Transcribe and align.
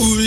울 0.00 0.20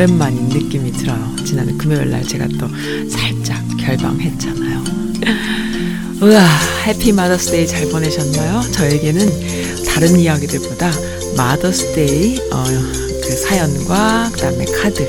오랜만인 0.00 0.48
느낌이 0.48 0.92
들어요. 0.92 1.36
지난 1.44 1.76
금요일 1.76 2.08
날 2.08 2.26
제가 2.26 2.48
또 2.58 2.66
살짝 3.06 3.62
결방했잖아요. 3.78 4.82
우와, 6.22 6.42
Happy 6.86 7.12
Mother's 7.12 7.51
Day 7.51 7.66
잘 7.66 7.86
보내셨나요? 7.90 8.62
저에게는 8.72 9.84
다른 9.84 10.18
이야기들보다 10.18 10.90
Mother's 11.36 12.10
Day 12.10 12.38
어, 12.50 12.64
그 13.22 13.30
사연과 13.30 14.30
그다음에 14.32 14.64
카드 14.64 15.06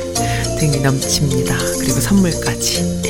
등이 0.60 0.82
넘칩니다. 0.82 1.58
그리고 1.80 2.02
선물까지 2.02 3.02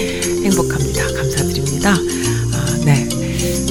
행복합니다. 0.43 1.13
감사드립니다. 1.13 1.95
아, 1.95 2.79
네. 2.85 3.09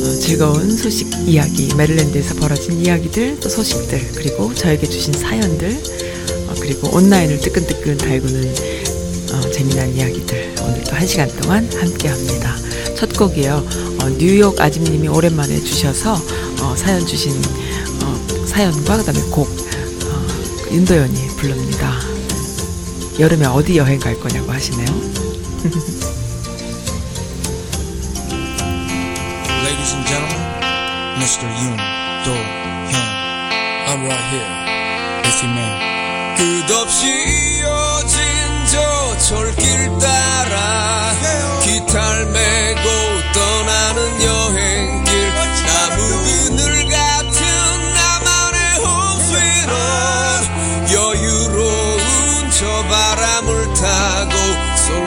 어, 0.02 0.18
즐거운 0.18 0.76
소식 0.76 1.08
이야기, 1.28 1.72
메릴랜드에서 1.76 2.34
벌어진 2.34 2.84
이야기들, 2.84 3.38
또 3.38 3.48
소식들, 3.48 4.10
그리고 4.16 4.52
저에게 4.52 4.88
주신 4.88 5.12
사연들, 5.12 5.70
어, 5.76 6.09
그리고 6.70 6.96
온라인을 6.96 7.40
뜨끈뜨끈 7.40 7.98
달구는 7.98 8.54
어, 9.32 9.50
재미난 9.50 9.92
이야기들 9.92 10.54
오늘 10.62 10.84
또한 10.84 11.04
시간 11.04 11.28
동안 11.40 11.68
함께 11.74 12.06
합니다. 12.06 12.54
첫 12.96 13.12
곡이에요. 13.12 13.66
어, 14.00 14.08
뉴욕 14.10 14.60
아집님이 14.60 15.08
오랜만에 15.08 15.58
주셔서 15.58 16.14
어, 16.62 16.76
사연 16.76 17.04
주신 17.04 17.32
어, 18.04 18.46
사연과 18.46 18.98
그다음에 18.98 19.20
곡 19.32 19.48
어, 19.48 20.26
윤도현이 20.70 21.26
부릅니다. 21.38 21.92
여름에 23.18 23.46
어디 23.46 23.76
여행 23.76 23.98
갈 23.98 24.14
거냐고 24.20 24.52
하시네요. 24.52 24.86
Ladies 29.64 29.92
and 29.92 30.06
gentlemen, 30.06 30.38
Mr. 31.18 31.46
Yoon 31.46 31.89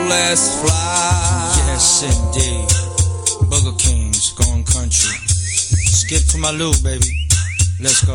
let's 0.08 0.60
fly 0.60 1.52
Yes, 1.66 2.02
indeed. 2.02 2.68
Burger 3.50 3.76
King's 3.78 4.32
going 4.32 4.64
country. 4.64 5.10
Skip 5.90 6.22
to 6.32 6.38
my 6.38 6.50
loop, 6.52 6.76
baby. 6.82 7.10
Let's 7.80 8.04
go. 8.04 8.14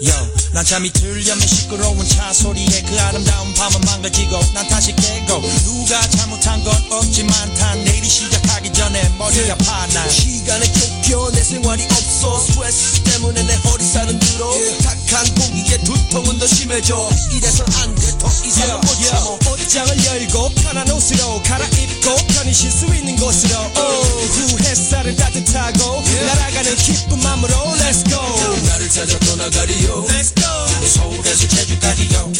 Yo, 0.00 0.16
난 0.54 0.64
잠이 0.64 0.90
들려면 0.92 1.46
시끄러운 1.46 2.08
차 2.08 2.32
소리에 2.32 2.82
그 2.88 2.98
아름다운 2.98 3.52
밤은 3.52 3.80
망가지고 3.84 4.40
난 4.54 4.66
다시 4.68 4.96
깨고. 4.96 5.42
누가 5.64 6.00
잘못한 6.08 6.64
건 6.64 6.74
없지만 6.90 7.54
단 7.54 7.84
내일이 7.84 8.08
시작하기 8.08 8.72
전에 8.72 9.10
머리가 9.18 9.52
아파 9.52 9.86
난. 9.88 10.08
시간에 10.08 10.64
쫓겨 10.72 11.30
내 11.32 11.42
생활이 11.42 11.84
없어. 11.84 12.40
스트레스 12.40 13.02
때문에 13.02 13.42
내 13.42 13.54
허리살은 13.56 14.18
들어 14.18 14.50
탁한 14.82 15.34
공기에 15.34 15.76
두통은 15.84 16.38
더 16.38 16.46
심해져. 16.46 17.10
이래선 17.32 17.66
안돼더 17.82 18.26
이상은 18.46 18.80
못 18.80 18.86
참어 19.04 19.38
옷장을 19.70 20.04
열고 20.04 20.48
편한 20.62 20.90
옷으로 20.90 21.40
갈아입고 21.44 22.16
편히 22.34 22.52
쉴 22.52 22.72
수 22.72 22.86
있는 22.86 23.14
곳으로. 23.14 23.54
오, 23.60 24.02
그 24.32 24.64
햇살은 24.64 25.14
따뜻하고 25.14 26.02
날아가는 26.26 26.74
기쁜 26.74 27.20
마음으로 27.20 27.54
Let's 27.78 28.04
go. 28.10 28.18
나를 28.66 28.88
찾아 28.88 29.16
떠나가리요. 29.20 30.06
Let's 30.08 30.34
go. 30.34 30.88
서울에서 30.88 31.46
제주까지요. 31.46 32.32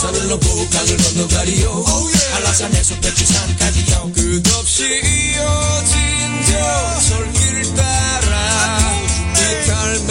산을 0.00 0.28
넘고 0.28 0.68
강을 0.70 0.96
건너가리요. 0.96 1.84
한라산에서 2.34 2.94
백두산까지요. 3.00 4.12
끝없이 4.14 4.84
이어진 4.84 6.44
저 6.46 7.00
철길 7.08 7.74
따라 7.74 8.78
기타를 9.34 10.06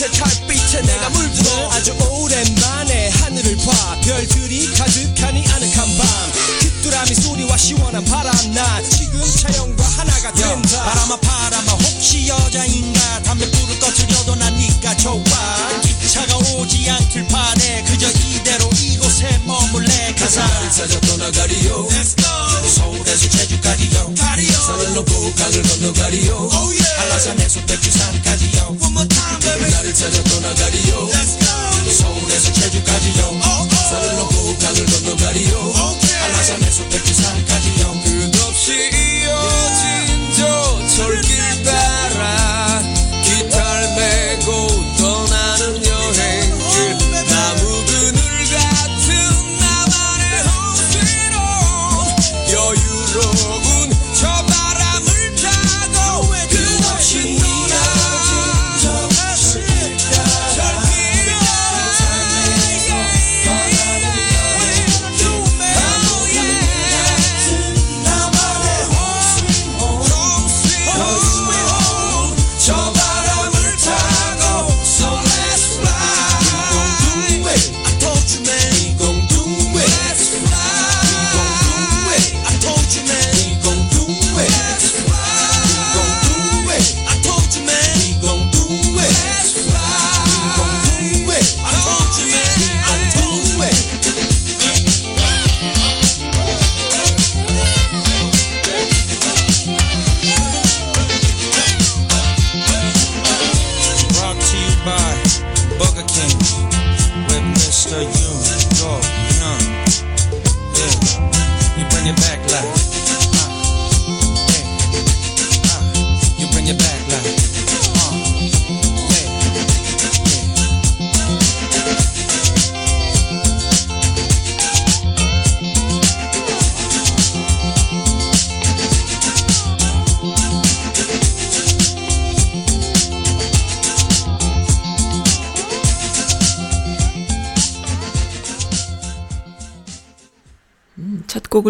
어느새 0.00 0.10
달빛에 0.12 0.80
내가 0.80 1.10
물들어 1.10 1.70
아주 1.72 1.92
오랜 2.10 2.42
만에 2.54 3.10
하늘을 3.10 3.54
봐. 3.58 4.00
별들이 4.02 4.72
가득하니 4.72 5.46
아늑한 5.46 5.98
밤. 5.98 6.32
귀뚜라미 6.60 7.14
소리와 7.14 7.54
시원한 7.58 8.02
바람 8.06 8.34
난 8.54 8.88
지금 8.88 9.20
차영과 9.20 9.84
하나가 9.84 10.32
된다. 10.32 10.84
바람아 10.84 11.16
바람아 11.20 11.72
혹시 11.72 12.28
여자인가? 12.28 13.22
담배 13.24 13.50
불을 13.50 13.78
꺼트려도 13.78 14.36
난 14.36 14.56
네가 14.56 14.96
좋아. 14.96 15.22
기차가 15.82 16.38
오지 16.38 16.88
않길 16.88 17.28
바래. 17.28 17.84
그저 17.84 18.08
이대로 18.08 18.70
이곳에 18.80 19.38
머물래. 19.44 20.14
나를 20.18 20.70
찾아 20.70 20.98
떠나가리요. 21.00 21.88
서울에서 22.74 23.28
제주까지요. 23.28 24.14
산을 24.16 24.94
넘고 24.94 25.34
강을 25.34 25.62
건너가리요. 25.62 26.48
한라산에서 26.96 27.60
백 27.66 27.79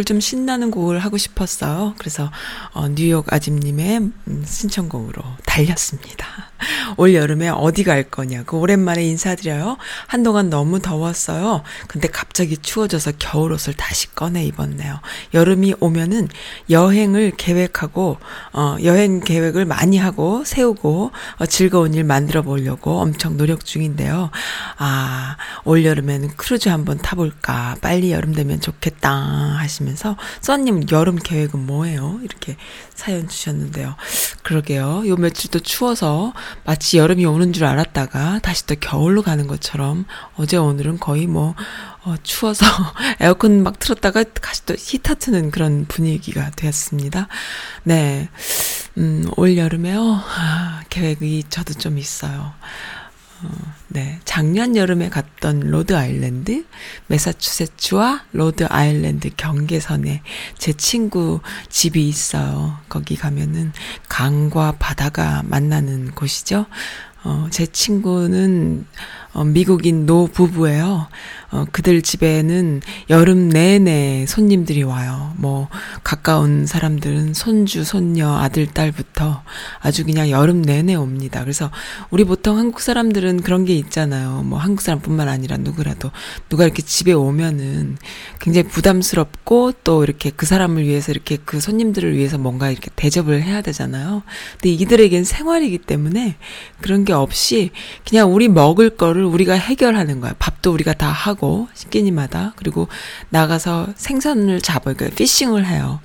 곡을 0.01 0.05
좀 0.05 0.21
신나는 0.21 0.71
곡을 0.71 0.99
하고 0.99 1.17
싶었어요. 1.17 1.95
그래서 1.99 2.31
어, 2.73 2.89
뉴욕 2.89 3.33
아집님의 3.33 3.99
음, 3.99 4.45
신청곡으로 4.47 5.23
달렸습니다. 5.47 6.27
올 6.97 7.15
여름에 7.15 7.49
어디 7.49 7.85
갈 7.85 8.03
거냐고 8.05 8.61
오랜만에 8.61 9.05
인사드려요. 9.05 9.79
한동안 10.07 10.51
너무 10.51 10.81
더웠어요. 10.81 11.63
근데 11.87 12.09
갑자기 12.09 12.57
추워져서 12.57 13.13
겨울옷을 13.19 13.75
다시 13.75 14.15
꺼내 14.15 14.45
입었네요. 14.45 15.01
여름이 15.35 15.75
오면은 15.81 16.29
여행을 16.69 17.33
계획하고 17.37 18.19
어, 18.53 18.77
여행 18.85 19.21
계획을 19.21 19.65
많이 19.65 19.99
하고 19.99 20.45
세우고 20.45 21.13
어, 21.39 21.47
즐거운 21.47 21.95
일 21.95 22.05
만들어 22.05 22.43
보려고 22.43 23.01
엄청 23.01 23.37
노력 23.37 23.65
중인데요. 23.65 24.31
아, 24.83 25.37
올 25.65 25.85
여름에는 25.85 26.37
크루즈 26.39 26.71
한번 26.71 26.97
타볼까. 26.97 27.77
빨리 27.83 28.13
여름 28.13 28.33
되면 28.33 28.63
좋겠다 28.63 29.11
하시면서 29.11 30.17
써님 30.41 30.87
여름 30.91 31.17
계획은 31.17 31.67
뭐예요? 31.67 32.19
이렇게 32.23 32.57
사연 32.95 33.29
주셨는데요. 33.29 33.95
그러게요. 34.43 35.07
요 35.07 35.17
며칠 35.17 35.51
또 35.51 35.61
추워서 35.61 36.33
마치 36.65 36.97
여름이 36.97 37.27
오는 37.27 37.53
줄 37.53 37.67
알았다가 37.67 38.39
다시 38.39 38.65
또 38.65 38.75
겨울로 38.81 39.21
가는 39.21 39.47
것처럼 39.47 40.07
어제 40.37 40.57
오늘은 40.57 40.99
거의 40.99 41.27
뭐 41.27 41.55
어, 42.05 42.15
추워서 42.23 42.65
에어컨 43.21 43.63
막 43.63 43.79
틀었다가 43.79 44.25
다시 44.25 44.65
또 44.65 44.75
히터 44.79 45.17
트는 45.17 45.51
그런 45.51 45.85
분위기가 45.89 46.51
되었습니다. 46.57 47.29
네. 47.83 48.31
음, 48.97 49.29
올 49.37 49.59
여름에요. 49.59 50.01
아, 50.03 50.83
계획이 50.89 51.45
저도 51.51 51.75
좀 51.75 51.99
있어요. 51.99 52.55
어, 53.43 53.49
네. 53.89 54.21
작년 54.25 54.77
여름에 54.77 55.09
갔던 55.09 55.61
로드 55.61 55.97
아일랜드, 55.97 56.65
메사추세츠와 57.07 58.25
로드 58.33 58.67
아일랜드 58.69 59.31
경계선에 59.37 60.23
제 60.59 60.73
친구 60.75 61.41
집이 61.69 62.07
있어요. 62.07 62.77
거기 62.89 63.17
가면은 63.17 63.73
강과 64.09 64.77
바다가 64.79 65.43
만나는 65.45 66.11
곳이죠. 66.13 66.67
어, 67.23 67.49
제 67.51 67.67
친구는 67.67 68.87
어, 69.33 69.45
미국인 69.45 70.07
노 70.07 70.27
부부예요. 70.27 71.09
어, 71.53 71.65
그들 71.73 72.03
집에는 72.03 72.81
여름 73.11 73.49
내내 73.49 74.25
손님들이 74.29 74.83
와요. 74.83 75.33
뭐, 75.37 75.69
가까운 76.05 76.67
사람들은 76.67 77.35
손주, 77.35 77.85
손녀, 77.85 78.37
아들, 78.37 78.67
딸부터 78.67 79.43
아주 79.81 80.05
그냥 80.05 80.31
여름 80.31 80.63
내내 80.63 80.95
옵니다. 80.95 81.41
그래서 81.41 81.71
우리 82.11 82.25
보통 82.25 82.59
한국 82.59 82.81
사람들은 82.81 83.43
그런 83.43 83.65
게 83.65 83.75
있잖아요. 83.75 84.43
뭐, 84.45 84.59
한국 84.59 84.83
사람뿐만 84.83 85.29
아니라 85.29 85.57
누구라도 85.57 86.11
누가 86.49 86.65
이렇게 86.65 86.83
집에 86.83 87.13
오면은 87.13 87.97
굉장히 88.41 88.69
부담스럽고 88.69 89.73
또 89.83 90.05
이렇게 90.05 90.31
그 90.31 90.47
사람을 90.47 90.85
위해서 90.85 91.11
이렇게 91.11 91.37
그 91.45 91.61
손님들을 91.61 92.17
위해서 92.17 92.39
뭔가 92.39 92.71
이렇게 92.71 92.91
대접을 92.95 93.43
해야 93.43 93.61
되잖아요. 93.61 94.23
근데 94.53 94.71
이들에겐 94.71 95.25
생활이기 95.25 95.79
때문에 95.79 96.37
그런 96.81 97.05
게 97.05 97.13
없이 97.13 97.71
그냥 98.09 98.33
우리 98.33 98.49
먹을 98.49 98.91
거를 98.91 99.20
우리가 99.25 99.55
해결하는 99.55 100.21
거야. 100.21 100.35
밥도 100.39 100.73
우리가 100.73 100.95
다 100.95 101.09
하고 101.09 101.69
식기니마다 101.75 102.53
그리고 102.57 102.89
나가서 103.31 103.89
생선을 103.97 104.61
잡아요. 104.61 104.95
그러니까 104.97 105.17
피싱을 105.17 105.67
해요. 105.67 106.01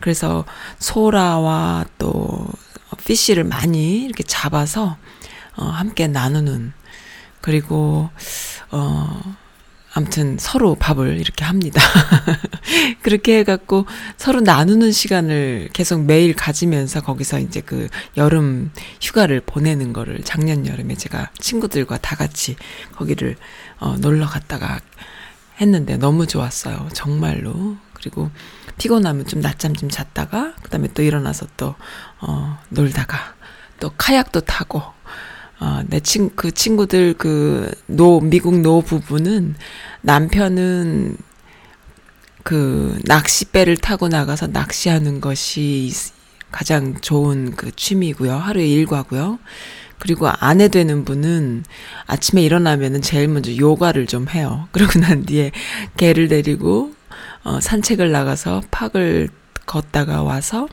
그래서 0.00 0.44
소라와 0.78 1.86
또 1.98 2.46
피쉬를 3.04 3.44
많이 3.44 4.04
이렇게 4.04 4.22
잡아서 4.22 4.96
어 5.56 5.64
함께 5.64 6.06
나누는 6.06 6.72
그리고 7.40 8.10
어 8.70 9.36
아무튼 9.98 10.36
서로 10.38 10.76
밥을 10.76 11.18
이렇게 11.18 11.44
합니다. 11.44 11.82
그렇게 13.02 13.40
해갖고 13.40 13.84
서로 14.16 14.40
나누는 14.40 14.92
시간을 14.92 15.70
계속 15.72 16.04
매일 16.04 16.36
가지면서 16.36 17.00
거기서 17.00 17.40
이제 17.40 17.60
그 17.60 17.88
여름 18.16 18.70
휴가를 19.02 19.40
보내는 19.40 19.92
거를 19.92 20.22
작년 20.22 20.68
여름에 20.68 20.94
제가 20.94 21.30
친구들과 21.40 21.98
다 21.98 22.14
같이 22.14 22.54
거기를 22.92 23.34
어, 23.80 23.96
놀러 23.98 24.28
갔다가 24.28 24.78
했는데 25.60 25.96
너무 25.96 26.28
좋았어요. 26.28 26.90
정말로. 26.92 27.76
그리고 27.92 28.30
피곤하면 28.78 29.26
좀 29.26 29.40
낮잠 29.40 29.74
좀 29.74 29.90
잤다가 29.90 30.54
그다음에 30.62 30.86
또 30.94 31.02
일어나서 31.02 31.48
또 31.56 31.74
어, 32.20 32.56
놀다가 32.68 33.34
또 33.80 33.90
카약도 33.98 34.42
타고 34.42 34.80
어, 35.60 35.82
내 35.88 36.00
친, 36.00 36.30
그 36.36 36.50
친구들 36.52 37.14
그, 37.14 37.70
노, 37.86 38.20
미국 38.20 38.60
노 38.60 38.80
부부는 38.80 39.54
남편은 40.02 41.16
그 42.44 42.98
낚싯배를 43.04 43.76
타고 43.76 44.08
나가서 44.08 44.48
낚시하는 44.48 45.20
것이 45.20 45.92
가장 46.50 46.98
좋은 47.00 47.54
그 47.56 47.74
취미고요. 47.74 48.34
하루의 48.34 48.72
일과고요. 48.72 49.38
그리고 49.98 50.28
아내 50.28 50.68
되는 50.68 51.04
분은 51.04 51.64
아침에 52.06 52.42
일어나면은 52.42 53.02
제일 53.02 53.28
먼저 53.28 53.54
요가를 53.54 54.06
좀 54.06 54.28
해요. 54.28 54.68
그러고 54.72 54.98
난 55.00 55.24
뒤에 55.26 55.50
개를 55.96 56.28
데리고 56.28 56.94
어, 57.44 57.60
산책을 57.60 58.12
나가서 58.12 58.62
팍을 58.70 59.28
걷다가 59.66 60.22
와서 60.22 60.68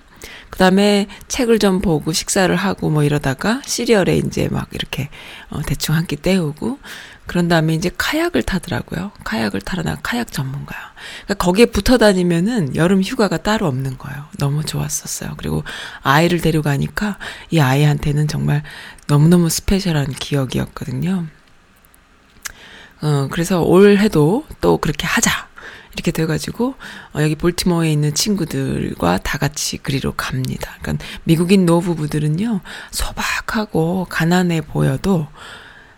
그 0.55 0.59
다음에 0.59 1.07
책을 1.27 1.59
좀 1.59 1.81
보고 1.81 2.13
식사를 2.13 2.55
하고 2.55 2.89
뭐 2.89 3.03
이러다가 3.03 3.61
시리얼에 3.65 4.15
이제 4.15 4.47
막 4.47 4.69
이렇게 4.71 5.09
어, 5.49 5.61
대충 5.61 5.93
한 5.95 6.05
끼 6.07 6.15
때우고 6.15 6.79
그런 7.25 7.49
다음에 7.49 7.73
이제 7.73 7.91
카약을 7.97 8.43
타더라고요. 8.43 9.11
카약을 9.25 9.59
타러 9.59 9.83
나 9.83 9.97
카약 10.01 10.31
전문가요. 10.31 10.79
그러니까 11.25 11.43
거기에 11.43 11.65
붙어 11.65 11.97
다니면은 11.97 12.73
여름 12.77 13.01
휴가가 13.01 13.35
따로 13.35 13.67
없는 13.67 13.97
거예요. 13.97 14.27
너무 14.39 14.63
좋았었어요. 14.63 15.31
그리고 15.35 15.65
아이를 16.03 16.39
데려가니까 16.39 17.17
이 17.49 17.59
아이한테는 17.59 18.29
정말 18.29 18.63
너무너무 19.07 19.49
스페셜한 19.49 20.13
기억이었거든요. 20.13 21.25
어, 23.01 23.27
그래서 23.29 23.61
올해도 23.61 24.45
또 24.61 24.77
그렇게 24.77 25.05
하자. 25.05 25.49
이렇게 25.93 26.11
돼가지고 26.11 26.75
어, 27.13 27.21
여기 27.21 27.35
볼티모어에 27.35 27.91
있는 27.91 28.13
친구들과 28.13 29.19
다 29.19 29.37
같이 29.37 29.77
그리로 29.77 30.13
갑니다. 30.13 30.75
그러니까 30.81 31.05
미국인 31.23 31.65
노 31.65 31.79
부부들은요 31.79 32.61
소박하고 32.91 34.07
가난해 34.09 34.61
보여도 34.61 35.27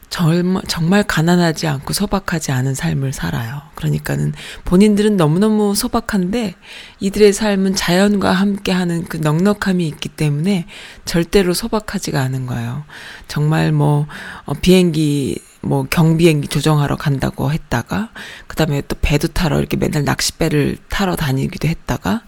정말, 0.10 0.64
정말 0.68 1.04
가난하지 1.04 1.68
않고 1.68 1.94
소박하지 1.94 2.52
않은 2.52 2.76
삶을 2.76 3.14
살아요. 3.14 3.62
그러니까는 3.76 4.34
본인들은 4.64 5.18
너무너무 5.18 5.76
소박한데 5.76 6.56
이들의 7.00 7.34
삶은 7.34 7.76
자연과 7.76 8.32
함께 8.32 8.72
하는 8.72 9.04
그 9.06 9.18
넉넉함이 9.18 9.86
있기 9.88 10.10
때문에 10.10 10.66
절대로 11.06 11.54
소박하지가 11.54 12.22
않은 12.22 12.46
거예요. 12.46 12.86
정말 13.28 13.72
뭐, 13.72 14.08
어, 14.46 14.54
비행기, 14.54 15.40
뭐 15.68 15.86
경비행기 15.90 16.48
조정하러 16.48 16.96
간다고 16.96 17.52
했다가, 17.52 18.10
그 18.48 18.56
다음에 18.56 18.82
또 18.88 18.96
배도 19.02 19.30
타러 19.30 19.60
이렇게 19.60 19.78
맨날 19.78 20.04
낚싯배를 20.04 20.78
타러 20.90 21.16
다니기도 21.16 21.68
했다가, 21.68 22.24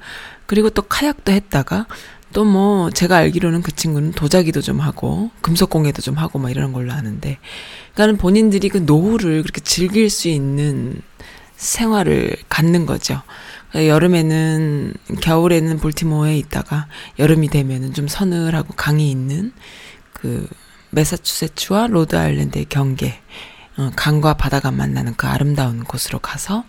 그리고 0.45 0.69
또 0.69 0.81
카약도 0.83 1.31
했다가, 1.31 1.87
또 2.33 2.45
뭐 2.45 2.89
제가 2.91 3.17
알기로는 3.17 3.61
그 3.61 3.71
친구는 3.75 4.11
도자기도 4.11 4.61
좀 4.61 4.79
하고 4.79 5.31
금속공예도 5.41 6.01
좀 6.01 6.15
하고 6.15 6.39
막 6.39 6.51
이런 6.51 6.73
걸로 6.73 6.91
아는데 6.93 7.39
그러니까는 7.93 8.17
본인들이 8.17 8.69
그 8.69 8.77
노후를 8.77 9.41
그렇게 9.41 9.61
즐길 9.61 10.09
수 10.09 10.27
있는 10.27 11.01
생활을 11.55 12.35
갖는 12.47 12.85
거죠. 12.85 13.21
그러니까 13.69 13.93
여름에는 13.93 14.93
겨울에는 15.21 15.77
볼티모어에 15.77 16.37
있다가 16.37 16.87
여름이 17.17 17.49
되면은 17.49 17.93
좀 17.93 18.07
서늘하고 18.07 18.73
강이 18.75 19.11
있는 19.11 19.51
그 20.13 20.47
메사추세츠와 20.91 21.87
로드 21.87 22.15
아일랜드의 22.15 22.65
경계 22.69 23.21
어, 23.77 23.91
강과 23.95 24.33
바다가 24.35 24.71
만나는 24.71 25.15
그 25.15 25.27
아름다운 25.27 25.83
곳으로 25.83 26.19
가서 26.19 26.63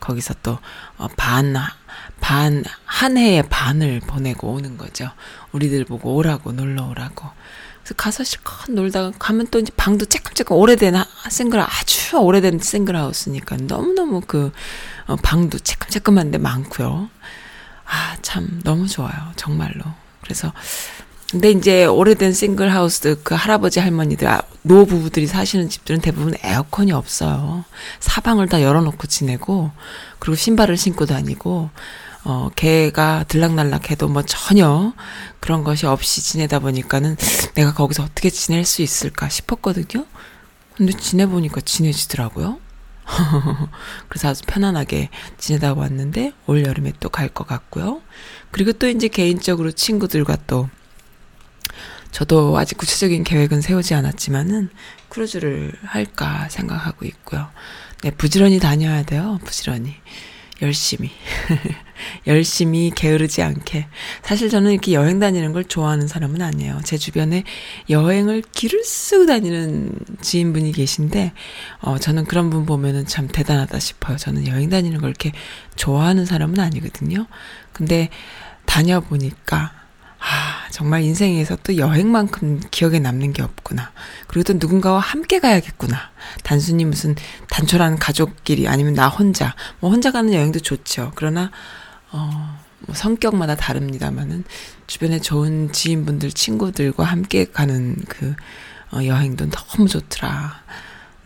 거기서 0.00 0.34
또 0.42 0.58
반 1.16 1.54
반, 2.20 2.64
한 2.84 3.16
해의 3.16 3.42
반을 3.48 4.00
보내고 4.00 4.52
오는 4.52 4.76
거죠. 4.76 5.10
우리들 5.52 5.84
보고 5.84 6.14
오라고, 6.16 6.52
놀러 6.52 6.86
오라고. 6.86 7.28
그래서 7.82 7.94
가서 7.96 8.24
실컷 8.24 8.70
놀다가 8.70 9.10
가면 9.18 9.48
또 9.50 9.58
이제 9.58 9.72
방도 9.76 10.04
쬐끔쬐끔 10.06 10.52
오래된 10.52 10.94
싱글, 11.30 11.60
아주 11.60 12.18
오래된 12.18 12.60
싱글하우스니까 12.60 13.56
너무너무 13.62 14.20
그, 14.20 14.52
어, 15.06 15.16
방도 15.16 15.58
쬐끔쬐끔한데 15.58 16.38
많고요. 16.38 17.10
아, 17.86 18.16
참, 18.22 18.60
너무 18.62 18.86
좋아요. 18.86 19.32
정말로. 19.36 19.82
그래서, 20.22 20.52
근데 21.30 21.52
이제 21.52 21.84
오래된 21.84 22.32
싱글 22.32 22.74
하우스 22.74 23.20
그 23.22 23.34
할아버지 23.36 23.78
할머니들 23.78 24.26
아, 24.26 24.42
노부부들이 24.62 25.28
사시는 25.28 25.68
집들은 25.68 26.00
대부분 26.00 26.34
에어컨이 26.42 26.90
없어요. 26.90 27.64
사방을 28.00 28.48
다 28.48 28.62
열어놓고 28.62 29.06
지내고 29.06 29.70
그리고 30.18 30.34
신발을 30.34 30.76
신고 30.76 31.06
다니고 31.06 31.70
어 32.24 32.50
개가 32.56 33.24
들락날락해도 33.28 34.08
뭐 34.08 34.22
전혀 34.22 34.92
그런 35.38 35.62
것이 35.62 35.86
없이 35.86 36.20
지내다 36.20 36.58
보니까는 36.58 37.16
내가 37.54 37.74
거기서 37.74 38.02
어떻게 38.02 38.28
지낼 38.28 38.64
수 38.64 38.82
있을까 38.82 39.28
싶었거든요. 39.28 40.04
근데 40.76 40.92
지내보니까 40.92 41.60
지내지더라고요. 41.60 42.58
그래서 44.08 44.28
아주 44.28 44.42
편안하게 44.46 45.10
지내다 45.38 45.74
왔는데 45.74 46.32
올 46.46 46.64
여름에 46.66 46.92
또 46.98 47.08
갈 47.08 47.28
것 47.28 47.46
같고요. 47.46 48.02
그리고 48.50 48.72
또 48.72 48.88
이제 48.88 49.06
개인적으로 49.08 49.70
친구들과 49.70 50.36
또 50.48 50.68
저도 52.10 52.56
아직 52.58 52.76
구체적인 52.78 53.24
계획은 53.24 53.60
세우지 53.60 53.94
않았지만은 53.94 54.70
크루즈를 55.08 55.72
할까 55.84 56.48
생각하고 56.48 57.04
있고요. 57.06 57.48
네, 58.02 58.10
부지런히 58.10 58.58
다녀야 58.58 59.02
돼요. 59.02 59.38
부지런히. 59.44 59.94
열심히. 60.62 61.10
열심히 62.26 62.90
게으르지 62.94 63.42
않게. 63.42 63.86
사실 64.22 64.50
저는 64.50 64.72
이렇게 64.72 64.92
여행 64.92 65.18
다니는 65.18 65.52
걸 65.52 65.64
좋아하는 65.64 66.06
사람은 66.06 66.42
아니에요. 66.42 66.80
제 66.84 66.98
주변에 66.98 67.44
여행을 67.88 68.42
길을 68.52 68.84
쓰고 68.84 69.26
다니는 69.26 69.92
지인분이 70.20 70.72
계신데, 70.72 71.32
어, 71.80 71.98
저는 71.98 72.24
그런 72.24 72.50
분 72.50 72.66
보면은 72.66 73.06
참 73.06 73.26
대단하다 73.28 73.78
싶어요. 73.78 74.16
저는 74.16 74.48
여행 74.48 74.68
다니는 74.68 75.00
걸 75.00 75.10
이렇게 75.10 75.32
좋아하는 75.76 76.26
사람은 76.26 76.60
아니거든요. 76.60 77.26
근데 77.72 78.10
다녀보니까, 78.66 79.72
아, 80.18 80.59
정말 80.70 81.02
인생에서 81.02 81.56
또 81.62 81.76
여행만큼 81.76 82.60
기억에 82.70 82.98
남는 82.98 83.32
게 83.32 83.42
없구나. 83.42 83.92
그리고 84.26 84.44
또 84.44 84.58
누군가와 84.58 85.00
함께 85.00 85.38
가야겠구나. 85.38 85.98
단순히 86.42 86.84
무슨 86.84 87.16
단촐한 87.48 87.98
가족끼리 87.98 88.68
아니면 88.68 88.94
나 88.94 89.08
혼자. 89.08 89.54
뭐 89.80 89.90
혼자 89.90 90.10
가는 90.10 90.32
여행도 90.32 90.60
좋죠. 90.60 91.12
그러나, 91.14 91.50
어, 92.12 92.58
뭐 92.80 92.94
성격마다 92.94 93.56
다릅니다만은 93.56 94.44
주변에 94.86 95.20
좋은 95.20 95.72
지인분들, 95.72 96.32
친구들과 96.32 97.04
함께 97.04 97.44
가는 97.44 97.96
그, 98.08 98.34
어, 98.92 99.04
여행도 99.04 99.50
너무 99.50 99.88
좋더라. 99.88 100.62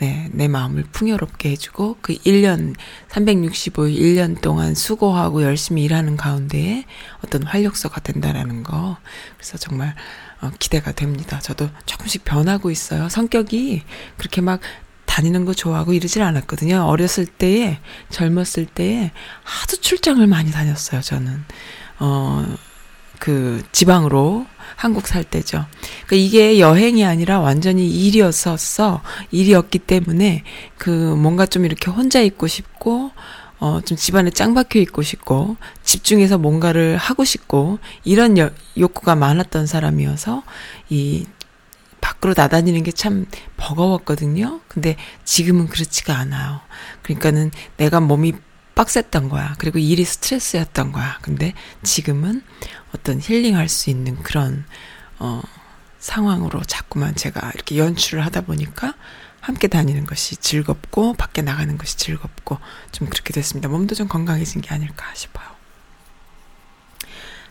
네, 0.05 0.29
내 0.33 0.49
마음을 0.49 0.85
풍요롭게 0.93 1.49
해주고 1.53 1.97
그 2.03 2.13
1년 2.13 2.75
365일 3.09 3.99
1년 3.99 4.39
동안 4.43 4.75
수고하고 4.75 5.43
열심히 5.43 5.83
일하는 5.83 6.19
가운데에 6.19 6.85
어떤 7.25 7.43
활력소가 7.43 8.03
된다라는 8.03 8.65
거. 8.65 8.99
그래서 9.39 9.57
정말 9.57 9.95
어, 10.43 10.51
기대가 10.59 10.93
됩니다. 10.93 11.39
저도 11.39 11.71
조금씩 11.87 12.23
변하고 12.23 12.71
있어요. 12.71 13.09
성격이 13.09 13.83
그렇게 14.19 14.43
막 14.43 14.61
다니는 15.07 15.47
거 15.47 15.55
좋아하고 15.55 15.95
이러질 15.95 16.21
않았거든요. 16.21 16.85
어렸을 16.85 17.25
때에 17.25 17.79
젊었을 18.11 18.67
때에 18.67 19.11
하도 19.43 19.77
출장을 19.79 20.27
많이 20.27 20.51
다녔어요. 20.51 21.01
저는 21.01 21.45
어. 21.99 22.45
그 23.21 23.63
지방으로 23.73 24.45
한국 24.76 25.07
살 25.07 25.25
때죠. 25.25 25.64
그러니까 26.07 26.16
이게 26.16 26.59
여행이 26.59 27.04
아니라 27.04 27.40
완전히 27.40 27.88
일이었었어. 27.88 29.02
일이었기 29.31 29.81
때문에 29.81 30.45
그 30.78 30.90
뭔가 30.90 31.47
좀 31.47 31.64
이렇게 31.64 31.90
혼자 31.90 32.21
있고 32.21 32.47
싶고 32.47 33.12
어, 33.61 33.81
좀 33.81 33.97
집안에 33.97 34.31
짱 34.31 34.52
박혀 34.52 34.78
있고 34.81 35.00
싶고, 35.02 35.57
집중해서 35.85 36.37
뭔가를 36.37 36.99
하고 36.99 37.25
싶고, 37.25 37.78
이런 38.02 38.37
여, 38.37 38.50
욕구가 38.76 39.14
많았던 39.14 39.66
사람이어서, 39.66 40.43
이, 40.90 41.25
밖으로 42.00 42.35
나다니는 42.37 42.83
게 42.83 42.93
참 42.93 43.25
버거웠거든요. 43.57 44.61
근데 44.69 44.97
지금은 45.25 45.69
그렇지가 45.69 46.14
않아요. 46.19 46.61
그러니까는 47.02 47.50
내가 47.78 48.00
몸이 48.00 48.35
빡셌던 48.75 49.31
거야. 49.31 49.54
그리고 49.59 49.78
일이 49.78 50.04
스트레스였던 50.04 50.93
거야. 50.93 51.19
근데 51.23 51.54
지금은 51.83 52.43
어떤 52.95 53.21
힐링할 53.21 53.69
수 53.69 53.91
있는 53.91 54.17
그런, 54.23 54.65
어, 55.19 55.43
상황으로 55.99 56.63
자꾸만 56.65 57.15
제가 57.15 57.51
이렇게 57.55 57.79
연출을 57.79 58.25
하다 58.27 58.43
보니까 58.43 58.95
함께 59.41 59.69
다니는 59.69 60.07
것이 60.07 60.37
즐겁고 60.37 61.15
밖에 61.15 61.43
나가는 61.43 61.77
것이 61.79 61.97
즐겁고 61.97 62.59
좀 62.93 63.09
그렇게 63.09 63.33
됐습니다. 63.33 63.69
몸도 63.69 63.95
좀 63.95 64.07
건강해진 64.09 64.61
게 64.61 64.71
아닐까 64.75 65.07
싶어요. 65.15 65.47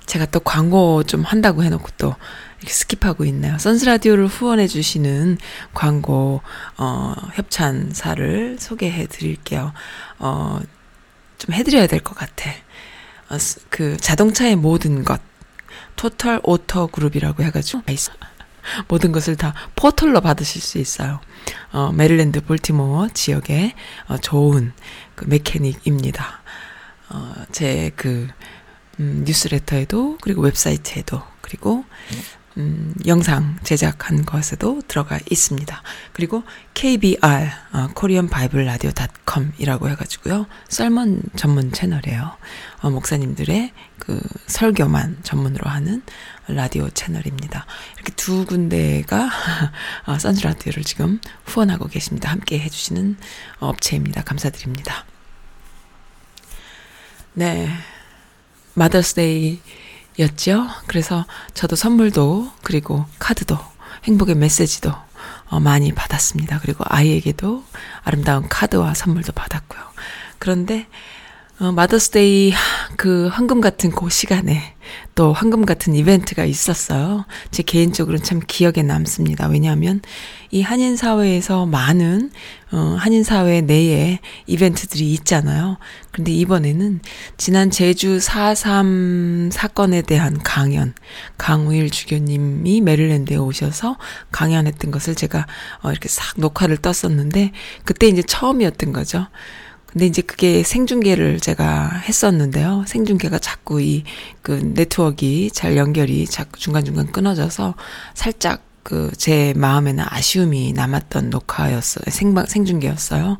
제가 0.05 0.25
또 0.27 0.39
광고 0.39 1.03
좀 1.03 1.21
한다고 1.23 1.63
해놓고 1.63 1.87
또 1.97 2.15
이렇게 2.59 2.73
skip하고 2.73 3.25
있네요. 3.27 3.57
선스라디오를 3.57 4.27
후원해주시는 4.27 5.37
광고, 5.73 6.41
어, 6.77 7.13
협찬사를 7.33 8.57
소개해 8.59 9.07
드릴게요. 9.07 9.73
어, 10.19 10.59
좀 11.37 11.53
해드려야 11.53 11.87
될 11.87 11.99
것 12.01 12.15
같아. 12.15 12.51
어, 13.29 13.37
그 13.69 13.97
자동차의 13.97 14.55
모든 14.57 15.03
것, 15.03 15.21
Total 15.95 16.39
Auto 16.43 16.87
Group이라고 16.87 17.43
해가지고, 17.43 17.83
모든 18.87 19.11
것을 19.11 19.35
다 19.35 19.53
total로 19.75 20.21
받으실 20.21 20.61
수 20.61 20.77
있어요. 20.77 21.19
어, 21.71 21.91
메릴랜드 21.91 22.41
볼티모어 22.41 23.09
지역의 23.13 23.73
어, 24.07 24.17
좋은 24.17 24.73
그 25.15 25.25
mechanic입니다. 25.25 26.41
어, 27.09 27.33
제 27.51 27.91
그, 27.95 28.27
음, 28.99 29.23
뉴스레터에도, 29.25 30.17
그리고 30.21 30.41
웹사이트에도, 30.41 31.21
그리고, 31.41 31.83
음, 32.57 32.93
영상 33.07 33.57
제작한 33.63 34.25
것에도 34.25 34.81
들어가 34.87 35.19
있습니다. 35.29 35.81
그리고 36.11 36.43
KBR, 36.75 37.49
어, 37.73 37.87
Bible 38.29 38.65
Radio 38.65 38.91
닷컴이라고 38.91 39.89
해가지고요. 39.89 40.45
sermon 40.69 41.23
전문 41.35 41.71
채널이에요. 41.71 42.37
어, 42.81 42.89
목사님들의 42.89 43.71
그 43.97 44.21
설교만 44.47 45.19
전문으로 45.23 45.69
하는 45.69 46.03
라디오 46.47 46.89
채널입니다. 46.89 47.65
이렇게 47.95 48.11
두 48.15 48.45
군데가 48.45 49.29
어, 50.05 50.19
선즈 50.19 50.45
라디오를 50.45 50.83
지금 50.83 51.19
후원하고 51.45 51.87
계십니다. 51.87 52.29
함께 52.29 52.59
해주시는 52.59 53.17
업체입니다. 53.59 54.23
감사드립니다. 54.23 55.05
네. 57.33 57.67
Mother's 58.75 59.59
Day였죠. 60.19 60.67
그래서 60.87 61.25
저도 61.53 61.75
선물도 61.75 62.51
그리고 62.63 63.05
카드도 63.19 63.57
행복의 64.03 64.35
메시지도 64.35 64.93
어, 65.49 65.59
많이 65.59 65.93
받았습니다. 65.93 66.59
그리고 66.59 66.83
아이에게도 66.87 67.63
아름다운 68.03 68.47
카드와 68.49 68.93
선물도 68.93 69.33
받았고요. 69.33 69.81
그런데 70.39 70.87
어, 71.63 71.71
Mother's 71.71 72.29
Day 72.29 72.51
그 72.97 73.29
황금 73.31 73.61
같은 73.61 73.89
그 73.89 74.09
시간에 74.09 74.75
또 75.15 75.31
황금 75.31 75.65
같은 75.65 75.95
이벤트가 75.95 76.43
있었어요. 76.43 77.23
제 77.51 77.63
개인적으로는 77.63 78.21
참 78.21 78.41
기억에 78.45 78.83
남습니다. 78.83 79.47
왜냐하면 79.47 80.01
이 80.51 80.61
한인 80.61 80.97
사회에서 80.97 81.65
많은 81.65 82.31
어, 82.73 82.97
한인 82.99 83.23
사회 83.23 83.61
내에 83.61 84.19
이벤트들이 84.45 85.13
있잖아요. 85.13 85.77
근데 86.11 86.33
이번에는 86.33 86.99
지난 87.37 87.71
제주 87.71 88.17
4.3 88.17 89.49
사건에 89.49 90.01
대한 90.01 90.37
강연, 90.43 90.93
강우일 91.37 91.91
주교님이 91.91 92.81
메릴랜드에 92.81 93.37
오셔서 93.37 93.97
강연했던 94.33 94.91
것을 94.91 95.15
제가 95.15 95.47
어, 95.81 95.91
이렇게 95.91 96.09
싹 96.09 96.37
녹화를 96.37 96.75
떴었는데 96.75 97.53
그때 97.85 98.07
이제 98.07 98.21
처음이었던 98.21 98.91
거죠. 98.91 99.27
근데 99.93 100.07
이제 100.07 100.21
그게 100.23 100.63
생중계를 100.63 101.39
제가 101.39 102.01
했었는데요. 102.07 102.83
생중계가 102.87 103.39
자꾸 103.39 103.81
이 103.81 104.03
그 104.41 104.51
네트워크가 104.51 105.53
잘 105.53 105.77
연결이 105.77 106.25
자꾸 106.27 106.59
중간중간 106.59 107.11
끊어져서 107.11 107.75
살짝 108.13 108.63
그 108.83 109.11
제 109.17 109.53
마음에는 109.55 110.03
아쉬움이 110.05 110.73
남았던 110.73 111.29
녹화였어요. 111.29 112.03
생방, 112.09 112.45
생중계였어요. 112.45 113.37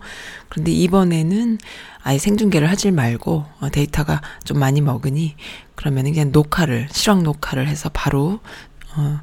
그런데 0.48 0.72
이번에는 0.72 1.58
아예 2.04 2.18
생중계를 2.18 2.70
하질 2.70 2.94
말고 2.94 3.46
어, 3.60 3.70
데이터가 3.70 4.22
좀 4.46 4.60
많이 4.60 4.80
먹으니 4.80 5.36
그러면 5.76 6.06
그냥 6.06 6.32
녹화를, 6.32 6.88
실황 6.92 7.24
녹화를 7.24 7.68
해서 7.68 7.90
바로, 7.94 8.40
어, 8.96 9.20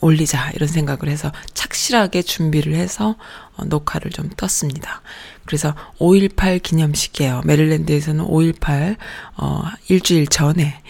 올리자 0.00 0.52
이런 0.54 0.68
생각을 0.68 1.08
해서 1.08 1.32
착실하게 1.54 2.22
준비를 2.22 2.74
해서 2.74 3.16
어, 3.56 3.64
녹화를 3.64 4.12
좀 4.12 4.30
떴습니다. 4.36 5.02
그래서 5.48 5.74
5.18 5.98 6.62
기념식이에요. 6.62 7.40
메릴랜드에서는 7.46 8.22
5.18 8.22 8.96
어 9.38 9.62
일주일 9.88 10.26
전에 10.26 10.82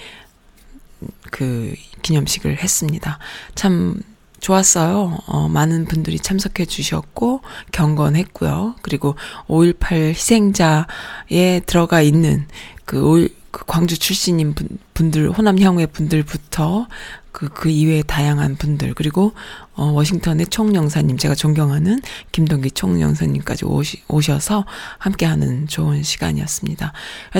그 1.30 1.76
기념식을 2.02 2.60
했습니다. 2.60 3.20
참 3.54 4.02
좋았어요. 4.40 5.18
어, 5.26 5.48
많은 5.48 5.84
분들이 5.84 6.18
참석해 6.18 6.64
주셨고, 6.64 7.42
경건했고요. 7.70 8.74
그리고 8.82 9.14
5.18 9.46 10.08
희생자에 10.10 11.60
들어가 11.66 12.02
있는 12.02 12.46
그 12.84 13.04
5, 13.04 13.28
그그 13.58 13.64
광주 13.66 13.98
출신인 13.98 14.54
분, 14.54 14.68
분들, 14.94 15.30
호남 15.30 15.58
향후의 15.58 15.88
분들부터 15.88 16.86
그, 17.32 17.48
그 17.48 17.68
이외의 17.70 18.02
다양한 18.06 18.56
분들, 18.56 18.94
그리고, 18.94 19.32
어, 19.74 19.84
워싱턴의 19.92 20.46
총영사님, 20.46 21.18
제가 21.18 21.34
존경하는 21.36 22.00
김동기 22.32 22.70
총영사님까지 22.72 23.64
오시, 23.64 24.02
오셔서 24.08 24.64
함께 24.98 25.24
하는 25.26 25.68
좋은 25.68 26.02
시간이었습니다. 26.02 26.92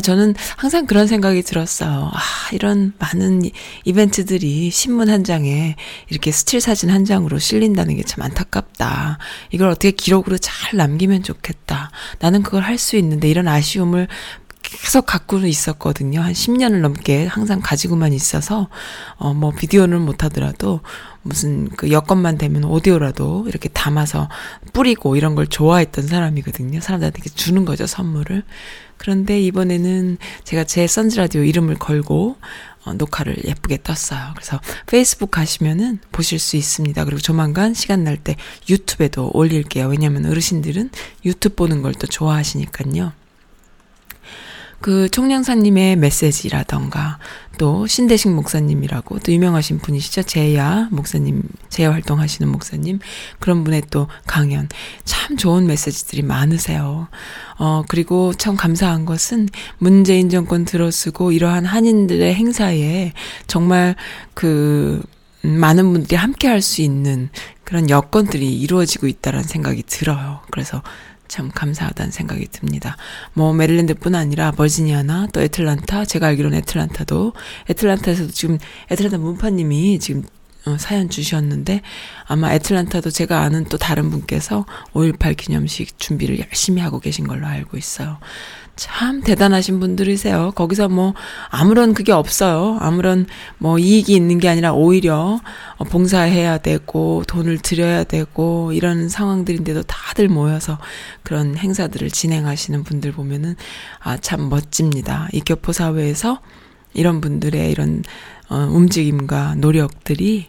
저는 0.02 0.34
항상 0.56 0.86
그런 0.86 1.06
생각이 1.08 1.42
들었어요. 1.42 2.10
아, 2.12 2.20
이런 2.52 2.92
많은 2.98 3.44
이- 3.46 3.52
이벤트들이 3.84 4.70
신문 4.70 5.08
한 5.08 5.24
장에 5.24 5.74
이렇게 6.10 6.30
스틸 6.30 6.60
사진 6.60 6.90
한 6.90 7.04
장으로 7.04 7.38
실린다는 7.38 7.96
게 7.96 8.02
참 8.04 8.22
안타깝다. 8.22 9.18
이걸 9.50 9.68
어떻게 9.68 9.90
기록으로 9.90 10.38
잘 10.38 10.76
남기면 10.76 11.22
좋겠다. 11.24 11.90
나는 12.20 12.42
그걸 12.42 12.62
할 12.62 12.78
수 12.78 12.96
있는데 12.96 13.28
이런 13.28 13.48
아쉬움을 13.48 14.06
계속 14.62 15.06
갖고 15.06 15.38
있었거든요. 15.38 16.20
한 16.20 16.32
10년을 16.32 16.80
넘게 16.80 17.26
항상 17.26 17.60
가지고만 17.62 18.12
있어서, 18.12 18.68
어, 19.16 19.32
뭐, 19.34 19.52
비디오는 19.52 20.00
못하더라도, 20.00 20.80
무슨 21.22 21.68
그 21.70 21.90
여건만 21.90 22.38
되면 22.38 22.64
오디오라도 22.64 23.44
이렇게 23.48 23.68
담아서 23.68 24.28
뿌리고 24.72 25.16
이런 25.16 25.34
걸 25.34 25.46
좋아했던 25.46 26.06
사람이거든요. 26.06 26.80
사람들한테 26.80 27.20
주는 27.30 27.64
거죠, 27.64 27.86
선물을. 27.86 28.44
그런데 28.96 29.40
이번에는 29.40 30.18
제가 30.44 30.64
제 30.64 30.86
선즈라디오 30.86 31.42
이름을 31.44 31.76
걸고, 31.76 32.36
어, 32.84 32.92
녹화를 32.94 33.36
예쁘게 33.44 33.78
떴어요. 33.82 34.32
그래서 34.34 34.60
페이스북 34.86 35.30
가시면은 35.30 35.98
보실 36.12 36.38
수 36.38 36.56
있습니다. 36.56 37.04
그리고 37.04 37.20
조만간 37.20 37.74
시간 37.74 38.04
날 38.04 38.16
때 38.18 38.36
유튜브에도 38.68 39.30
올릴게요. 39.34 39.86
왜냐면 39.88 40.26
어르신들은 40.26 40.90
유튜브 41.24 41.54
보는 41.56 41.82
걸 41.82 41.92
또 41.94 42.06
좋아하시니까요. 42.06 43.12
그 44.80 45.08
총량사님의 45.10 45.96
메시지라던가 45.96 47.18
또 47.58 47.86
신대식 47.88 48.30
목사님이라고 48.30 49.18
또 49.18 49.32
유명하신 49.32 49.78
분이시죠. 49.78 50.22
제야 50.22 50.88
목사님, 50.92 51.42
제야 51.68 51.90
활동하시는 51.92 52.50
목사님 52.50 53.00
그런 53.40 53.64
분의 53.64 53.82
또 53.90 54.06
강연 54.26 54.68
참 55.04 55.36
좋은 55.36 55.66
메시지들이 55.66 56.22
많으세요. 56.22 57.08
어 57.58 57.82
그리고 57.88 58.32
참 58.34 58.56
감사한 58.56 59.04
것은 59.04 59.48
문재인 59.78 60.30
정권 60.30 60.64
들어쓰고 60.64 61.32
이러한 61.32 61.64
한인들의 61.64 62.32
행사에 62.34 63.12
정말 63.48 63.96
그 64.34 65.02
음, 65.44 65.58
많은 65.58 65.92
분들이 65.92 66.16
함께 66.16 66.48
할 66.48 66.62
수 66.62 66.82
있는 66.82 67.28
그런 67.64 67.90
여건들이 67.90 68.58
이루어지고 68.60 69.06
있다라는 69.08 69.46
생각이 69.46 69.82
들어요. 69.86 70.40
그래서 70.50 70.82
참 71.28 71.50
감사하다는 71.54 72.10
생각이 72.10 72.46
듭니다. 72.48 72.96
뭐 73.34 73.52
메릴랜드뿐 73.52 74.14
아니라 74.14 74.50
버지니아나 74.50 75.28
또 75.32 75.40
애틀란타 75.40 76.06
제가 76.06 76.28
알기로는 76.28 76.58
애틀란타도 76.58 77.32
애틀란타에서도 77.70 78.32
지금 78.32 78.58
애틀란타 78.90 79.18
문파님이 79.18 79.98
지금 79.98 80.24
어, 80.66 80.76
사연 80.78 81.08
주셨는데 81.08 81.82
아마 82.26 82.52
애틀란타도 82.54 83.10
제가 83.10 83.40
아는 83.42 83.64
또 83.64 83.78
다른 83.78 84.10
분께서 84.10 84.66
5.18 84.92 85.36
기념식 85.36 85.98
준비를 85.98 86.38
열심히 86.40 86.82
하고 86.82 86.98
계신 87.00 87.26
걸로 87.26 87.46
알고 87.46 87.76
있어요. 87.76 88.18
참 88.78 89.22
대단하신 89.22 89.80
분들이세요. 89.80 90.52
거기서 90.54 90.88
뭐 90.88 91.14
아무런 91.50 91.94
그게 91.94 92.12
없어요. 92.12 92.78
아무런 92.80 93.26
뭐 93.58 93.78
이익이 93.78 94.14
있는 94.14 94.38
게 94.38 94.48
아니라 94.48 94.72
오히려 94.72 95.40
어, 95.76 95.84
봉사해야 95.84 96.58
되고 96.58 97.24
돈을 97.26 97.58
들여야 97.58 98.04
되고 98.04 98.72
이런 98.72 99.08
상황들인데도 99.08 99.82
다들 99.82 100.28
모여서 100.28 100.78
그런 101.24 101.56
행사들을 101.56 102.08
진행하시는 102.10 102.84
분들 102.84 103.12
보면은 103.12 103.56
아 103.98 104.16
참 104.28 104.48
멋집니다. 104.50 105.28
이 105.32 105.40
교포 105.40 105.72
사회에서 105.72 106.40
이런 106.92 107.20
분들의 107.20 107.70
이런 107.70 108.02
어, 108.50 108.56
움직임과 108.56 109.54
노력들이 109.56 110.46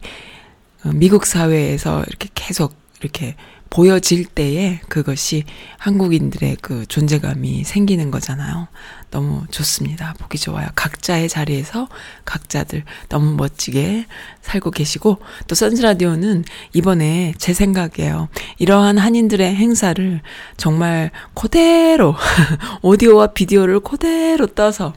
어, 0.84 0.92
미국 0.94 1.26
사회에서 1.26 2.04
이렇게 2.08 2.30
계속 2.36 2.74
이렇게 3.02 3.36
보여질 3.70 4.26
때에 4.26 4.80
그것이 4.90 5.44
한국인들의 5.78 6.58
그 6.62 6.86
존재감이 6.88 7.64
생기는 7.64 8.12
거잖아요. 8.12 8.68
너무 9.12 9.44
좋습니다. 9.52 10.14
보기 10.20 10.38
좋아요. 10.38 10.68
각자의 10.76 11.30
자리에서 11.30 11.88
각자들 12.26 12.84
너무 13.10 13.36
멋지게 13.36 14.06
살고 14.42 14.72
계시고 14.72 15.20
또 15.48 15.56
선즈라디오는 15.56 16.46
이번에 16.74 17.34
제 17.38 17.54
생각이에요. 17.54 18.30
이러한 18.58 18.98
한인들의 18.98 19.56
행사를 19.56 20.22
정말 20.58 21.12
그대로 21.34 22.16
오디오와 22.82 23.28
비디오를 23.28 23.80
그대로 23.82 24.48
떠서 24.48 24.94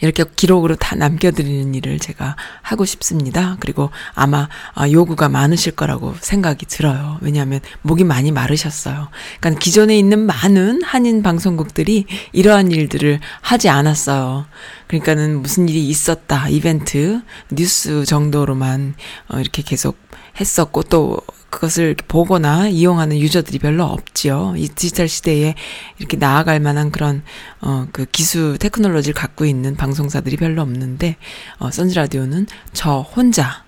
이렇게 0.00 0.24
기록으로 0.36 0.76
다 0.76 0.96
남겨드리는 0.96 1.74
일을 1.74 1.98
제가 1.98 2.36
하고 2.62 2.84
싶습니다. 2.84 3.56
그리고 3.60 3.90
아마 4.14 4.48
아, 4.74 4.90
요구가 4.90 5.28
많으실 5.28 5.72
거라고 5.72 6.14
생각이 6.20 6.66
들어요. 6.66 7.18
왜냐하면 7.20 7.60
목이 7.82 8.04
많이 8.04 8.32
마르셨어요. 8.32 9.08
그러니까 9.40 9.60
기존에 9.60 9.98
있는 9.98 10.26
많은 10.26 10.82
한인 10.82 11.22
방송국들이 11.22 12.06
이러한 12.32 12.70
일들을 12.70 13.20
하지 13.40 13.68
않았어요. 13.68 14.46
그러니까는 14.86 15.42
무슨 15.42 15.68
일이 15.68 15.86
있었다, 15.88 16.48
이벤트, 16.48 17.20
뉴스 17.50 18.04
정도로만 18.04 18.94
어, 19.28 19.38
이렇게 19.38 19.62
계속 19.62 20.07
했었고 20.40 20.84
또 20.84 21.20
그것을 21.50 21.96
보거나 22.06 22.68
이용하는 22.68 23.18
유저들이 23.18 23.58
별로 23.58 23.84
없지요. 23.84 24.54
이 24.56 24.68
디지털 24.68 25.08
시대에 25.08 25.54
이렇게 25.98 26.16
나아갈 26.16 26.60
만한 26.60 26.90
그런 26.90 27.22
어 27.60 27.86
그 27.92 28.04
기술 28.06 28.58
테크놀로지를 28.58 29.14
갖고 29.14 29.44
있는 29.46 29.74
방송사들이 29.76 30.36
별로 30.36 30.62
없는데 30.62 31.16
어 31.58 31.70
선즈 31.70 31.94
라디오는 31.94 32.46
저 32.74 33.00
혼자 33.00 33.64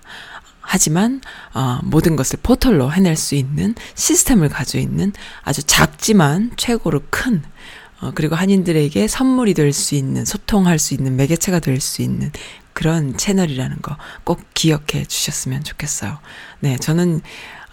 하지만 0.61 1.21
어, 1.53 1.79
모든 1.83 2.15
것을 2.15 2.39
포털로 2.41 2.91
해낼 2.93 3.17
수 3.17 3.35
있는 3.35 3.75
시스템을 3.95 4.47
가지고 4.49 4.81
있는 4.81 5.11
아주 5.43 5.63
작지만 5.63 6.51
최고로 6.55 7.01
큰 7.09 7.41
어, 7.99 8.11
그리고 8.15 8.35
한인들에게 8.35 9.07
선물이 9.07 9.53
될 9.53 9.73
수 9.73 9.95
있는 9.95 10.23
소통할 10.23 10.79
수 10.79 10.93
있는 10.93 11.15
매개체가 11.17 11.59
될 11.59 11.81
수 11.81 12.01
있는 12.03 12.31
그런 12.73 13.17
채널이라는 13.17 13.77
거 13.81 13.97
꼭 14.23 14.41
기억해 14.53 15.05
주셨으면 15.07 15.63
좋겠어요. 15.63 16.19
네, 16.59 16.77
저는 16.77 17.21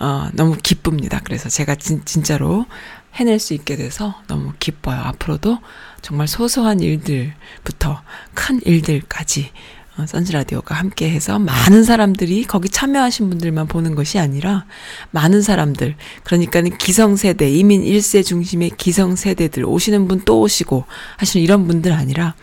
어, 0.01 0.29
너무 0.33 0.57
기쁩니다. 0.63 1.21
그래서 1.25 1.49
제가 1.49 1.75
진, 1.75 2.05
진짜로 2.05 2.67
해낼 3.15 3.39
수 3.39 3.55
있게 3.55 3.77
돼서 3.77 4.15
너무 4.29 4.53
기뻐요. 4.59 4.99
앞으로도 5.01 5.59
정말 6.03 6.29
소소한 6.29 6.81
일들부터 6.81 8.03
큰 8.35 8.61
일들까지 8.65 9.51
어, 9.99 10.07
선즈 10.07 10.33
라디오가 10.33 10.77
함께 10.77 11.11
해서 11.11 11.39
많은 11.41 11.83
사람들이 11.85 12.45
거기 12.45 12.69
참여하신 12.69 13.29
분들만 13.31 13.67
보는 13.67 13.95
것이 13.97 14.19
아니라 14.21 14.65
많은 15.11 15.43
사람들 15.43 15.97
그러니까는 16.25 16.79
기성세대 16.79 17.51
이민 17.51 17.83
1세 17.83 18.25
중심의 18.25 18.71
기성세대들 18.77 19.65
오시는 19.65 20.07
분 20.09 20.23
또 20.25 20.41
오시고 20.41 20.85
하시는 21.17 21.43
이런 21.43 21.67
분들 21.67 21.93
아니라 21.93 22.35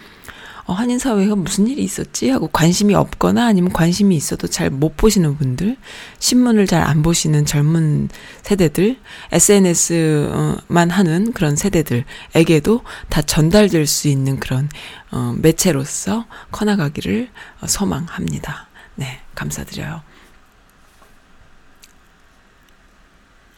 어, 0.67 0.73
한인 0.73 0.97
사회가 0.97 1.35
무슨 1.35 1.67
일이 1.67 1.83
있었지 1.83 2.29
하고 2.29 2.47
관심이 2.47 2.95
없거나 2.95 3.45
아니면 3.45 3.71
관심이 3.71 4.15
있어도 4.15 4.47
잘 4.47 4.69
못 4.71 4.97
보시는 4.97 5.37
분들, 5.37 5.77
신문을 6.19 6.65
잘 6.67 6.81
안 6.81 7.01
보시는 7.01 7.45
젊은 7.45 8.09
세대들, 8.41 8.97
SNS만 9.31 10.89
하는 10.89 11.31
그런 11.33 11.55
세대들에게도 11.55 12.81
다 13.09 13.21
전달될 13.21 13.85
수 13.87 14.07
있는 14.07 14.39
그런 14.39 14.69
어, 15.11 15.35
매체로서 15.37 16.25
커나가기를 16.51 17.29
어, 17.61 17.67
소망합니다. 17.67 18.67
네, 18.95 19.19
감사드려요. 19.35 20.01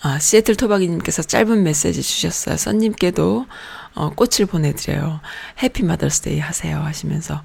아, 0.01 0.19
시애틀 0.19 0.55
토박이님께서 0.55 1.23
짧은 1.23 1.63
메시지 1.63 2.03
주셨어요. 2.03 2.55
선님께도 2.57 3.47
어, 3.97 4.11
꽃을 4.11 4.45
보내드려요. 4.47 5.19
해피 5.63 5.83
마더스데이 5.83 6.39
하세요 6.39 6.77
하시면서 6.77 7.41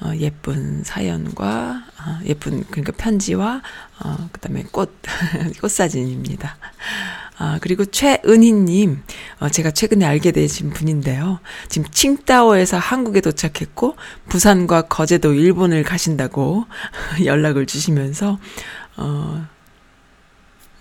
어, 0.00 0.12
예쁜 0.16 0.84
사연과 0.84 1.82
어, 1.98 2.18
예쁜 2.26 2.62
그러니까 2.64 2.92
편지와 2.92 3.62
어, 4.04 4.28
그다음에 4.30 4.64
꽃 4.70 4.92
꽃사진입니다. 5.62 6.56
아, 7.36 7.58
그리고 7.60 7.84
최은희님, 7.84 9.02
어, 9.40 9.48
제가 9.48 9.72
최근에 9.72 10.04
알게 10.04 10.30
되신 10.30 10.70
분인데요. 10.70 11.40
지금 11.68 11.90
칭다오에서 11.90 12.78
한국에 12.78 13.20
도착했고, 13.20 13.96
부산과 14.28 14.82
거제도 14.82 15.32
일본을 15.32 15.82
가신다고 15.82 16.64
연락을 17.24 17.66
주시면서, 17.66 18.38
어, 18.96 19.46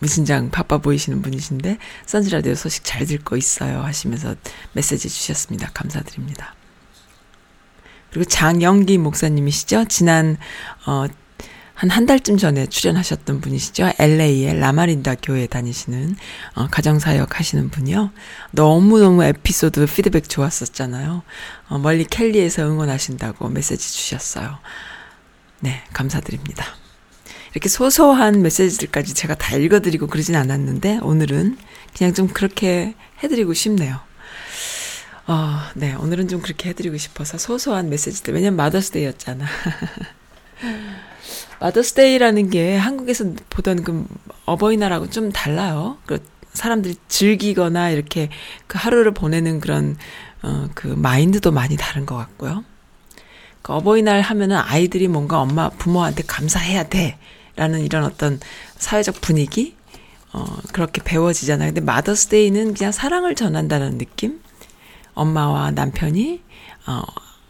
무신장 0.03 0.51
바빠 0.51 0.79
보이시는 0.79 1.21
분이신데, 1.21 1.77
선즈라디오 2.05 2.55
소식 2.55 2.83
잘 2.83 3.05
듣고 3.05 3.37
있어요. 3.37 3.81
하시면서 3.81 4.35
메시지 4.73 5.07
주셨습니다. 5.07 5.69
감사드립니다. 5.73 6.55
그리고 8.11 8.25
장영기 8.25 8.97
목사님이시죠? 8.97 9.85
지난, 9.85 10.37
어, 10.85 11.05
한 11.73 11.89
한 11.89 12.05
달쯤 12.05 12.37
전에 12.37 12.67
출연하셨던 12.67 13.41
분이시죠. 13.41 13.93
LA의 13.97 14.59
라마린다 14.59 15.15
교회 15.15 15.47
다니시는 15.47 16.15
어, 16.55 16.67
가정사역 16.67 17.39
하시는 17.39 17.69
분이요. 17.69 18.11
너무너무 18.51 19.23
에피소드 19.23 19.85
피드백 19.87 20.29
좋았었잖아요. 20.29 21.23
어, 21.69 21.77
멀리 21.79 22.05
켈리에서 22.05 22.63
응원하신다고 22.63 23.49
메시지 23.49 23.93
주셨어요. 23.93 24.59
네, 25.61 25.81
감사드립니다. 25.93 26.82
이렇게 27.53 27.69
소소한 27.69 28.41
메시지들까지 28.41 29.13
제가 29.13 29.35
다 29.35 29.55
읽어드리고 29.55 30.07
그러진 30.07 30.35
않았는데 30.35 30.99
오늘은 31.03 31.57
그냥 31.95 32.13
좀 32.13 32.27
그렇게 32.27 32.95
해드리고 33.23 33.53
싶네요. 33.53 33.99
어, 35.27 35.59
네, 35.75 35.93
오늘은 35.93 36.27
좀 36.27 36.41
그렇게 36.41 36.69
해드리고 36.69 36.97
싶어서 36.97 37.37
소소한 37.37 37.89
메시지들. 37.89 38.33
왜냐면 38.33 38.57
마더스데이였잖아. 38.57 39.45
마더스데이라는 41.59 42.49
게 42.51 42.75
한국에서 42.75 43.33
보던 43.49 43.83
그 43.83 44.05
어버이날하고 44.45 45.11
좀 45.11 45.31
달라요. 45.31 45.97
그 46.07 46.25
사람들이 46.53 46.95
즐기거나 47.07 47.91
이렇게 47.91 48.29
그 48.65 48.79
하루를 48.79 49.13
보내는 49.13 49.59
그런 49.59 49.95
어, 50.41 50.69
그 50.73 50.87
마인드도 50.87 51.51
많이 51.51 51.77
다른 51.77 52.07
것 52.07 52.15
같고요. 52.15 52.65
그 53.61 53.73
어버이날 53.73 54.21
하면은 54.21 54.57
아이들이 54.57 55.07
뭔가 55.07 55.39
엄마 55.39 55.69
부모한테 55.69 56.23
감사해야 56.27 56.89
돼 56.89 57.17
라는 57.55 57.81
이런 57.81 58.03
어떤 58.03 58.39
사회적 58.77 59.21
분위기 59.21 59.75
어 60.31 60.45
그렇게 60.71 61.01
배워지잖아요. 61.03 61.69
근데 61.69 61.81
마더스데이는 61.81 62.73
그냥 62.73 62.91
사랑을 62.91 63.35
전한다는 63.35 63.97
느낌. 63.97 64.41
엄마와 65.13 65.71
남편이 65.71 66.41
어 66.87 67.03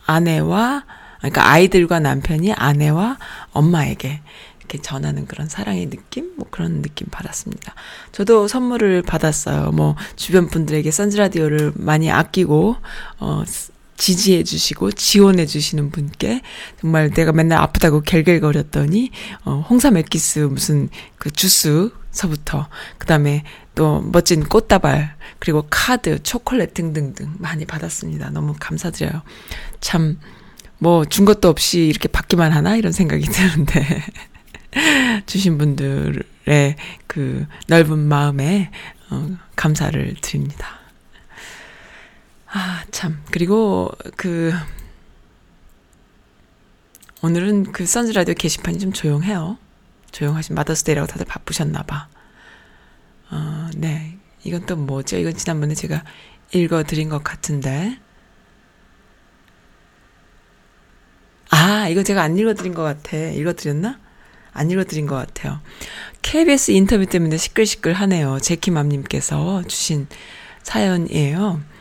아내와 0.06 0.86
그러니까 1.20 1.50
아이들과 1.50 2.00
남편이 2.00 2.52
아내와 2.52 3.18
엄마에게 3.54 4.22
이렇게 4.60 4.82
전하는 4.82 5.26
그런 5.26 5.48
사랑의 5.48 5.90
느낌? 5.90 6.34
뭐 6.36 6.48
그런 6.50 6.82
느낌 6.82 7.08
받았습니다. 7.10 7.74
저도 8.12 8.48
선물을 8.48 9.04
받았어요. 9.04 9.72
뭐 9.72 9.96
주변 10.18 10.48
분들에게 10.48 10.90
선즈라디오를 10.92 11.74
많이 11.76 12.12
아끼고 12.12 12.76
어 13.20 13.44
지지해 13.98 14.44
주시고 14.44 14.92
지원해 14.92 15.46
주시는 15.46 15.92
분께 15.92 16.42
정말 16.82 17.10
내가 17.12 17.32
맨날 17.32 17.60
아프다고 17.62 18.02
갤갤거렸더니 18.02 19.12
어 19.46 19.66
홍삼 19.70 19.98
엑기스 19.98 20.40
무슨 20.40 20.90
그 21.18 21.32
주스서부터 21.32 22.68
그다음에 22.98 23.44
또 23.76 24.02
멋진 24.02 24.44
꽃다발 24.44 25.16
그리고 25.40 25.66
카드 25.70 26.22
초콜릿 26.24 26.74
등등등 26.74 27.36
많이 27.40 27.66
받았습니다. 27.66 28.30
너무 28.32 28.56
감사드려요. 28.60 29.22
참 29.82 30.18
뭐 30.80 31.06
준 31.06 31.24
것도 31.24 31.48
없이 31.48 31.88
이렇게 31.88 32.10
받기만 32.10 32.52
하나 32.52 32.76
이런 32.76 32.92
생각이 32.92 33.24
드는데 33.32 34.04
주신 35.26 35.58
분들의 35.58 36.76
그 37.08 37.46
넓은 37.68 38.00
마음에 38.00 38.70
어 39.10 39.30
감사를 39.56 40.16
드립니다. 40.20 40.83
아, 42.56 42.86
참. 42.92 43.20
그리고 43.32 43.92
그 44.16 44.54
오늘은 47.24 47.72
그 47.72 47.88
선즈 47.88 48.12
라디오 48.12 48.36
게시판이 48.36 48.78
좀 48.78 48.94
조용해요. 48.94 49.58
조용하신 50.12 50.54
마더스데이라고 50.54 51.08
다들 51.08 51.26
바쁘셨나 51.26 51.82
봐. 51.84 52.08
어, 53.32 53.70
네. 53.76 54.20
이건 54.44 54.68
또 54.68 54.76
뭐죠? 54.76 55.18
이건 55.18 55.36
지난번에 55.36 55.74
제가 55.74 56.04
읽어 56.54 56.84
드린 56.84 57.10
것 57.10 57.24
같은데. 57.24 57.98
아, 61.50 61.88
이거 61.90 62.04
제가 62.04 62.22
안 62.22 62.38
읽어 62.38 62.54
드린 62.54 62.76
것 62.76 62.84
같아. 62.84 63.18
읽어 63.18 63.54
드렸나? 63.54 64.00
안 64.52 64.70
읽어 64.70 64.84
드린 64.84 65.08
것 65.08 65.16
같아요. 65.16 65.60
KBS 66.22 66.70
인터뷰 66.70 67.08
때문에 67.08 67.38
시끌시끌 67.38 67.94
하네요. 67.94 68.38
제키맘님께서 68.40 69.64
주신 69.64 70.06
사연이에요. 70.62 71.73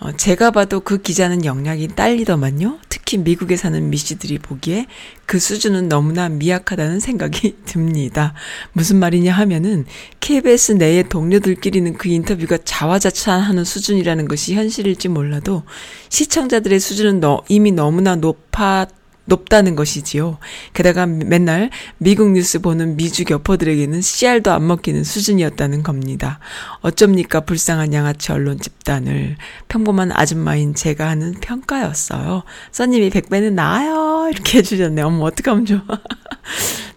어, 0.00 0.12
제가 0.12 0.50
봐도 0.50 0.80
그 0.80 0.98
기자는 0.98 1.44
영향이 1.44 1.88
딸리더만요. 1.88 2.78
특히 2.88 3.18
미국에 3.18 3.56
사는 3.56 3.90
미씨들이 3.90 4.38
보기에 4.38 4.86
그 5.26 5.38
수준은 5.38 5.88
너무나 5.88 6.28
미약하다는 6.28 7.00
생각이 7.00 7.56
듭니다. 7.64 8.34
무슨 8.72 8.96
말이냐 8.98 9.32
하면은 9.32 9.84
KBS 10.20 10.72
내의 10.72 11.08
동료들끼리는 11.08 11.94
그 11.94 12.08
인터뷰가 12.08 12.58
자화자찬하는 12.64 13.64
수준이라는 13.64 14.26
것이 14.26 14.54
현실일지 14.54 15.08
몰라도 15.08 15.62
시청자들의 16.08 16.80
수준은 16.80 17.20
너, 17.20 17.42
이미 17.48 17.70
너무나 17.70 18.16
높아 18.16 18.86
높다는 19.26 19.76
것이지요. 19.76 20.38
게다가 20.72 21.06
맨날 21.06 21.70
미국 21.98 22.30
뉴스 22.32 22.60
보는 22.60 22.96
미주 22.96 23.24
교포들에게는 23.24 24.00
씨알도 24.00 24.52
안 24.52 24.66
먹히는 24.66 25.04
수준이었다는 25.04 25.82
겁니다. 25.82 26.40
어쩝니까 26.80 27.40
불쌍한 27.40 27.92
양아치 27.92 28.32
언론 28.32 28.58
집단을 28.58 29.36
평범한 29.68 30.12
아줌마인 30.12 30.74
제가 30.74 31.08
하는 31.08 31.34
평가였어요. 31.40 32.42
써님이 32.72 33.10
백배는 33.10 33.54
나아요 33.54 34.28
이렇게 34.30 34.58
해주셨네요. 34.58 35.06
어머 35.06 35.24
어떡하면 35.24 35.66
좋아. 35.66 35.80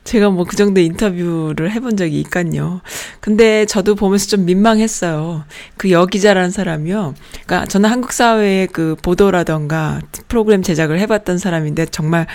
제가 0.07 0.29
뭐 0.29 0.45
그 0.47 0.55
정도 0.55 0.79
인터뷰를 0.79 1.69
해본 1.71 1.97
적이 1.97 2.21
있간요. 2.21 2.79
근데 3.19 3.65
저도 3.65 3.95
보면서 3.95 4.27
좀 4.27 4.45
민망했어요. 4.45 5.43
그 5.75 5.91
여기자라는 5.91 6.49
사람이요. 6.49 7.13
그러니까 7.45 7.65
저는 7.67 7.89
한국 7.89 8.13
사회의 8.13 8.67
그 8.67 8.95
보도라던가 9.01 9.99
프로그램 10.29 10.63
제작을 10.63 10.99
해봤던 10.99 11.37
사람인데 11.37 11.87
정말 11.87 12.25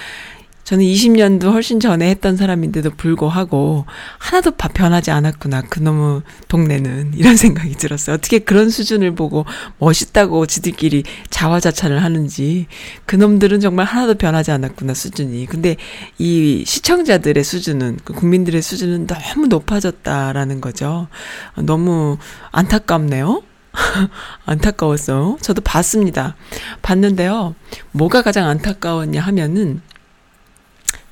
저는 0.73 0.87
20년도 0.87 1.53
훨씬 1.53 1.81
전에 1.81 2.09
했던 2.09 2.39
사람인데도 2.39 2.93
불구하고 2.97 3.85
하나도 4.17 4.53
변하지 4.53 5.11
않았구나. 5.11 5.61
그놈의 5.69 6.23
동네는. 6.49 7.13
이런 7.15 7.37
생각이 7.37 7.75
들었어요. 7.75 8.15
어떻게 8.15 8.39
그런 8.39 8.71
수준을 8.71 9.15
보고 9.15 9.45
멋있다고 9.77 10.47
지들끼리 10.47 11.05
자화자찬을 11.29 12.03
하는지. 12.03 12.69
그놈들은 13.05 13.61
정말 13.61 13.85
하나도 13.85 14.15
변하지 14.15 14.51
않았구나, 14.51 14.95
수준이. 14.95 15.45
근데 15.45 15.77
이 16.17 16.65
시청자들의 16.67 17.45
수준은, 17.45 17.99
그 18.03 18.15
국민들의 18.15 18.63
수준은 18.63 19.07
너무 19.07 19.49
높아졌다라는 19.49 20.63
거죠. 20.63 21.09
너무 21.57 22.17
안타깝네요. 22.51 23.43
안타까웠어요. 24.47 25.37
저도 25.43 25.61
봤습니다. 25.61 26.35
봤는데요. 26.81 27.55
뭐가 27.91 28.23
가장 28.23 28.49
안타까웠냐 28.49 29.21
하면은 29.21 29.83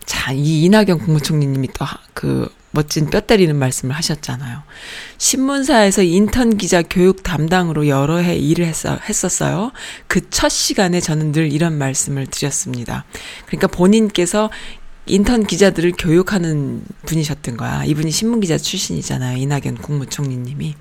자, 0.07 0.33
이 0.33 0.65
이낙연 0.65 0.99
국무총리님이 0.99 1.69
또 1.69 1.87
그 2.15 2.53
멋진 2.73 3.09
뼈 3.11 3.21
때리는 3.21 3.57
말씀을 3.57 3.97
하셨잖아요. 3.97 4.63
신문사에서 5.19 6.03
인턴 6.03 6.57
기자 6.57 6.83
교육 6.83 7.23
담당으로 7.23 7.89
여러 7.89 8.19
해 8.19 8.37
일을 8.37 8.67
했어, 8.67 8.99
했었어요. 9.09 9.73
그 10.07 10.21
첫 10.31 10.51
시간에 10.51 11.01
저는 11.01 11.33
늘 11.33 11.51
이런 11.53 11.79
말씀을 11.79 12.27
드렸습니다. 12.27 13.05
그러니까 13.47 13.67
본인께서 13.69 14.51
인턴 15.11 15.45
기자들을 15.45 15.93
교육하는 15.99 16.83
분이셨던 17.07 17.57
거야. 17.57 17.85
이분이 17.85 18.11
신문기자 18.11 18.59
출신이잖아요. 18.59 19.37
이낙연 19.39 19.79
국무총리님이. 19.83 20.75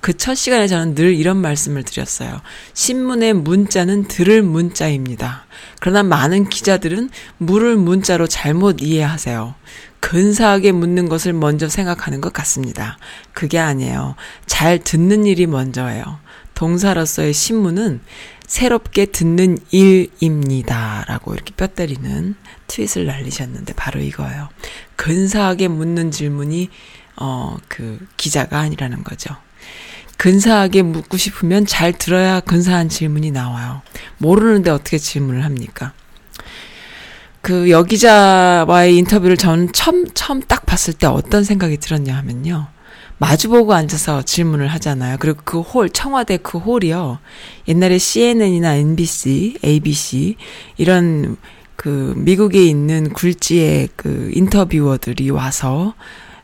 그 0.00 0.14
첫 0.20 0.34
시간에 0.34 0.66
저는 0.66 0.94
늘 0.94 1.14
이런 1.14 1.38
말씀을 1.38 1.82
드렸어요. 1.82 2.40
신문의 2.74 3.32
문자는 3.32 4.06
들을 4.08 4.42
문자입니다. 4.42 5.46
그러나 5.80 6.02
많은 6.02 6.48
기자들은 6.48 7.08
물을 7.38 7.76
문자로 7.76 8.26
잘못 8.26 8.82
이해하세요. 8.82 9.54
근사하게 10.00 10.72
묻는 10.72 11.08
것을 11.08 11.32
먼저 11.32 11.68
생각하는 11.68 12.20
것 12.20 12.32
같습니다. 12.32 12.98
그게 13.32 13.58
아니에요. 13.58 14.14
잘 14.46 14.78
듣는 14.78 15.26
일이 15.26 15.46
먼저예요. 15.46 16.18
동사로서의 16.54 17.32
신문은 17.32 18.00
새롭게 18.50 19.06
듣는 19.06 19.58
일입니다. 19.70 21.04
라고 21.06 21.34
이렇게 21.34 21.54
뼈 21.54 21.68
때리는 21.68 22.34
트윗을 22.66 23.06
날리셨는데 23.06 23.74
바로 23.74 24.00
이거예요. 24.00 24.48
근사하게 24.96 25.68
묻는 25.68 26.10
질문이 26.10 26.68
어, 27.14 27.56
그 27.68 28.04
기자가 28.16 28.58
아니라는 28.58 29.04
거죠. 29.04 29.36
근사하게 30.16 30.82
묻고 30.82 31.16
싶으면 31.16 31.64
잘 31.64 31.92
들어야 31.92 32.40
근사한 32.40 32.88
질문이 32.88 33.30
나와요. 33.30 33.82
모르는데 34.18 34.72
어떻게 34.72 34.98
질문을 34.98 35.44
합니까? 35.44 35.92
그 37.42 37.70
여기자와의 37.70 38.96
인터뷰를 38.96 39.36
저는 39.36 39.72
처음 39.72 40.06
처음 40.12 40.42
딱 40.42 40.66
봤을 40.66 40.92
때 40.92 41.06
어떤 41.06 41.44
생각이 41.44 41.76
들었냐 41.76 42.16
하면요. 42.16 42.66
마주보고 43.20 43.74
앉아서 43.74 44.22
질문을 44.22 44.66
하잖아요. 44.68 45.18
그리고 45.20 45.42
그 45.44 45.60
홀, 45.60 45.90
청와대 45.90 46.38
그 46.38 46.56
홀이요. 46.56 47.18
옛날에 47.68 47.98
CNN이나 47.98 48.76
NBC, 48.76 49.58
ABC 49.62 50.36
이런 50.78 51.36
그 51.76 52.14
미국에 52.16 52.64
있는 52.64 53.12
굴지의 53.12 53.90
그 53.94 54.30
인터뷰어들이 54.34 55.28
와서 55.30 55.94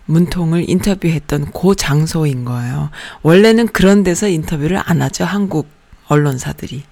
문통을 0.05 0.69
인터뷰했던 0.69 1.53
그 1.53 1.75
장소인 1.75 2.45
거예요. 2.45 2.91
원래는 3.23 3.69
그런 3.69 4.03
데서 4.03 4.29
인터뷰를 4.29 4.81
안 4.85 5.01
하죠. 5.01 5.25
한국 5.25 5.69
언론사들이. 6.09 6.85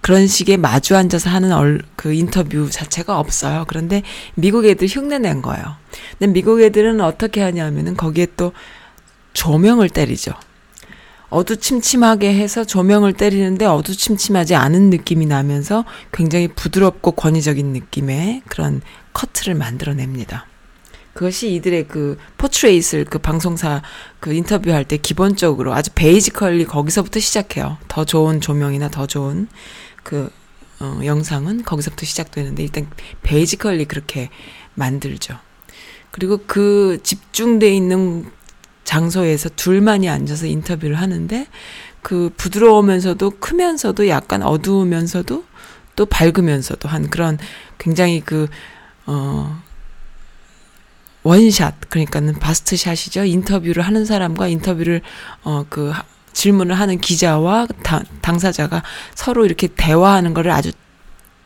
그런 0.00 0.26
식의 0.26 0.56
마주 0.56 0.96
앉아서 0.96 1.30
하는 1.30 1.52
얼, 1.52 1.82
그 1.96 2.12
인터뷰 2.12 2.70
자체가 2.70 3.18
없어요. 3.18 3.64
그런데 3.66 4.02
미국 4.34 4.66
애들 4.66 4.86
흉내 4.86 5.18
낸 5.18 5.42
거예요. 5.42 5.64
근데 6.18 6.32
미국 6.32 6.62
애들은 6.62 7.00
어떻게 7.00 7.42
하냐면은 7.42 7.96
거기에 7.96 8.28
또 8.36 8.52
조명을 9.32 9.88
때리죠. 9.88 10.32
어두침침하게 11.30 12.34
해서 12.34 12.64
조명을 12.64 13.14
때리는데 13.14 13.64
어두침침하지 13.64 14.54
않은 14.54 14.90
느낌이 14.90 15.24
나면서 15.24 15.84
굉장히 16.12 16.48
부드럽고 16.48 17.12
권위적인 17.12 17.72
느낌의 17.72 18.42
그런 18.48 18.82
커트를 19.14 19.54
만들어냅니다. 19.54 20.46
그것이 21.14 21.54
이들의 21.54 21.88
그 21.88 22.18
portrait를 22.38 23.04
그 23.06 23.18
방송사 23.18 23.82
그 24.20 24.32
인터뷰할 24.32 24.84
때 24.84 24.96
기본적으로 24.96 25.74
아주 25.74 25.90
basically 25.94 26.64
거기서부터 26.66 27.20
시작해요. 27.20 27.78
더 27.88 28.04
좋은 28.04 28.40
조명이나 28.40 28.88
더 28.88 29.06
좋은 29.06 29.48
그 30.02 30.30
어, 30.80 31.00
영상은 31.04 31.62
거기서부터 31.62 32.04
시작되는데 32.04 32.62
일단 32.62 32.90
basically 33.22 33.84
그렇게 33.86 34.30
만들죠. 34.74 35.38
그리고 36.10 36.40
그 36.46 36.98
집중돼 37.02 37.74
있는 37.74 38.30
장소에서 38.84 39.48
둘만이 39.50 40.08
앉아서 40.08 40.46
인터뷰를 40.46 40.96
하는데 40.96 41.46
그 42.02 42.30
부드러우면서도 42.36 43.30
크면서도 43.38 44.08
약간 44.08 44.42
어두우면서도 44.42 45.44
또 45.94 46.06
밝으면서도 46.06 46.88
한 46.88 47.08
그런 47.10 47.38
굉장히 47.78 48.20
그, 48.20 48.48
어, 49.06 49.60
원샷, 51.22 51.88
그러니까는 51.88 52.34
바스트 52.34 52.76
샷이죠. 52.76 53.24
인터뷰를 53.24 53.82
하는 53.84 54.04
사람과 54.04 54.48
인터뷰를, 54.48 55.02
어, 55.44 55.64
그, 55.68 55.90
하- 55.90 56.04
질문을 56.32 56.74
하는 56.74 56.98
기자와 56.98 57.66
다, 57.82 58.02
당사자가 58.22 58.82
서로 59.14 59.44
이렇게 59.44 59.68
대화하는 59.68 60.32
거를 60.34 60.50
아주 60.50 60.72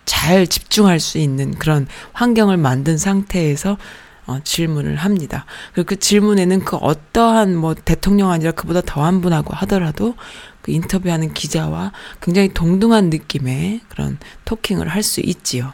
잘 0.05 0.47
집중할 0.47 1.01
수 1.01 1.19
있는 1.19 1.57
그런 1.59 1.89
환경을 2.13 2.57
만든 2.57 2.97
상태에서 2.97 3.77
어, 4.27 4.41
질문을 4.43 4.97
합니다. 4.97 5.47
그리고 5.73 5.87
그 5.87 5.99
질문에는 5.99 6.65
그 6.65 6.77
어떠한 6.77 7.57
뭐 7.57 7.75
대통령 7.75 8.31
아니라 8.31 8.53
그보다 8.53 8.81
더한 8.81 9.21
분하고 9.21 9.55
하더라도 9.55 10.15
그 10.63 10.73
인터뷰하는 10.73 11.33
기자와 11.33 11.93
굉장히 12.21 12.53
동등한 12.53 13.11
느낌의 13.11 13.83
그런 13.89 14.19
토킹을 14.45 14.89
할 14.89 15.03
수 15.03 15.21
있지요. 15.21 15.73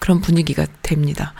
그런 0.00 0.20
분위기가 0.20 0.66
됩니다. 0.82 1.32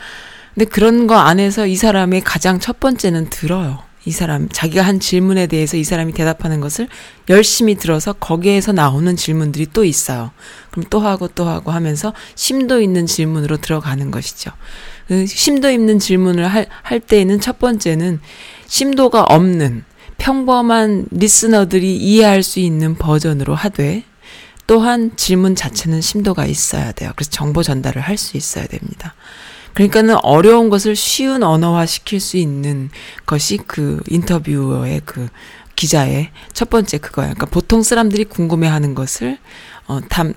근데 0.53 0.65
그런 0.65 1.07
거 1.07 1.15
안에서 1.15 1.67
이 1.67 1.75
사람의 1.75 2.21
가장 2.21 2.59
첫 2.59 2.79
번째는 2.79 3.29
들어요. 3.29 3.83
이 4.05 4.11
사람, 4.11 4.49
자기가 4.49 4.81
한 4.81 4.99
질문에 4.99 5.47
대해서 5.47 5.77
이 5.77 5.83
사람이 5.83 6.13
대답하는 6.13 6.59
것을 6.59 6.87
열심히 7.29 7.75
들어서 7.75 8.13
거기에서 8.13 8.73
나오는 8.73 9.15
질문들이 9.15 9.67
또 9.73 9.85
있어요. 9.85 10.31
그럼 10.71 10.85
또 10.89 10.99
하고 10.99 11.27
또 11.29 11.45
하고 11.47 11.71
하면서 11.71 12.13
심도 12.35 12.81
있는 12.81 13.05
질문으로 13.05 13.57
들어가는 13.57 14.11
것이죠. 14.11 14.51
그 15.07 15.25
심도 15.25 15.69
있는 15.69 15.99
질문을 15.99 16.47
할, 16.47 16.67
할 16.81 16.99
때에는 16.99 17.39
첫 17.39 17.59
번째는 17.59 18.19
심도가 18.67 19.23
없는 19.23 19.83
평범한 20.17 21.07
리스너들이 21.11 21.97
이해할 21.97 22.43
수 22.43 22.59
있는 22.59 22.95
버전으로 22.95 23.55
하되 23.55 24.03
또한 24.65 25.11
질문 25.17 25.55
자체는 25.55 26.01
심도가 26.01 26.45
있어야 26.45 26.91
돼요. 26.93 27.11
그래서 27.15 27.31
정보 27.31 27.63
전달을 27.63 28.01
할 28.01 28.17
수 28.17 28.37
있어야 28.37 28.65
됩니다. 28.65 29.13
그러니까는 29.73 30.15
어려운 30.21 30.69
것을 30.69 30.95
쉬운 30.95 31.43
언어화 31.43 31.85
시킬 31.85 32.19
수 32.19 32.37
있는 32.37 32.89
것이 33.25 33.57
그 33.57 34.01
인터뷰어의 34.07 35.01
그 35.03 35.27
기자의 35.75 36.29
첫 36.53 36.69
번째 36.69 36.99
그거예요. 36.99 37.33
그러니까 37.33 37.47
보통 37.47 37.81
사람들이 37.81 38.25
궁금해하는 38.25 38.93
것을 38.95 39.39
어, 39.87 39.99
담, 40.07 40.33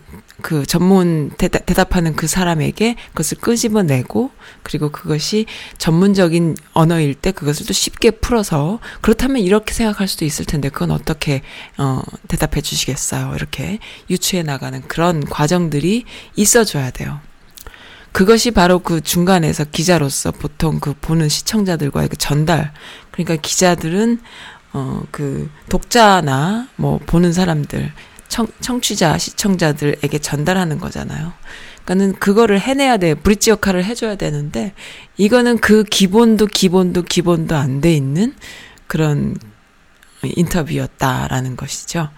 그 0.47 0.65
전문 0.65 1.33
대답, 1.39 1.67
대답 1.67 1.97
하는 1.97 2.15
그 2.15 2.29
사람에게 2.29 2.95
그것을 3.09 3.39
끄집어내고 3.39 4.31
그리고 4.63 4.93
그것이 4.93 5.47
전문적인 5.77 6.57
언어일 6.73 7.17
때 7.17 7.33
그것을 7.33 7.67
또 7.67 7.73
쉽게 7.73 8.13
풀어서 8.13 8.79
그렇다면 9.01 9.43
이렇게 9.43 9.75
생각할 9.75 10.07
수도 10.07 10.25
있을 10.25 10.45
텐데 10.45 10.69
그건 10.69 10.93
어떻게 10.93 11.43
어, 11.79 12.01
대답해 12.29 12.61
주시겠어요? 12.61 13.33
이렇게 13.35 13.81
유추해 14.09 14.45
나가는 14.45 14.81
그런 14.87 15.25
과정들이 15.25 16.05
있어 16.37 16.63
줘야 16.63 16.93
돼요. 16.93 17.19
그것이 18.13 18.53
바로 18.53 18.79
그 18.79 19.01
중간에서 19.01 19.65
기자로서 19.65 20.31
보통 20.31 20.79
그 20.79 20.95
보는 20.95 21.29
시청자들과의 21.29 22.09
그 22.11 22.17
전달. 22.17 22.73
그러니까 23.11 23.35
기자들은 23.35 24.21
어 24.75 25.03
그 25.11 25.51
독자나 25.69 26.69
뭐 26.77 26.99
보는 27.05 27.33
사람들 27.33 27.93
청, 28.29 28.47
청취자 28.61 29.19
시청자들에게 29.19 30.19
전달하는 30.19 30.79
거잖아요. 30.79 31.33
그러니까는 31.85 32.19
그거를 32.19 32.61
해내야 32.61 32.97
돼. 32.97 33.15
브릿지 33.15 33.51
역할을 33.51 33.85
해줘야 33.85 34.17
되는데 34.17 34.73
이거는 35.17 35.59
그 35.59 35.85
기본도 35.85 36.47
기본도 36.47 37.03
기본도 37.03 37.55
안 37.57 37.81
돼 37.81 37.93
있는 37.95 38.35
그런 38.87 39.37
인터뷰였다라는 40.23 41.57
것이죠. 41.57 42.09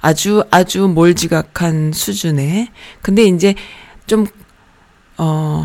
아주 0.00 0.44
아주 0.50 0.86
몰지각한 0.86 1.92
수준의 1.94 2.68
근데 3.00 3.24
이제 3.24 3.54
좀 4.06 4.26
어, 5.16 5.64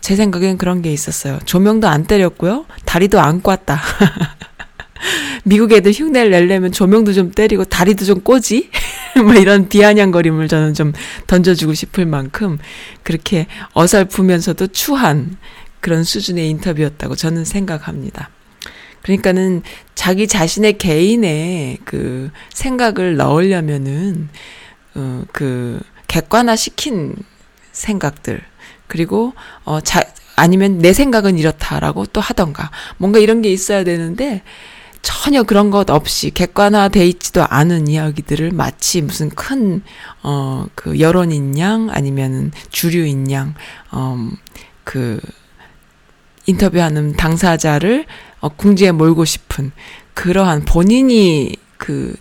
제 0.00 0.16
생각엔 0.16 0.56
그런 0.56 0.80
게 0.80 0.92
있었어요. 0.92 1.38
조명도 1.44 1.88
안 1.88 2.04
때렸고요. 2.04 2.64
다리도 2.86 3.20
안 3.20 3.42
꽈다. 3.42 3.80
미국 5.44 5.72
애들 5.72 5.92
흉내를 5.92 6.30
내려면 6.30 6.72
조명도 6.72 7.12
좀 7.12 7.30
때리고 7.30 7.64
다리도 7.64 8.04
좀 8.06 8.20
꼬지? 8.20 8.70
뭐 9.22 9.34
이런 9.34 9.68
비아냥거림을 9.68 10.48
저는 10.48 10.74
좀 10.74 10.92
던져주고 11.26 11.74
싶을 11.74 12.06
만큼 12.06 12.58
그렇게 13.02 13.46
어설프면서도 13.72 14.68
추한 14.68 15.36
그런 15.80 16.04
수준의 16.04 16.48
인터뷰였다고 16.50 17.14
저는 17.14 17.44
생각합니다. 17.44 18.30
그러니까는 19.02 19.62
자기 19.94 20.26
자신의 20.26 20.78
개인의 20.78 21.78
그 21.84 22.30
생각을 22.54 23.16
넣으려면은, 23.16 24.30
어, 24.94 25.24
그 25.32 25.80
객관화 26.08 26.56
시킨 26.56 27.14
생각들, 27.72 28.40
그리고 28.86 29.34
어 29.64 29.80
자 29.80 30.02
아니면 30.36 30.78
내 30.78 30.92
생각은 30.92 31.38
이렇다라고 31.38 32.06
또 32.06 32.20
하던가 32.20 32.70
뭔가 32.96 33.18
이런 33.18 33.42
게 33.42 33.52
있어야 33.52 33.84
되는데 33.84 34.42
전혀 35.04 35.42
그런 35.44 35.70
것 35.70 35.90
없이 35.90 36.30
객관화돼 36.32 37.06
있지도 37.06 37.44
않은 37.46 37.86
이야기들을 37.88 38.50
마치 38.52 39.02
무슨 39.02 39.28
큰 39.28 39.82
어 40.24 40.66
그 40.74 40.98
여론인 40.98 41.56
양 41.58 41.90
아니면은 41.90 42.50
주류인 42.70 43.30
양 43.30 43.54
어 43.92 44.16
그 44.82 45.20
인터뷰하는 46.46 47.14
당사자를 47.14 48.04
어, 48.40 48.48
궁지에 48.50 48.92
몰고 48.92 49.24
싶은 49.24 49.72
그러한 50.12 50.64
본인이 50.66 51.56
그, 51.78 52.14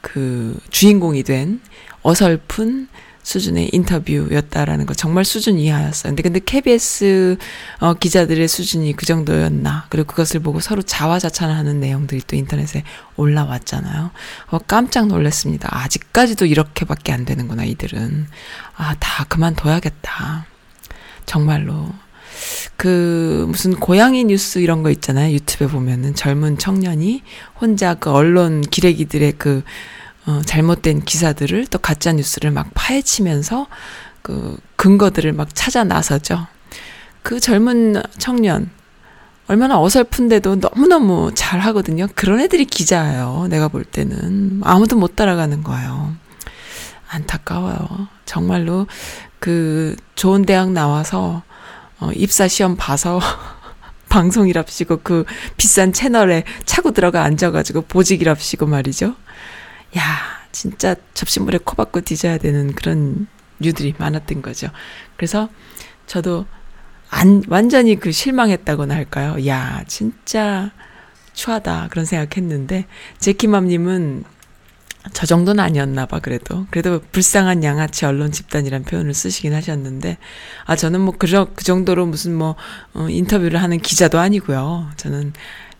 그 0.00 0.58
주인공이 0.70 1.22
된 1.22 1.60
어설픈 2.02 2.88
수준의 3.24 3.70
인터뷰였다라는 3.72 4.86
거 4.86 4.94
정말 4.94 5.24
수준 5.24 5.58
이하였어요. 5.58 6.10
근데 6.10 6.22
근데 6.22 6.40
KBS 6.44 7.36
어 7.80 7.94
기자들의 7.94 8.46
수준이 8.46 8.94
그 8.94 9.06
정도였나? 9.06 9.86
그리고 9.88 10.06
그것을 10.06 10.40
보고 10.40 10.60
서로 10.60 10.82
자화자찬하는 10.82 11.80
내용들이 11.80 12.22
또 12.26 12.36
인터넷에 12.36 12.84
올라왔잖아요. 13.16 14.10
어 14.50 14.58
깜짝 14.58 15.08
놀랐습니다. 15.08 15.68
아직까지도 15.72 16.46
이렇게밖에 16.46 17.12
안 17.12 17.24
되는구나 17.24 17.64
이들은. 17.64 18.26
아, 18.76 18.94
다 19.00 19.24
그만둬야겠다. 19.24 20.46
정말로. 21.26 21.88
그 22.76 23.46
무슨 23.48 23.74
고양이 23.74 24.24
뉴스 24.24 24.58
이런 24.58 24.82
거 24.82 24.90
있잖아요. 24.90 25.32
유튜브에 25.32 25.68
보면은 25.68 26.14
젊은 26.14 26.58
청년이 26.58 27.22
혼자 27.60 27.94
그 27.94 28.10
언론 28.10 28.60
기레기들의 28.60 29.34
그 29.38 29.62
어, 30.26 30.40
잘못된 30.44 31.02
기사들을 31.04 31.66
또 31.66 31.78
가짜 31.78 32.12
뉴스를 32.12 32.50
막 32.50 32.68
파헤치면서 32.74 33.66
그 34.22 34.56
근거들을 34.76 35.32
막 35.32 35.54
찾아 35.54 35.84
나서죠. 35.84 36.46
그 37.22 37.40
젊은 37.40 38.02
청년 38.18 38.70
얼마나 39.46 39.78
어설픈데도 39.78 40.56
너무너무 40.56 41.30
잘 41.34 41.60
하거든요. 41.60 42.06
그런 42.14 42.40
애들이 42.40 42.64
기자예요. 42.64 43.46
내가 43.50 43.68
볼 43.68 43.84
때는 43.84 44.62
아무도 44.64 44.96
못 44.96 45.16
따라가는 45.16 45.62
거예요. 45.62 46.14
안타까워요. 47.08 48.08
정말로 48.24 48.86
그 49.38 49.94
좋은 50.14 50.46
대학 50.46 50.72
나와서 50.72 51.42
어, 52.00 52.10
입사 52.14 52.48
시험 52.48 52.76
봐서 52.76 53.20
방송이랍시고 54.08 55.00
그 55.02 55.24
비싼 55.56 55.92
채널에 55.92 56.44
차고 56.64 56.92
들어가 56.92 57.24
앉아가지고 57.24 57.82
보직이랍시고 57.82 58.66
말이죠. 58.66 59.14
야, 59.96 60.02
진짜 60.52 60.94
접시물에 61.14 61.58
코 61.64 61.76
박고 61.76 62.00
뒤져야 62.00 62.38
되는 62.38 62.72
그런 62.74 63.26
류들이 63.60 63.94
많았던 63.98 64.42
거죠. 64.42 64.68
그래서 65.16 65.48
저도 66.06 66.46
안, 67.10 67.42
완전히 67.48 67.96
그 67.96 68.10
실망했다고나 68.10 68.94
할까요? 68.94 69.46
야, 69.46 69.84
진짜 69.86 70.72
추하다. 71.32 71.88
그런 71.90 72.04
생각했는데, 72.04 72.86
제키맘님은 73.18 74.24
저 75.12 75.26
정도는 75.26 75.62
아니었나 75.62 76.06
봐, 76.06 76.18
그래도. 76.18 76.66
그래도 76.70 77.00
불쌍한 77.12 77.62
양아치 77.62 78.04
언론 78.06 78.32
집단이란 78.32 78.82
표현을 78.82 79.14
쓰시긴 79.14 79.54
하셨는데, 79.54 80.18
아, 80.64 80.74
저는 80.74 81.00
뭐, 81.02 81.14
그, 81.16 81.26
그 81.54 81.64
정도로 81.64 82.06
무슨 82.06 82.34
뭐, 82.34 82.56
어, 82.94 83.08
인터뷰를 83.08 83.62
하는 83.62 83.78
기자도 83.78 84.18
아니고요. 84.18 84.90
저는 84.96 85.34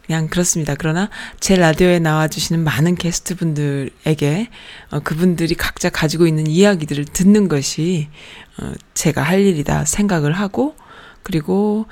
그냥 0.06 0.28
그렇습니다. 0.28 0.74
그러나 0.76 1.08
제 1.40 1.56
라디오에 1.56 1.98
나와주시는 1.98 2.62
많은 2.62 2.94
게스트 2.94 3.36
분들에게, 3.36 4.48
어, 4.90 5.00
그분들이 5.00 5.54
각자 5.54 5.88
가지고 5.88 6.26
있는 6.26 6.46
이야기들을 6.46 7.06
듣는 7.06 7.48
것이, 7.48 8.08
어, 8.60 8.72
제가 8.92 9.22
할 9.22 9.40
일이다 9.40 9.84
생각을 9.86 10.32
하고, 10.32 10.76
그리고 11.22 11.86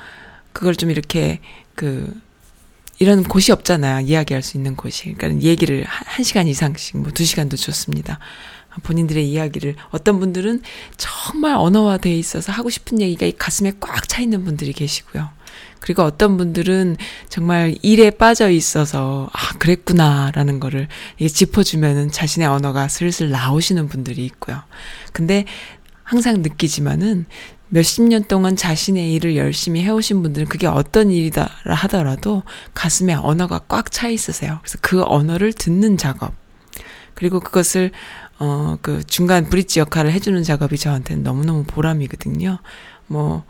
그걸 0.52 0.76
좀 0.76 0.90
이렇게, 0.90 1.40
그, 1.74 2.12
이런 2.98 3.24
곳이 3.24 3.50
없잖아요. 3.50 4.06
이야기할 4.06 4.42
수 4.42 4.56
있는 4.58 4.76
곳이. 4.76 5.14
그러니까 5.14 5.42
얘기를 5.42 5.84
한, 5.84 6.04
한 6.06 6.24
시간 6.24 6.46
이상씩, 6.46 6.98
뭐 6.98 7.10
두 7.12 7.24
시간도 7.24 7.56
좋습니다. 7.56 8.18
본인들의 8.82 9.28
이야기를 9.28 9.76
어떤 9.90 10.18
분들은 10.20 10.62
정말 10.96 11.54
언어화되어 11.56 12.12
있어서 12.14 12.52
하고 12.52 12.70
싶은 12.70 13.00
얘기가 13.00 13.26
이 13.26 13.32
가슴에 13.32 13.72
꽉 13.80 14.08
차 14.08 14.20
있는 14.22 14.44
분들이 14.44 14.72
계시고요. 14.72 15.28
그리고 15.82 16.02
어떤 16.04 16.36
분들은 16.36 16.96
정말 17.28 17.74
일에 17.82 18.10
빠져 18.10 18.50
있어서 18.50 19.28
아 19.32 19.58
그랬구나라는 19.58 20.60
거를 20.60 20.88
짚어주면은 21.18 22.10
자신의 22.10 22.48
언어가 22.48 22.88
슬슬 22.88 23.30
나오시는 23.30 23.88
분들이 23.88 24.24
있고요. 24.26 24.62
근데 25.12 25.44
항상 26.04 26.40
느끼지만은 26.42 27.26
몇십 27.68 28.04
년 28.04 28.24
동안 28.24 28.54
자신의 28.54 29.12
일을 29.14 29.36
열심히 29.36 29.82
해오신 29.82 30.22
분들은 30.22 30.46
그게 30.48 30.66
어떤 30.66 31.10
일이다 31.10 31.50
하더라도 31.64 32.42
가슴에 32.74 33.14
언어가 33.14 33.60
꽉 33.60 33.90
차 33.90 34.08
있으세요. 34.08 34.58
그래서 34.62 34.78
그 34.82 35.02
언어를 35.02 35.52
듣는 35.52 35.96
작업. 35.96 36.34
그리고 37.14 37.40
그것을, 37.40 37.90
어, 38.38 38.76
그 38.82 39.02
중간 39.04 39.48
브릿지 39.48 39.80
역할을 39.80 40.12
해주는 40.12 40.42
작업이 40.42 40.76
저한테는 40.78 41.22
너무너무 41.22 41.64
보람이거든요. 41.64 42.58
뭐, 43.06 43.44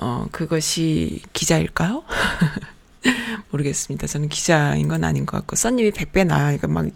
어, 0.00 0.26
그것이 0.32 1.20
기자일까요? 1.34 2.02
모르겠습니다. 3.50 4.06
저는 4.06 4.30
기자인 4.30 4.88
건 4.88 5.04
아닌 5.04 5.26
것 5.26 5.36
같고, 5.38 5.56
써님이 5.56 5.90
100배 5.90 6.26
나으니까 6.26 6.68
막, 6.68 6.86
요, 6.86 6.90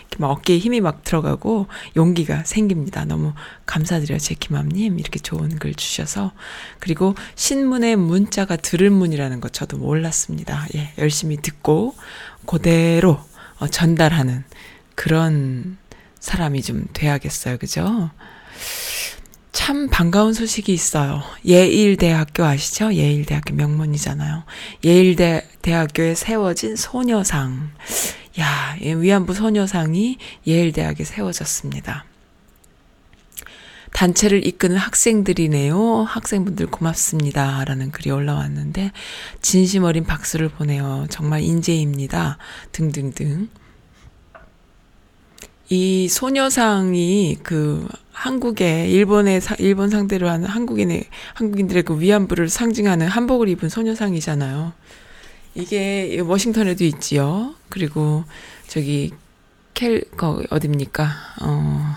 이렇게 0.00 0.16
막 0.18 0.28
어깨에 0.30 0.58
힘이 0.58 0.80
막 0.80 1.02
들어가고, 1.02 1.68
용기가 1.96 2.44
생깁니다. 2.44 3.06
너무 3.06 3.32
감사드려요. 3.64 4.18
제키맘님. 4.18 4.98
이렇게 4.98 5.18
좋은 5.18 5.58
글 5.58 5.74
주셔서. 5.74 6.32
그리고 6.80 7.14
신문의 7.34 7.96
문자가 7.96 8.56
들을 8.56 8.90
문이라는 8.90 9.40
것 9.40 9.54
저도 9.54 9.78
몰랐습니다. 9.78 10.66
예, 10.74 10.92
열심히 10.98 11.38
듣고, 11.38 11.94
그대로 12.46 13.20
어, 13.58 13.68
전달하는 13.68 14.44
그런 14.94 15.78
사람이 16.18 16.62
좀 16.62 16.86
돼야겠어요. 16.92 17.56
그죠? 17.56 18.10
참 19.70 19.86
반가운 19.86 20.32
소식이 20.34 20.72
있어요. 20.72 21.22
예일대학교 21.46 22.42
아시죠? 22.42 22.92
예일대학교 22.92 23.54
명문이잖아요. 23.54 24.42
예일대 24.82 25.46
대학교에 25.62 26.16
세워진 26.16 26.74
소녀상. 26.74 27.70
야, 28.40 28.76
위안부 28.82 29.32
소녀상이 29.32 30.18
예일대학에 30.44 31.04
세워졌습니다. 31.04 32.04
단체를 33.92 34.44
이끄는 34.44 34.76
학생들이네요. 34.76 36.02
학생분들 36.02 36.66
고맙습니다. 36.66 37.64
라는 37.64 37.92
글이 37.92 38.10
올라왔는데, 38.10 38.90
진심 39.40 39.84
어린 39.84 40.02
박수를 40.02 40.48
보내요. 40.48 41.06
정말 41.10 41.42
인재입니다. 41.42 42.38
등등등. 42.72 43.48
이 45.70 46.08
소녀상이 46.08 47.38
그 47.44 47.86
한국의 48.12 48.90
일본의 48.90 49.40
사, 49.40 49.54
일본 49.58 49.88
상대로 49.88 50.28
하는 50.28 50.48
한국인의 50.48 51.04
한국인들의 51.34 51.84
그 51.84 52.00
위안부를 52.00 52.48
상징하는 52.48 53.06
한복을 53.06 53.48
입은 53.48 53.68
소녀상이잖아요. 53.68 54.72
이게 55.54 56.18
워싱턴에도 56.20 56.84
있지요. 56.84 57.54
그리고 57.68 58.24
저기 58.66 59.12
캘 59.74 60.00
거 60.16 60.42
어딥니까? 60.50 61.08
어 61.42 61.96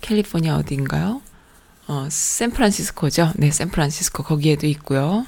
캘리포니아 0.00 0.56
어딘가요? 0.56 1.22
어 1.86 2.08
샌프란시스코죠. 2.10 3.32
네, 3.36 3.50
샌프란시스코 3.52 4.24
거기에도 4.24 4.66
있고요. 4.66 5.24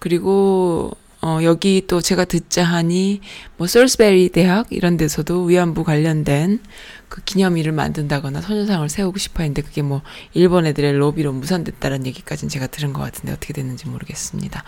그리고 0.00 0.96
어, 1.24 1.38
여기 1.44 1.84
또 1.86 2.00
제가 2.00 2.24
듣자 2.24 2.64
하니, 2.64 3.20
뭐, 3.56 3.68
솔스베리 3.68 4.30
대학 4.30 4.66
이런 4.70 4.96
데서도 4.96 5.44
위안부 5.44 5.84
관련된 5.84 6.60
그 7.08 7.22
기념일을 7.22 7.70
만든다거나 7.70 8.40
소녀상을 8.40 8.88
세우고 8.88 9.18
싶어 9.18 9.44
했는데 9.44 9.62
그게 9.62 9.82
뭐, 9.82 10.02
일본 10.34 10.66
애들의 10.66 10.94
로비로 10.94 11.32
무산됐다는 11.32 12.06
얘기까지는 12.06 12.48
제가 12.48 12.66
들은 12.66 12.92
것 12.92 13.02
같은데 13.02 13.32
어떻게 13.32 13.52
됐는지 13.52 13.88
모르겠습니다. 13.88 14.64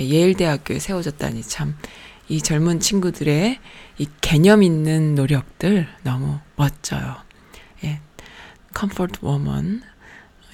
예, 0.00 0.04
예일대학교에 0.08 0.80
세워졌다니 0.80 1.42
참, 1.42 1.76
이 2.28 2.42
젊은 2.42 2.80
친구들의 2.80 3.60
이 3.98 4.06
개념 4.20 4.64
있는 4.64 5.14
노력들 5.14 5.86
너무 6.02 6.40
멋져요. 6.56 7.16
예. 7.84 8.00
comfort 8.74 9.20
woman 9.22 9.82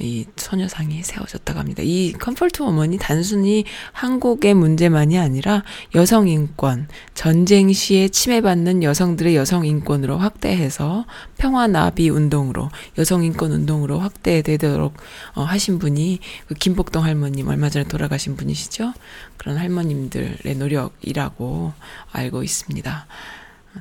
이 0.00 0.26
소녀상이 0.37 1.02
세워졌다고 1.02 1.58
합니다. 1.58 1.82
이 1.84 2.12
comfort 2.12 2.62
woman이 2.62 2.98
단순히 2.98 3.64
한국의 3.92 4.54
문제만이 4.54 5.18
아니라 5.18 5.64
여성 5.94 6.28
인권, 6.28 6.88
전쟁 7.14 7.72
시에 7.72 8.08
침해받는 8.08 8.82
여성들의 8.82 9.34
여성 9.34 9.66
인권으로 9.66 10.18
확대해서 10.18 11.04
평화 11.37 11.66
나비 11.66 12.11
운동으로 12.11 12.70
여성 12.96 13.24
인권 13.24 13.50
운동으로 13.52 13.98
확대되도록 13.98 14.94
어, 15.34 15.42
하신 15.42 15.78
분이 15.78 16.20
그 16.46 16.54
김복동 16.54 17.04
할머님 17.04 17.48
얼마 17.48 17.68
전에 17.68 17.84
돌아가신 17.84 18.37
분이시죠. 18.37 18.92
그런 19.37 19.56
할머님들의 19.56 20.54
노력이라고 20.56 21.72
알고 22.12 22.42
있습니다. 22.42 23.06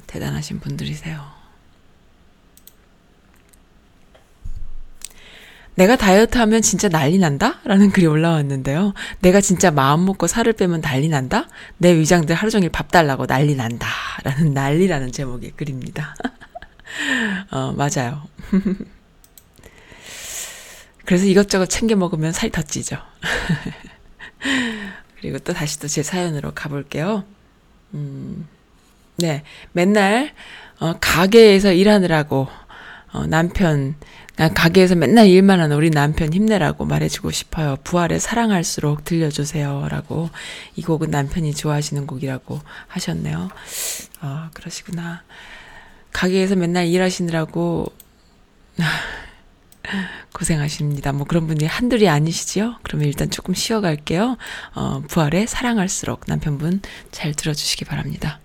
대단하신 0.08 0.60
분들이세요. 0.60 1.37
내가 5.78 5.96
다이어트 5.96 6.40
하면 6.40 6.64
진짜 6.64 6.90
난리 6.90 7.20
난다? 7.20 7.60
라는 7.64 7.92
글이 7.92 8.08
올라왔는데요. 8.08 8.96
내가 9.20 9.42
진짜 9.42 9.70
마음 9.70 10.06
먹고 10.06 10.26
살을 10.26 10.54
빼면 10.54 10.82
난리 10.82 11.08
난다? 11.08 11.48
내 11.78 11.96
위장들 11.96 12.34
하루 12.36 12.50
종일 12.50 12.72
밥 12.72 12.90
달라고 12.90 13.28
난리 13.28 13.56
난다. 13.56 13.88
라는 14.24 14.56
난리라는 14.56 15.12
제목의 15.12 15.52
글입니다. 15.56 16.16
어, 17.52 17.74
맞아요. 17.78 18.24
그래서 21.06 21.26
이것저것 21.26 21.68
챙겨 21.68 21.96
먹으면 21.96 22.32
살이 22.32 22.52
더 22.52 22.64
찌죠. 22.64 22.98
그리고 25.22 25.38
또 25.40 25.54
다시 25.54 25.80
또 25.80 25.88
제 25.88 26.02
사연으로 26.02 26.54
가볼게요. 26.56 27.24
음, 27.94 28.48
네. 29.18 29.44
맨날, 29.74 30.34
어, 30.80 30.96
가게에서 31.00 31.72
일하느라고, 31.72 32.48
어, 33.14 33.28
남편, 33.28 33.96
가게에서 34.38 34.96
맨날 34.96 35.28
일만 35.28 35.60
하는 35.60 35.76
우리 35.76 35.90
남편 35.90 36.32
힘내라고 36.32 36.86
말해주고 36.86 37.32
싶어요. 37.32 37.78
부활의 37.84 38.20
사랑할수록 38.20 39.04
들려주세요. 39.04 39.88
라고. 39.90 40.30
이 40.76 40.84
곡은 40.84 41.10
남편이 41.10 41.56
좋아하시는 41.56 42.06
곡이라고 42.06 42.60
하셨네요. 42.88 43.50
아, 44.22 44.50
그러시구나. 44.54 45.24
가게에서 46.14 46.56
맨날 46.56 46.86
일하시느라고, 46.86 47.92
고생하십니다. 50.34 51.14
뭐 51.14 51.26
그런 51.26 51.48
분이 51.48 51.66
한둘이 51.66 52.08
아니시지요? 52.08 52.78
그러면 52.84 53.08
일단 53.08 53.32
조금 53.32 53.56
쉬어갈게요. 53.56 54.38
어, 54.76 55.02
부활의 55.08 55.48
사랑할수록 55.48 56.22
남편분 56.28 56.82
잘 57.12 57.34
들어주시기 57.34 57.86
바랍니다. 57.86 58.40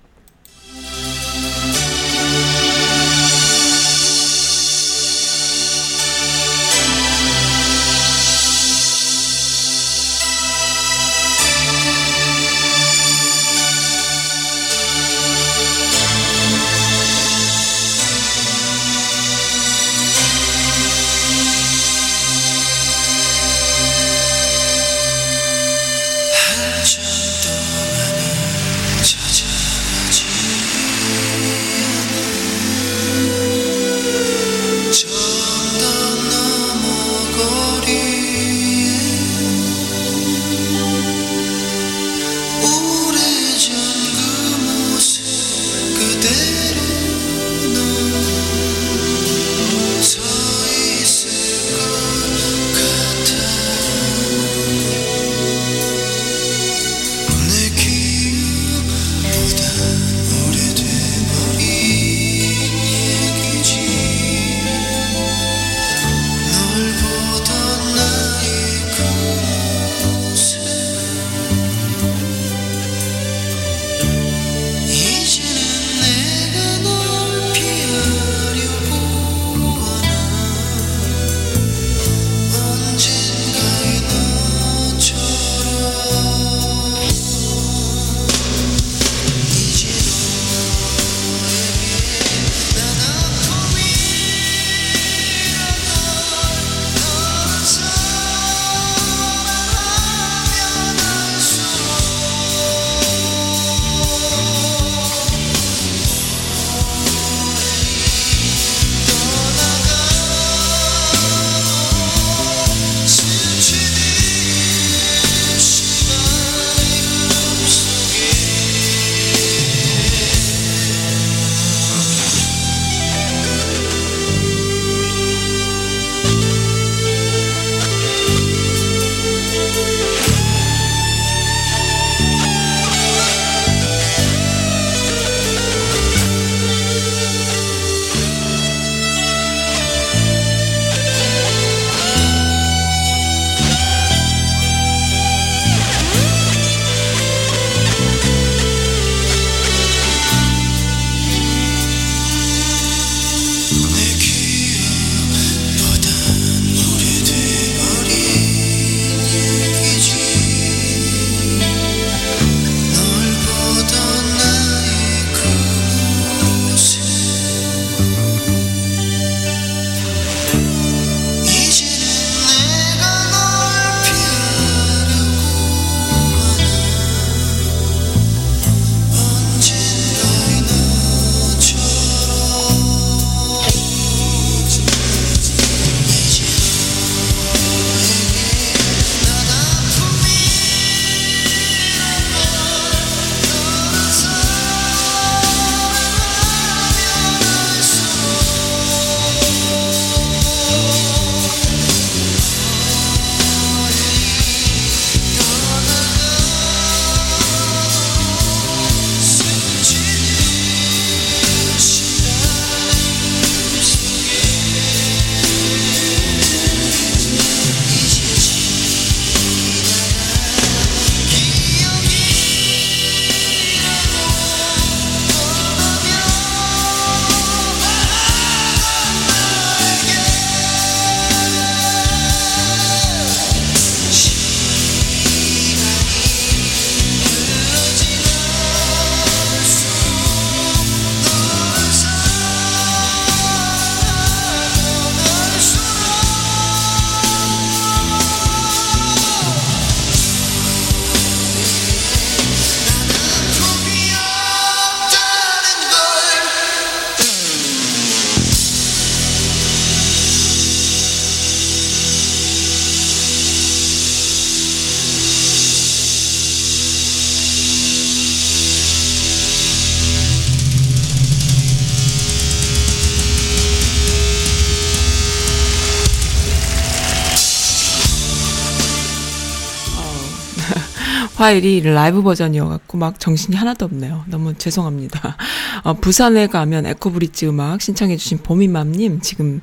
파일이 281.43 281.81
라이브 281.81 282.23
버전이어갖고 282.23 282.99
막 282.99 283.19
정신이 283.19 283.57
하나도 283.57 283.87
없네요. 283.87 284.25
너무 284.29 284.55
죄송합니다. 284.55 285.37
어, 285.83 285.95
부산에 285.95 286.47
가면 286.47 286.87
에코브릿지 286.87 287.49
음악 287.49 287.83
신청해주신 287.83 288.45
보미맘님 288.45 289.21
지금 289.23 289.61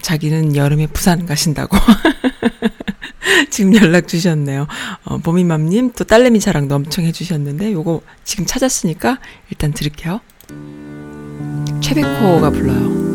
자기는 0.00 0.56
여름에 0.56 0.86
부산 0.86 1.26
가신다고 1.26 1.76
지금 3.50 3.76
연락 3.76 4.08
주셨네요. 4.08 4.66
어, 5.04 5.18
보미맘님 5.18 5.92
또 5.92 6.04
딸내미 6.04 6.40
자랑도 6.40 6.74
엄청 6.74 7.04
해주셨는데 7.04 7.72
요거 7.72 8.00
지금 8.24 8.46
찾았으니까 8.46 9.18
일단 9.50 9.74
들을게요. 9.74 10.22
최백호가 11.82 12.48
불러요. 12.48 13.05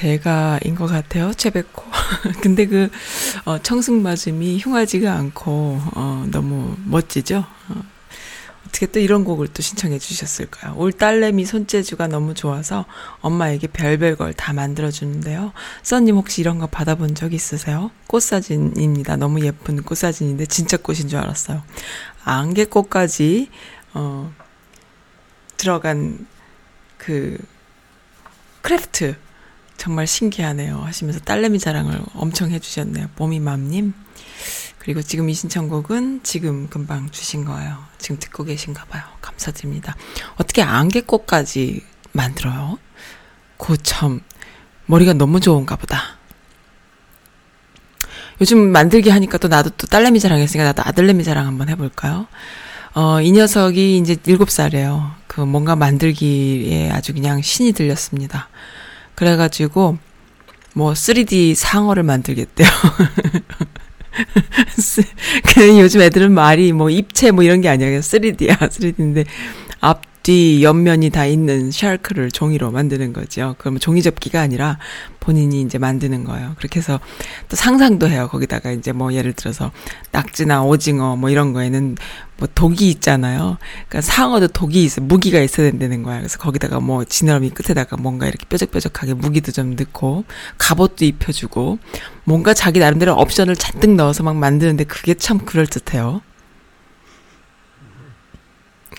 대가인 0.00 0.74
것 0.76 0.86
같아요 0.86 1.30
최백호. 1.34 1.84
근데 2.40 2.64
그 2.64 2.88
어, 3.44 3.58
청승맞음이 3.58 4.58
흉하지가 4.58 5.12
않고 5.12 5.78
어, 5.94 6.26
너무 6.30 6.74
멋지죠. 6.86 7.44
어, 7.68 7.82
어떻게 8.66 8.86
또 8.86 8.98
이런 8.98 9.24
곡을 9.24 9.48
또 9.48 9.60
신청해 9.62 9.98
주셨을까요? 9.98 10.74
올 10.78 10.92
딸내미 10.92 11.44
손재주가 11.44 12.06
너무 12.06 12.32
좋아서 12.32 12.86
엄마에게 13.20 13.66
별별 13.66 14.16
걸 14.16 14.32
다 14.32 14.54
만들어 14.54 14.90
주는데요. 14.90 15.52
써님 15.82 16.16
혹시 16.16 16.40
이런 16.40 16.58
거 16.58 16.66
받아본 16.66 17.14
적 17.14 17.34
있으세요? 17.34 17.90
꽃사진입니다. 18.06 19.16
너무 19.16 19.44
예쁜 19.44 19.82
꽃사진인데 19.82 20.46
진짜 20.46 20.78
꽃인 20.78 21.08
줄 21.08 21.18
알았어요. 21.18 21.62
안개꽃까지 22.24 23.50
어, 23.92 24.32
들어간 25.58 26.26
그 26.96 27.36
craft 28.62 29.16
정말 29.80 30.06
신기하네요. 30.06 30.82
하시면서 30.82 31.20
딸내미 31.20 31.58
자랑을 31.58 32.02
엄청 32.12 32.50
해주셨네요. 32.50 33.08
봄이맘님. 33.16 33.94
그리고 34.78 35.00
지금 35.00 35.30
이 35.30 35.34
신청곡은 35.34 36.20
지금 36.22 36.68
금방 36.68 37.10
주신 37.10 37.46
거예요. 37.46 37.78
지금 37.96 38.18
듣고 38.18 38.44
계신가 38.44 38.84
봐요. 38.84 39.02
감사드립니다. 39.22 39.96
어떻게 40.36 40.60
안개꽃까지 40.60 41.82
만들어요? 42.12 42.78
고참 43.56 44.20
머리가 44.84 45.14
너무 45.14 45.40
좋은가 45.40 45.76
보다. 45.76 46.18
요즘 48.42 48.58
만들기 48.58 49.08
하니까 49.08 49.38
또 49.38 49.48
나도 49.48 49.70
또 49.78 49.86
딸내미 49.86 50.20
자랑했으니까 50.20 50.64
나도 50.64 50.82
아들내미 50.84 51.24
자랑 51.24 51.46
한번 51.46 51.70
해볼까요? 51.70 52.26
어, 52.92 53.22
이 53.22 53.32
녀석이 53.32 53.96
이제 53.96 54.16
일곱 54.26 54.50
살이에요. 54.50 55.12
그그 55.26 55.40
뭔가 55.40 55.74
만들기에 55.74 56.90
아주 56.90 57.14
그냥 57.14 57.40
신이 57.40 57.72
들렸습니다. 57.72 58.50
그래가지고 59.20 59.98
뭐 60.72 60.92
3D 60.94 61.54
상어를 61.54 62.02
만들겠대요. 62.04 62.66
그 65.54 65.78
요즘 65.78 66.00
애들은 66.00 66.32
말이 66.32 66.72
뭐 66.72 66.88
입체 66.88 67.30
뭐 67.30 67.44
이런 67.44 67.60
게 67.60 67.68
아니야. 67.68 67.88
그냥 67.88 68.00
3D야. 68.00 68.56
3D인데 68.56 69.26
앞 69.80 70.09
뒤 70.22 70.62
옆면이 70.62 71.10
다 71.10 71.24
있는 71.24 71.70
샤크를 71.70 72.30
종이로 72.30 72.70
만드는 72.70 73.12
거죠. 73.12 73.54
그러면 73.58 73.80
종이 73.80 74.02
접기가 74.02 74.40
아니라 74.40 74.78
본인이 75.18 75.62
이제 75.62 75.78
만드는 75.78 76.24
거예요. 76.24 76.54
그렇게 76.58 76.78
해서 76.80 77.00
또 77.48 77.56
상상도 77.56 78.08
해요. 78.08 78.28
거기다가 78.30 78.70
이제 78.72 78.92
뭐 78.92 79.14
예를 79.14 79.32
들어서 79.32 79.70
낙지나 80.12 80.64
오징어 80.64 81.16
뭐 81.16 81.30
이런 81.30 81.52
거에는 81.52 81.96
뭐 82.36 82.48
독이 82.54 82.90
있잖아요. 82.90 83.58
그러니까 83.88 84.00
상어도 84.00 84.48
독이 84.48 84.84
있어 84.84 85.00
무기가 85.00 85.40
있어야 85.40 85.70
된다는 85.70 86.02
거야. 86.02 86.18
그래서 86.18 86.38
거기다가 86.38 86.80
뭐 86.80 87.04
지느러미 87.04 87.50
끝에다가 87.50 87.96
뭔가 87.96 88.26
이렇게 88.26 88.46
뾰족뾰족하게 88.46 89.14
무기도 89.14 89.52
좀 89.52 89.76
넣고 89.76 90.24
갑옷도 90.58 91.04
입혀주고 91.04 91.78
뭔가 92.24 92.54
자기 92.54 92.78
나름대로 92.80 93.16
옵션을 93.16 93.56
잔뜩 93.56 93.94
넣어서 93.94 94.22
막 94.22 94.36
만드는데 94.36 94.84
그게 94.84 95.14
참 95.14 95.38
그럴듯해요. 95.38 96.22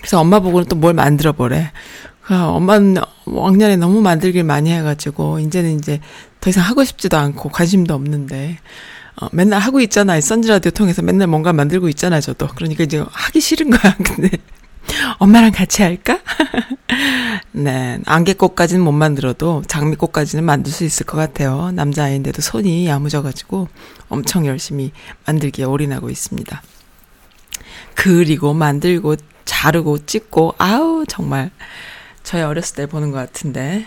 그래서 0.02 0.20
엄마 0.20 0.40
보고는 0.40 0.66
또 0.68 0.76
뭘 0.76 0.94
만들어 0.94 1.32
보래. 1.32 1.70
그 2.22 2.34
엄마는 2.34 2.96
왕년에 3.24 3.76
너무 3.76 4.00
만들길 4.02 4.44
많이 4.44 4.70
해가지고 4.70 5.38
이제는 5.38 5.78
이제 5.78 6.00
더 6.40 6.50
이상 6.50 6.64
하고 6.64 6.84
싶지도 6.84 7.16
않고 7.16 7.48
관심도 7.50 7.94
없는데 7.94 8.58
어, 9.20 9.28
맨날 9.32 9.60
하고 9.60 9.80
있잖아요. 9.80 10.20
선지 10.20 10.48
라디오 10.48 10.70
통해서 10.70 11.02
맨날 11.02 11.28
뭔가 11.28 11.52
만들고 11.52 11.88
있잖아요. 11.90 12.20
저도 12.20 12.48
그러니까 12.48 12.84
이제 12.84 13.04
하기 13.08 13.40
싫은 13.40 13.70
거야. 13.70 13.96
근데 14.04 14.30
엄마랑 15.18 15.52
같이 15.52 15.82
할까? 15.82 16.18
네, 17.52 18.00
안개꽃까지는 18.06 18.82
못 18.82 18.92
만들어도 18.92 19.62
장미꽃까지는 19.68 20.42
만들 20.44 20.72
수 20.72 20.84
있을 20.84 21.06
것 21.06 21.16
같아요. 21.16 21.70
남자아이인데도 21.72 22.42
손이 22.42 22.86
야무져가지고 22.86 23.68
엄청 24.08 24.46
열심히 24.46 24.90
만들기에 25.26 25.64
올인하고 25.64 26.10
있습니다. 26.10 26.62
그리고 27.94 28.54
만들고 28.54 29.16
자르고 29.62 30.06
찍고 30.06 30.56
아우 30.58 31.04
정말 31.06 31.52
저희 32.24 32.42
어렸을 32.42 32.74
때 32.74 32.86
보는 32.86 33.12
것 33.12 33.18
같은데 33.18 33.86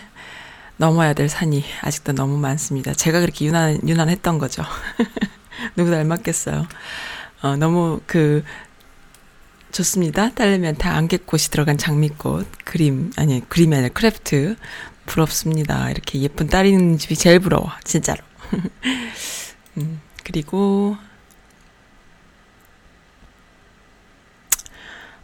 넘어야 0.78 1.12
될 1.12 1.28
산이 1.28 1.64
아직도 1.82 2.12
너무 2.12 2.38
많습니다. 2.38 2.94
제가 2.94 3.20
그렇게 3.20 3.44
유난 3.44 3.86
유난했던 3.86 4.38
거죠. 4.38 4.62
누구 5.76 5.90
닮았겠어요. 5.90 6.66
어, 7.42 7.56
너무 7.56 8.00
그 8.06 8.42
좋습니다. 9.70 10.30
딸내미가 10.30 10.96
안개꽃이 10.96 11.42
들어간 11.50 11.76
장미꽃 11.76 12.46
그림 12.64 13.12
아니 13.16 13.46
그림이 13.46 13.74
아니라 13.76 13.92
craft 13.92 14.56
부럽습니다. 15.04 15.90
이렇게 15.90 16.22
예쁜 16.22 16.46
딸 16.46 16.64
있는 16.64 16.96
집이 16.96 17.16
제일 17.16 17.38
부러워 17.38 17.70
진짜로. 17.84 18.22
음, 19.76 20.00
그리고 20.24 20.96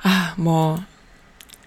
아, 0.02 0.34
뭐, 0.36 0.82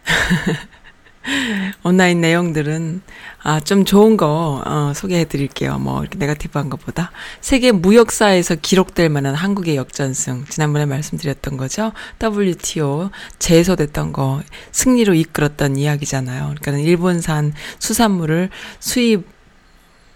온라인 1.83 2.21
내용들은, 2.21 3.01
아, 3.43 3.59
좀 3.59 3.85
좋은 3.85 4.17
거, 4.17 4.61
어, 4.65 4.91
소개해 4.93 5.25
드릴게요. 5.25 5.79
뭐, 5.79 6.01
이렇게 6.01 6.17
네가티브한 6.17 6.69
것보다. 6.69 7.11
세계 7.41 7.71
무역사에서 7.71 8.55
기록될 8.55 9.09
만한 9.09 9.35
한국의 9.35 9.77
역전승. 9.77 10.45
지난번에 10.49 10.85
말씀드렸던 10.85 11.57
거죠. 11.57 11.93
WTO 12.21 13.09
제소됐던 13.39 14.13
거, 14.13 14.41
승리로 14.71 15.13
이끌었던 15.13 15.77
이야기잖아요. 15.77 16.55
그러니까 16.59 16.83
일본산 16.83 17.53
수산물을 17.79 18.49
수입 18.79 19.25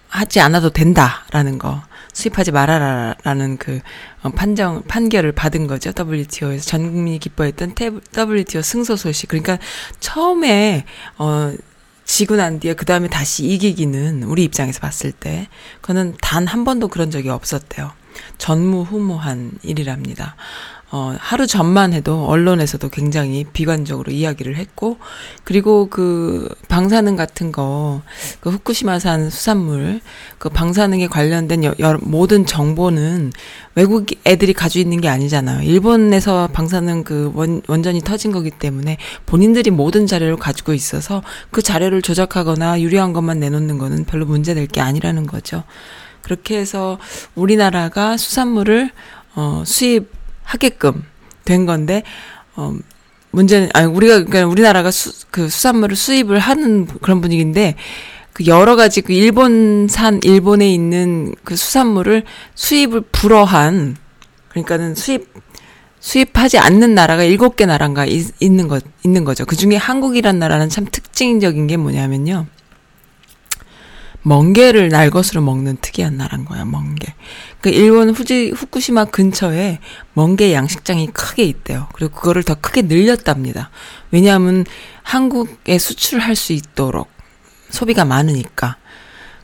하지 0.09 0.41
않아도 0.41 0.71
된다라는 0.71 1.59
거. 1.59 1.81
수입하지 2.13 2.51
말아라라는 2.51 3.57
그 3.57 3.79
어, 4.23 4.29
판정 4.29 4.83
판결을 4.83 5.31
받은 5.31 5.67
거죠. 5.67 5.91
WTO에서. 5.97 6.65
전 6.65 6.91
국민이 6.91 7.19
기뻐했던 7.19 7.75
WTO 8.15 8.61
승소 8.61 8.95
소식. 8.95 9.27
그러니까 9.27 9.59
처음에 9.99 10.85
어 11.17 11.53
지고 12.05 12.35
난 12.35 12.59
뒤에 12.59 12.73
그 12.73 12.85
다음에 12.85 13.07
다시 13.07 13.45
이기기는 13.45 14.23
우리 14.23 14.43
입장에서 14.43 14.79
봤을 14.79 15.11
때 15.11 15.47
그거는 15.81 16.15
단 16.21 16.47
한 16.47 16.63
번도 16.63 16.87
그런 16.87 17.11
적이 17.11 17.29
없었대요 17.29 17.91
전무후무한 18.37 19.51
일이랍니다. 19.63 20.35
어, 20.91 21.15
하루 21.19 21.45
전만 21.45 21.93
해도 21.93 22.25
언론에서도 22.25 22.89
굉장히 22.89 23.43
비관적으로 23.43 24.11
이야기를 24.11 24.55
했고, 24.55 24.97
그리고 25.43 25.87
그 25.87 26.49
방사능 26.67 27.15
같은 27.15 27.51
거, 27.51 28.01
그 28.39 28.49
후쿠시마산 28.49 29.29
수산물, 29.29 30.01
그 30.39 30.49
방사능에 30.49 31.05
관련된 31.05 31.63
여, 31.63 31.75
여, 31.79 31.99
모든 32.01 32.43
정보는 32.43 33.31
외국 33.75 34.07
애들이 34.25 34.53
가지고 34.53 34.81
있는 34.81 34.99
게 34.99 35.09
아니잖아요. 35.09 35.61
일본에서 35.61 36.49
방사능 36.53 37.03
그 37.03 37.31
원, 37.35 37.61
원전이 37.67 38.01
터진 38.01 38.31
거기 38.31 38.49
때문에 38.49 38.97
본인들이 39.27 39.69
모든 39.69 40.07
자료를 40.07 40.37
가지고 40.37 40.73
있어서 40.73 41.21
그 41.51 41.61
자료를 41.61 42.01
조작하거나 42.01 42.81
유리한 42.81 43.13
것만 43.13 43.39
내놓는 43.39 43.77
거는 43.77 44.05
별로 44.05 44.25
문제될 44.25 44.65
게 44.65 44.81
아니라는 44.81 45.27
거죠. 45.27 45.63
그렇게 46.21 46.57
해서 46.57 46.99
우리나라가 47.35 48.17
수산물을 48.17 48.91
어, 49.35 49.63
수입 49.65 50.09
하게끔 50.43 51.03
된 51.45 51.65
건데 51.65 52.03
어 52.55 52.73
문제는 53.31 53.69
아니 53.73 53.87
우리가 53.87 54.23
그러니까 54.23 54.45
우리나라가 54.45 54.91
수, 54.91 55.27
그 55.29 55.49
수산물을 55.49 55.95
수입을 55.95 56.39
하는 56.39 56.87
그런 56.87 57.21
분위기인데 57.21 57.75
그 58.33 58.45
여러 58.47 58.75
가지 58.75 59.01
그 59.01 59.13
일본산 59.13 60.21
일본에 60.23 60.71
있는 60.73 61.35
그 61.43 61.55
수산물을 61.55 62.23
수입을 62.55 63.01
불허한 63.11 63.97
그러니까는 64.49 64.95
수입 64.95 65.27
수입하지 65.99 66.57
않는 66.57 66.95
나라가 66.95 67.23
일곱 67.23 67.57
개 67.57 67.65
나라인가 67.65 68.05
있, 68.05 68.27
있는 68.39 68.67
거 68.67 68.79
있는 69.03 69.25
거죠. 69.25 69.45
그 69.45 69.55
중에 69.55 69.75
한국이란 69.75 70.39
나라는 70.39 70.69
참 70.69 70.85
특징적인 70.89 71.67
게 71.67 71.77
뭐냐면요. 71.77 72.45
멍게를 74.23 74.89
날것으로 74.89 75.41
먹는 75.41 75.77
특이한 75.81 76.17
나라인 76.17 76.45
거야, 76.45 76.65
멍게. 76.65 77.13
그 77.61 77.69
일본 77.69 78.09
후지, 78.09 78.51
후쿠시마 78.51 79.05
근처에 79.05 79.79
멍게 80.13 80.53
양식장이 80.53 81.07
크게 81.07 81.43
있대요. 81.43 81.87
그리고 81.93 82.15
그거를 82.15 82.43
더 82.43 82.55
크게 82.55 82.83
늘렸답니다. 82.83 83.69
왜냐하면 84.11 84.65
한국에 85.03 85.77
수출할 85.77 86.35
수 86.35 86.53
있도록 86.53 87.09
소비가 87.69 88.05
많으니까. 88.05 88.77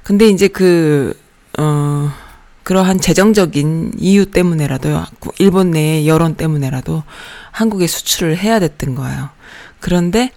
근데 0.04 0.28
이제 0.28 0.48
그, 0.48 1.20
어, 1.58 2.12
그러한 2.64 3.00
재정적인 3.00 3.94
이유 3.98 4.26
때문에라도, 4.26 5.04
일본 5.40 5.72
내의 5.72 6.08
여론 6.08 6.36
때문에라도 6.36 7.04
한국에 7.52 7.88
수출을 7.88 8.38
해야 8.38 8.60
됐던 8.60 8.96
거예요. 8.96 9.30
그런데, 9.80 10.32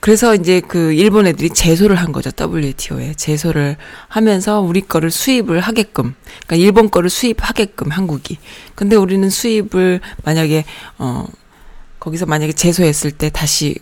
그래서 0.00 0.34
이제 0.34 0.60
그 0.60 0.92
일본 0.92 1.26
애들이 1.26 1.50
제소를 1.50 1.96
한 1.96 2.10
거죠. 2.12 2.30
WTO에. 2.38 3.14
제소를 3.14 3.76
하면서 4.08 4.60
우리 4.60 4.80
거를 4.80 5.10
수입을 5.10 5.60
하게끔. 5.60 6.14
그러니까 6.46 6.56
일본 6.56 6.90
거를 6.90 7.10
수입하게끔 7.10 7.90
한국이. 7.90 8.38
근데 8.74 8.96
우리는 8.96 9.28
수입을 9.28 10.00
만약에 10.24 10.64
어 10.98 11.26
거기서 11.98 12.24
만약에 12.24 12.54
제소했을 12.54 13.10
때 13.10 13.28
다시 13.28 13.76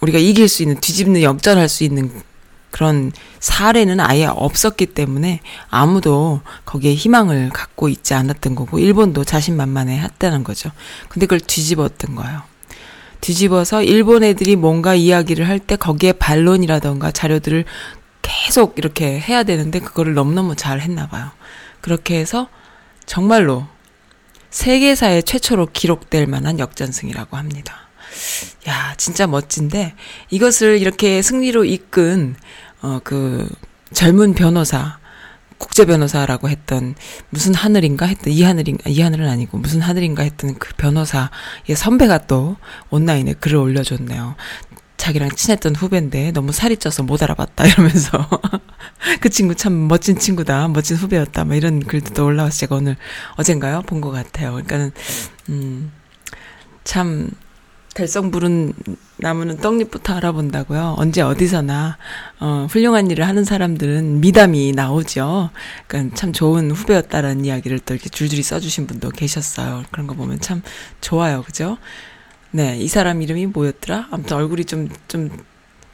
우리가 0.00 0.18
이길 0.18 0.48
수 0.48 0.62
있는 0.62 0.78
뒤집는 0.80 1.22
역전할 1.22 1.68
수 1.68 1.82
있는 1.82 2.10
그런 2.70 3.12
사례는 3.40 4.00
아예 4.00 4.26
없었기 4.26 4.86
때문에 4.86 5.40
아무도 5.70 6.40
거기에 6.64 6.94
희망을 6.94 7.50
갖고 7.50 7.88
있지 7.88 8.14
않았던 8.14 8.54
거고 8.54 8.78
일본도 8.78 9.24
자신만만해 9.24 9.98
했다는 9.98 10.44
거죠. 10.44 10.70
근데 11.08 11.26
그걸 11.26 11.40
뒤집었던 11.40 12.14
거예요. 12.14 12.42
뒤집어서 13.24 13.82
일본 13.82 14.22
애들이 14.22 14.54
뭔가 14.54 14.94
이야기를 14.94 15.48
할 15.48 15.58
때 15.58 15.76
거기에 15.76 16.12
반론이라던가 16.12 17.10
자료들을 17.10 17.64
계속 18.20 18.76
이렇게 18.76 19.18
해야 19.18 19.44
되는데 19.44 19.78
그거를 19.80 20.12
너무너무 20.12 20.56
잘 20.56 20.80
했나 20.80 21.08
봐요. 21.08 21.30
그렇게 21.80 22.18
해서 22.18 22.48
정말로 23.06 23.66
세계사에 24.50 25.22
최초로 25.22 25.68
기록될 25.72 26.26
만한 26.26 26.58
역전승이라고 26.58 27.38
합니다. 27.38 27.88
야, 28.68 28.94
진짜 28.98 29.26
멋진데 29.26 29.94
이것을 30.30 30.78
이렇게 30.78 31.22
승리로 31.22 31.64
이끈 31.64 32.36
어 32.82 33.00
그 33.04 33.48
젊은 33.94 34.34
변호사 34.34 34.98
국제 35.58 35.84
변호사라고 35.84 36.48
했던 36.48 36.94
무슨 37.30 37.54
하늘인가 37.54 38.06
했던 38.06 38.32
이 38.32 38.42
하늘인 38.42 38.78
이하늘은 38.86 39.28
아니고 39.28 39.58
무슨 39.58 39.80
하늘인가 39.80 40.22
했던 40.22 40.54
그 40.58 40.74
변호사의 40.76 41.76
선배가 41.76 42.26
또 42.26 42.56
온라인에 42.90 43.34
글을 43.34 43.56
올려줬네요. 43.56 44.36
자기랑 44.96 45.30
친했던 45.30 45.74
후배인데 45.74 46.32
너무 46.32 46.52
살이 46.52 46.76
쪄서 46.76 47.02
못 47.02 47.22
알아봤다 47.22 47.66
이러면서 47.66 48.26
그 49.20 49.28
친구 49.28 49.54
참 49.54 49.86
멋진 49.88 50.18
친구다 50.18 50.68
멋진 50.68 50.96
후배였다 50.96 51.44
막 51.44 51.54
이런 51.56 51.80
글도 51.80 52.14
또 52.14 52.24
올라와서 52.24 52.56
제가 52.58 52.76
오늘 52.76 52.96
어젠가요 53.36 53.82
본 53.82 54.00
것 54.00 54.10
같아요. 54.10 54.52
그러니까는 54.52 54.92
음참 55.50 57.30
달성 57.94 58.30
부른 58.32 58.72
나무는 59.16 59.56
떡잎부터 59.58 60.14
알아본다고요. 60.16 60.96
언제 60.98 61.22
어디서나 61.22 61.96
어, 62.40 62.66
훌륭한 62.68 63.10
일을 63.10 63.26
하는 63.26 63.44
사람들은 63.44 64.20
미담이 64.20 64.72
나오죠. 64.72 65.50
그러니까 65.86 66.16
참 66.16 66.32
좋은 66.32 66.72
후배였다라는 66.72 67.44
이야기를 67.44 67.78
또 67.80 67.94
이렇게 67.94 68.08
줄줄이 68.08 68.42
써주신 68.42 68.88
분도 68.88 69.10
계셨어요. 69.10 69.84
그런 69.92 70.08
거 70.08 70.14
보면 70.14 70.40
참 70.40 70.62
좋아요, 71.00 71.42
그죠? 71.42 71.78
네, 72.50 72.76
이 72.76 72.88
사람 72.88 73.22
이름이 73.22 73.46
뭐였더라? 73.46 74.08
아무튼 74.10 74.36
얼굴이 74.36 74.64
좀 74.64 74.88
좀 75.08 75.30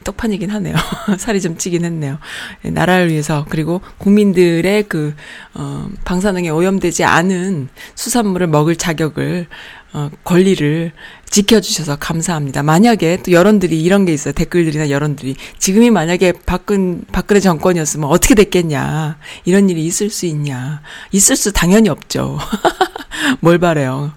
떡판이긴 0.03 0.49
하네요. 0.49 0.75
살이 1.17 1.41
좀 1.41 1.57
찌긴 1.57 1.85
했네요. 1.85 2.17
예, 2.65 2.69
나라를 2.69 3.09
위해서 3.09 3.45
그리고 3.49 3.81
국민들의 3.97 4.83
그 4.83 5.13
어, 5.53 5.87
방사능에 6.05 6.49
오염되지 6.49 7.03
않은 7.03 7.69
수산물을 7.95 8.47
먹을 8.47 8.75
자격을 8.75 9.47
어, 9.93 10.09
권리를 10.23 10.91
지켜주셔서 11.31 11.95
감사합니다. 11.95 12.61
만약에 12.61 13.23
또 13.23 13.31
여론들이 13.31 13.81
이런 13.81 14.05
게 14.05 14.13
있어요. 14.13 14.33
댓글들이나 14.33 14.89
여론들이. 14.89 15.35
지금이 15.57 15.89
만약에 15.89 16.33
박근, 16.45 17.05
박근혜 17.11 17.39
정권이었으면 17.39 18.09
어떻게 18.09 18.35
됐겠냐. 18.35 19.17
이런 19.45 19.69
일이 19.69 19.85
있을 19.85 20.09
수 20.09 20.25
있냐. 20.25 20.81
있을 21.11 21.37
수 21.37 21.53
당연히 21.53 21.89
없죠. 21.89 22.37
뭘 23.39 23.57
바래요. 23.59 24.11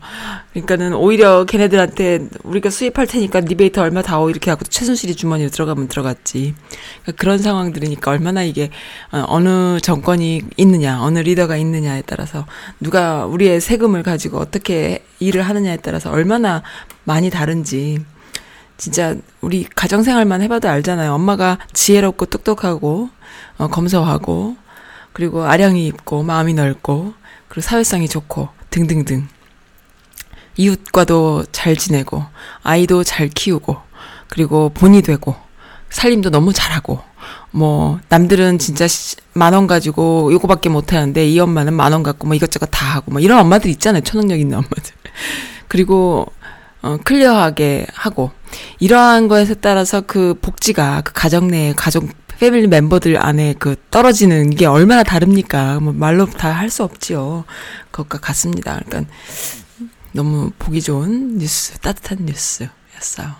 그러니까는 0.52 0.94
오히려 0.94 1.44
걔네들한테 1.44 2.28
우리가 2.44 2.70
수입할 2.70 3.06
테니까 3.06 3.40
리베이트 3.40 3.80
얼마 3.80 4.02
다오 4.02 4.30
이렇게 4.30 4.50
하고 4.50 4.64
최순실이 4.64 5.16
주머니로 5.16 5.50
들어가면 5.50 5.88
들어갔지. 5.88 6.54
그러니까 7.02 7.12
그런 7.20 7.38
상황들이니까 7.38 8.10
얼마나 8.10 8.42
이게 8.44 8.70
어, 9.12 9.24
어느 9.28 9.80
정권이 9.80 10.42
있느냐, 10.56 11.02
어느 11.02 11.18
리더가 11.18 11.56
있느냐에 11.56 12.02
따라서 12.06 12.46
누가 12.80 13.26
우리의 13.26 13.60
세금을 13.60 14.02
가지고 14.02 14.38
어떻게 14.38 15.04
일을 15.18 15.42
하느냐에 15.42 15.78
따라서 15.78 16.10
얼마나 16.10 16.62
많이 17.04 17.30
다른지. 17.30 18.04
진짜 18.76 19.14
우리 19.40 19.64
가정생활만 19.64 20.42
해봐도 20.42 20.68
알잖아요. 20.68 21.12
엄마가 21.14 21.58
지혜롭고 21.72 22.26
똑똑하고 22.26 23.08
어, 23.56 23.68
검소하고 23.68 24.56
그리고 25.12 25.44
아량이 25.44 25.86
있고 25.86 26.22
마음이 26.24 26.54
넓고 26.54 27.14
그리고 27.48 27.60
사회성이 27.60 28.08
좋고 28.08 28.48
등등등. 28.70 29.28
이웃과도 30.56 31.44
잘 31.52 31.76
지내고 31.76 32.24
아이도 32.62 33.04
잘 33.04 33.28
키우고 33.28 33.76
그리고 34.28 34.70
본이 34.70 35.02
되고 35.02 35.36
살림도 35.90 36.30
너무 36.30 36.52
잘하고. 36.52 37.00
뭐 37.52 38.00
남들은 38.08 38.58
진짜 38.58 38.86
만 39.32 39.54
원 39.54 39.68
가지고 39.68 40.32
요거밖에 40.32 40.68
못 40.68 40.92
하는데 40.92 41.26
이 41.26 41.38
엄마는 41.38 41.72
만 41.74 41.92
원 41.92 42.02
갖고 42.02 42.26
뭐 42.26 42.34
이것저것 42.34 42.66
다 42.66 42.84
하고 42.86 43.12
뭐 43.12 43.20
이런 43.20 43.38
엄마들 43.38 43.70
있잖아요. 43.70 44.02
초능력 44.02 44.40
있는 44.40 44.58
엄마들. 44.58 44.92
그리고 45.68 46.26
어 46.84 46.98
클리어하게 47.02 47.86
하고 47.94 48.30
이러한 48.78 49.28
거에 49.28 49.46
따라서 49.60 50.02
그 50.02 50.34
복지가 50.40 51.00
그 51.02 51.12
가정 51.14 51.48
내 51.48 51.72
가족 51.74 52.08
패밀리 52.28 52.66
멤버들 52.66 53.16
안에 53.16 53.54
그 53.58 53.76
떨어지는 53.90 54.50
게 54.50 54.66
얼마나 54.66 55.02
다릅니까 55.02 55.80
뭐 55.80 55.92
말로 55.92 56.26
다 56.26 56.52
할 56.52 56.68
수 56.70 56.82
없지요 56.84 57.44
그것과 57.90 58.18
같습니다 58.18 58.80
그러니까 58.84 59.10
너무 60.12 60.50
보기 60.58 60.80
좋은 60.82 61.38
뉴스 61.38 61.78
따뜻한 61.78 62.18
뉴스였어요. 62.26 63.34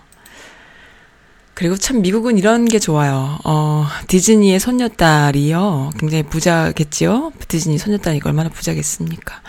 그리고 1.55 1.76
참 1.76 2.03
미국은 2.03 2.36
이런 2.36 2.64
게 2.64 2.80
좋아요. 2.80 3.38
어, 3.45 3.86
디즈니의 4.09 4.59
손녀딸이요. 4.59 5.90
굉장히 6.01 6.24
부자겠지요? 6.24 7.32
디즈니 7.47 7.78
손녀딸이니까 7.78 8.28
얼마나 8.28 8.49
부자겠습니까? 8.49 9.40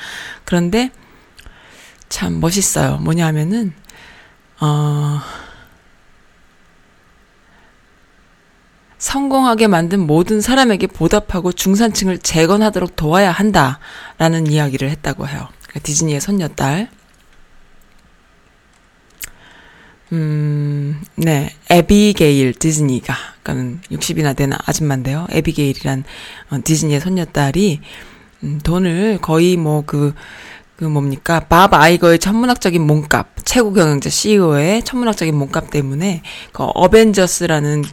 그런데 0.46 0.92
참 2.08 2.40
멋있어요. 2.40 2.98
뭐냐 2.98 3.26
하면은, 3.26 3.74
어, 4.62 5.20
성공하게 8.98 9.68
만든 9.68 10.00
모든 10.00 10.42
사람에게 10.42 10.88
보답하고 10.88 11.52
중산층을 11.52 12.20
재건하도록 12.20 12.96
도와야 12.96 13.32
한다라는 13.32 14.48
이야기를 14.48 14.90
했다고 14.90 15.28
해요. 15.28 15.48
그러니까 15.64 15.80
디즈니의 15.84 16.22
손녀딸. 16.22 16.90
음, 20.12 21.02
네. 21.16 21.54
에비게일 21.70 22.54
디즈니가, 22.54 23.16
그러니까는 23.44 23.82
60이나 23.92 24.36
되는 24.36 24.58
아줌마인데요. 24.66 25.28
에비게일이란 25.30 26.04
어, 26.52 26.58
디즈니의 26.64 27.02
손녀딸이, 27.02 27.82
음, 28.44 28.60
돈을 28.64 29.20
거의 29.22 29.58
뭐 29.58 29.84
그, 29.86 30.14
그 30.78 30.84
뭡니까? 30.84 31.40
밥 31.40 31.74
아이거의 31.74 32.20
천문학적인 32.20 32.86
몸값, 32.86 33.28
최고 33.46 33.72
경영자 33.72 34.10
CEO의 34.10 34.84
천문학적인 34.84 35.34
몸값 35.34 35.70
때문에 35.70 36.22
그 36.52 36.64
어벤져스라는 36.64 37.86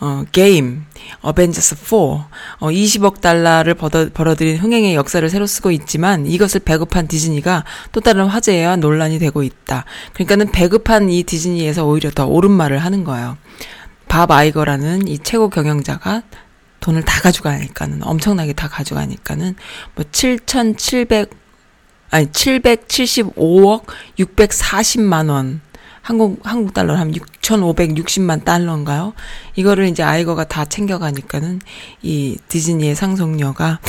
어 0.00 0.24
게임, 0.32 0.86
어벤져스 1.20 1.76
4, 1.76 1.96
어 1.96 2.28
20억 2.62 3.20
달러를 3.20 3.74
벌어, 3.74 4.08
벌어들인 4.14 4.56
흥행의 4.56 4.94
역사를 4.94 5.28
새로 5.28 5.46
쓰고 5.46 5.70
있지만 5.72 6.26
이것을 6.26 6.60
배급한 6.60 7.08
디즈니가 7.08 7.64
또 7.92 8.00
다른 8.00 8.24
화제와 8.24 8.76
논란이 8.76 9.18
되고 9.18 9.42
있다. 9.42 9.84
그러니까는 10.14 10.50
배급한 10.50 11.10
이 11.10 11.22
디즈니에서 11.24 11.84
오히려 11.84 12.10
더 12.10 12.26
옳은 12.26 12.50
말을 12.50 12.78
하는 12.78 13.04
거예요. 13.04 13.36
밥 14.08 14.30
아이거라는 14.30 15.08
이 15.08 15.18
최고 15.18 15.50
경영자가 15.50 16.22
돈을 16.80 17.04
다 17.04 17.20
가져가니까는 17.20 18.02
엄청나게 18.02 18.54
다 18.54 18.66
가져가니까는 18.66 19.54
뭐 19.94 20.04
7,700 20.10 21.39
아니 22.10 22.26
775억 22.26 23.84
640만 24.18 25.30
원 25.30 25.60
한국 26.02 26.40
한국 26.44 26.72
달러 26.74 26.94
한 26.96 27.12
6,560만 27.12 28.44
달러인가요? 28.44 29.12
이거를 29.54 29.86
이제 29.86 30.02
아이거가 30.02 30.44
다 30.44 30.64
챙겨가니까는 30.64 31.60
이 32.02 32.38
디즈니의 32.48 32.94
상속녀가 32.94 33.80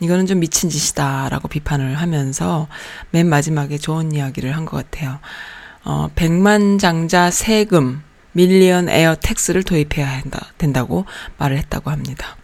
이거는 0.00 0.26
좀 0.26 0.40
미친 0.40 0.68
짓이다라고 0.70 1.48
비판을 1.48 1.94
하면서 1.94 2.68
맨 3.10 3.28
마지막에 3.28 3.78
좋은 3.78 4.12
이야기를 4.12 4.54
한 4.56 4.64
것 4.66 4.76
같아요. 4.90 5.18
어, 5.84 6.08
백만장자 6.14 7.30
세금 7.30 8.02
millionaire 8.32 8.88
tax를 8.88 9.62
도입해야 9.62 10.08
한다, 10.08 10.52
된다고 10.58 11.04
말을 11.38 11.58
했다고 11.58 11.90
합니다. 11.90 12.36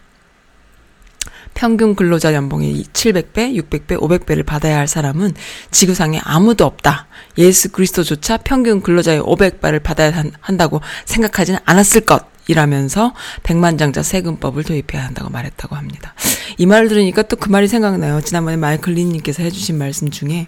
평균 1.59 1.93
근로자 1.93 2.33
연봉이 2.33 2.85
700배, 2.93 3.53
600배, 3.53 3.99
500배를 3.99 4.45
받아야 4.45 4.77
할 4.77 4.87
사람은 4.87 5.33
지구상에 5.71 6.21
아무도 6.23 6.65
없다. 6.65 7.07
예수 7.37 7.69
그리스도조차 7.73 8.37
평균 8.37 8.79
근로자의 8.79 9.21
500배를 9.21 9.83
받아야 9.83 10.11
한, 10.11 10.31
한다고 10.39 10.79
생각하지는 11.03 11.59
않았을 11.65 12.05
것. 12.05 12.28
이라면서 12.49 13.13
백만장자 13.43 14.03
세금법을 14.03 14.63
도입해야 14.63 15.05
한다고 15.05 15.29
말했다고 15.29 15.75
합니다. 15.75 16.13
이 16.57 16.65
말을 16.65 16.89
들으니까 16.89 17.23
또 17.23 17.39
그 17.39 17.49
말이 17.49 17.67
생각나요. 17.67 18.21
지난번에 18.21 18.57
마이클 18.57 18.93
린님께서 18.93 19.43
해주신 19.43 19.77
말씀 19.77 20.11
중에, 20.11 20.47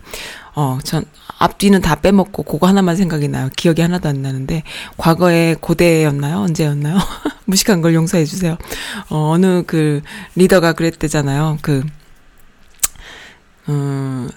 어, 0.54 0.78
전 0.84 1.06
앞뒤는 1.40 1.82
다 1.82 1.96
빼먹고 1.96 2.44
그거 2.44 2.68
하나만 2.68 2.98
생각이 2.98 3.30
나요. 3.30 3.50
기억이 3.56 3.82
하나도 3.82 4.10
안 4.10 4.22
나는데, 4.22 4.64
과거에 4.98 5.56
고대였나요? 5.60 6.40
언제였나요? 6.40 6.98
무식한 7.46 7.82
걸 7.82 7.94
용서해 7.94 8.26
주세요. 8.26 8.58
어, 9.10 9.32
어느 9.32 9.64
그 9.66 10.02
리더가 10.36 10.74
그랬대잖아요. 10.74 11.60
그, 11.62 11.84
음, 13.70 14.30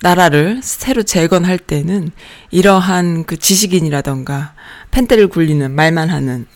나라를 0.00 0.60
새로 0.64 1.04
재건할 1.04 1.58
때는 1.58 2.10
이러한 2.50 3.24
그 3.24 3.36
지식인이라던가 3.38 4.54
펜대를 4.90 5.28
굴리는 5.28 5.70
말만 5.70 6.10
하는 6.10 6.46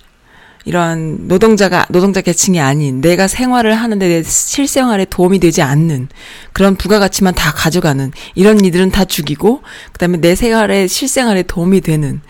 이러한 0.67 1.29
노동자가 1.29 1.87
노동자 1.91 2.21
계층이 2.21 2.61
아닌 2.61 3.01
내가 3.01 3.29
생활을 3.29 3.75
하는데 3.75 4.07
내 4.09 4.23
실생활에 4.23 5.05
도움이 5.05 5.39
되지 5.39 5.62
않는 5.62 6.09
그런 6.53 6.75
부가가치만 6.75 7.35
다 7.35 7.53
가져가는 7.53 8.11
이런 8.35 8.64
이들은 8.64 8.91
다 8.91 9.05
죽이고 9.05 9.62
그다음에 9.93 10.19
내 10.19 10.35
생활에 10.35 10.89
실생활에 10.89 11.45
도움이 11.45 11.83
되는 11.83 12.21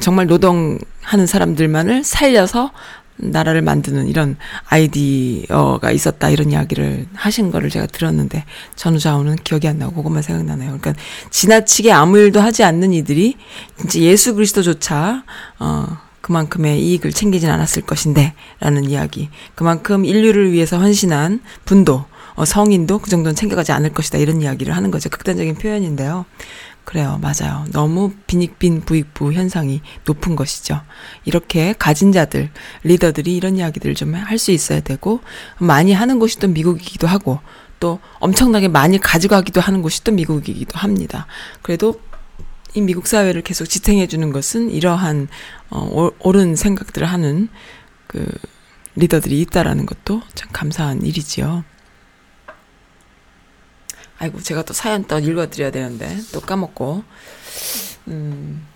정말 0.00 0.26
노동하는 0.26 1.26
사람들만을 1.26 2.02
살려서 2.02 2.72
나라를 3.16 3.60
만드는 3.60 4.08
이런 4.08 4.36
아이디어가 4.68 5.90
있었다 5.90 6.30
이런 6.30 6.50
이야기를 6.50 7.06
하신 7.14 7.50
거를 7.50 7.68
제가 7.68 7.86
들었는데 7.86 8.46
전후좌우는 8.74 9.36
기억이 9.44 9.68
안 9.68 9.78
나고 9.78 9.96
그것만 9.96 10.22
생각나네요. 10.22 10.78
그러니까 10.80 10.94
지나치게 11.30 11.92
아무 11.92 12.16
일도 12.18 12.40
하지 12.40 12.64
않는 12.64 12.94
이들이 12.94 13.36
진짜 13.76 13.98
예수 14.00 14.34
그리스도조차 14.34 15.24
어 15.58 15.98
그만큼의 16.22 16.82
이익을 16.82 17.12
챙기진 17.12 17.50
않았을 17.50 17.82
것인데 17.82 18.32
라는 18.60 18.84
이야기. 18.84 19.28
그만큼 19.54 20.04
인류를 20.06 20.52
위해서 20.52 20.78
헌신한 20.78 21.40
분도 21.66 22.06
어, 22.34 22.46
성인도 22.46 22.98
그 22.98 23.10
정도는 23.10 23.34
챙겨가지 23.34 23.72
않을 23.72 23.92
것이다 23.92 24.16
이런 24.16 24.40
이야기를 24.40 24.74
하는 24.74 24.90
거죠. 24.90 25.10
극단적인 25.10 25.56
표현인데요. 25.56 26.24
그래요. 26.84 27.20
맞아요. 27.20 27.64
너무 27.72 28.12
빈익빈 28.26 28.80
부익부 28.80 29.32
현상이 29.34 29.82
높은 30.04 30.34
것이죠. 30.34 30.80
이렇게 31.24 31.74
가진 31.78 32.10
자들, 32.10 32.50
리더들이 32.82 33.36
이런 33.36 33.56
이야기들을 33.56 33.94
좀 33.94 34.14
할 34.14 34.38
수 34.38 34.50
있어야 34.50 34.80
되고, 34.80 35.20
많이 35.58 35.92
하는 35.92 36.18
곳이 36.18 36.38
또 36.40 36.48
미국이기도 36.48 37.06
하고, 37.06 37.38
또 37.78 38.00
엄청나게 38.18 38.66
많이 38.68 38.98
가져가기도 38.98 39.60
하는 39.60 39.80
곳이 39.82 40.02
또 40.02 40.10
미국이기도 40.12 40.76
합니다. 40.78 41.26
그래도 41.62 42.00
이 42.74 42.80
미국 42.80 43.06
사회를 43.06 43.42
계속 43.42 43.66
지탱해 43.66 44.06
주는 44.06 44.32
것은 44.32 44.70
이러한 44.70 45.28
어, 45.70 45.80
오- 45.80 46.14
옳은 46.20 46.56
생각들을 46.56 47.06
하는 47.06 47.48
그 48.06 48.26
리더들이 48.96 49.40
있다라는 49.42 49.86
것도 49.86 50.22
참 50.34 50.48
감사한 50.52 51.02
일이지요. 51.02 51.64
아이고 54.18 54.40
제가 54.40 54.62
또 54.62 54.72
사연 54.72 55.04
또 55.04 55.18
읽어드려야 55.18 55.70
되는데 55.70 56.16
또 56.32 56.40
까먹고 56.40 57.02
음. 58.08 58.66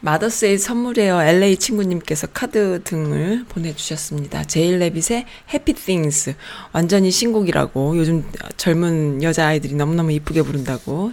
마더스의 0.00 0.58
선물이에요. 0.58 1.22
LA 1.22 1.56
친구님께서 1.56 2.26
카드 2.28 2.82
등을 2.82 3.44
보내주셨습니다. 3.48 4.44
제일 4.44 4.78
레빗의 4.78 5.26
해피 5.54 5.74
띵스 5.74 6.34
완전히 6.72 7.12
신곡이라고 7.12 7.96
요즘 7.96 8.28
젊은 8.56 9.22
여자 9.22 9.46
아이들이 9.46 9.74
너무너무 9.74 10.10
이쁘게 10.12 10.42
부른다고 10.42 11.12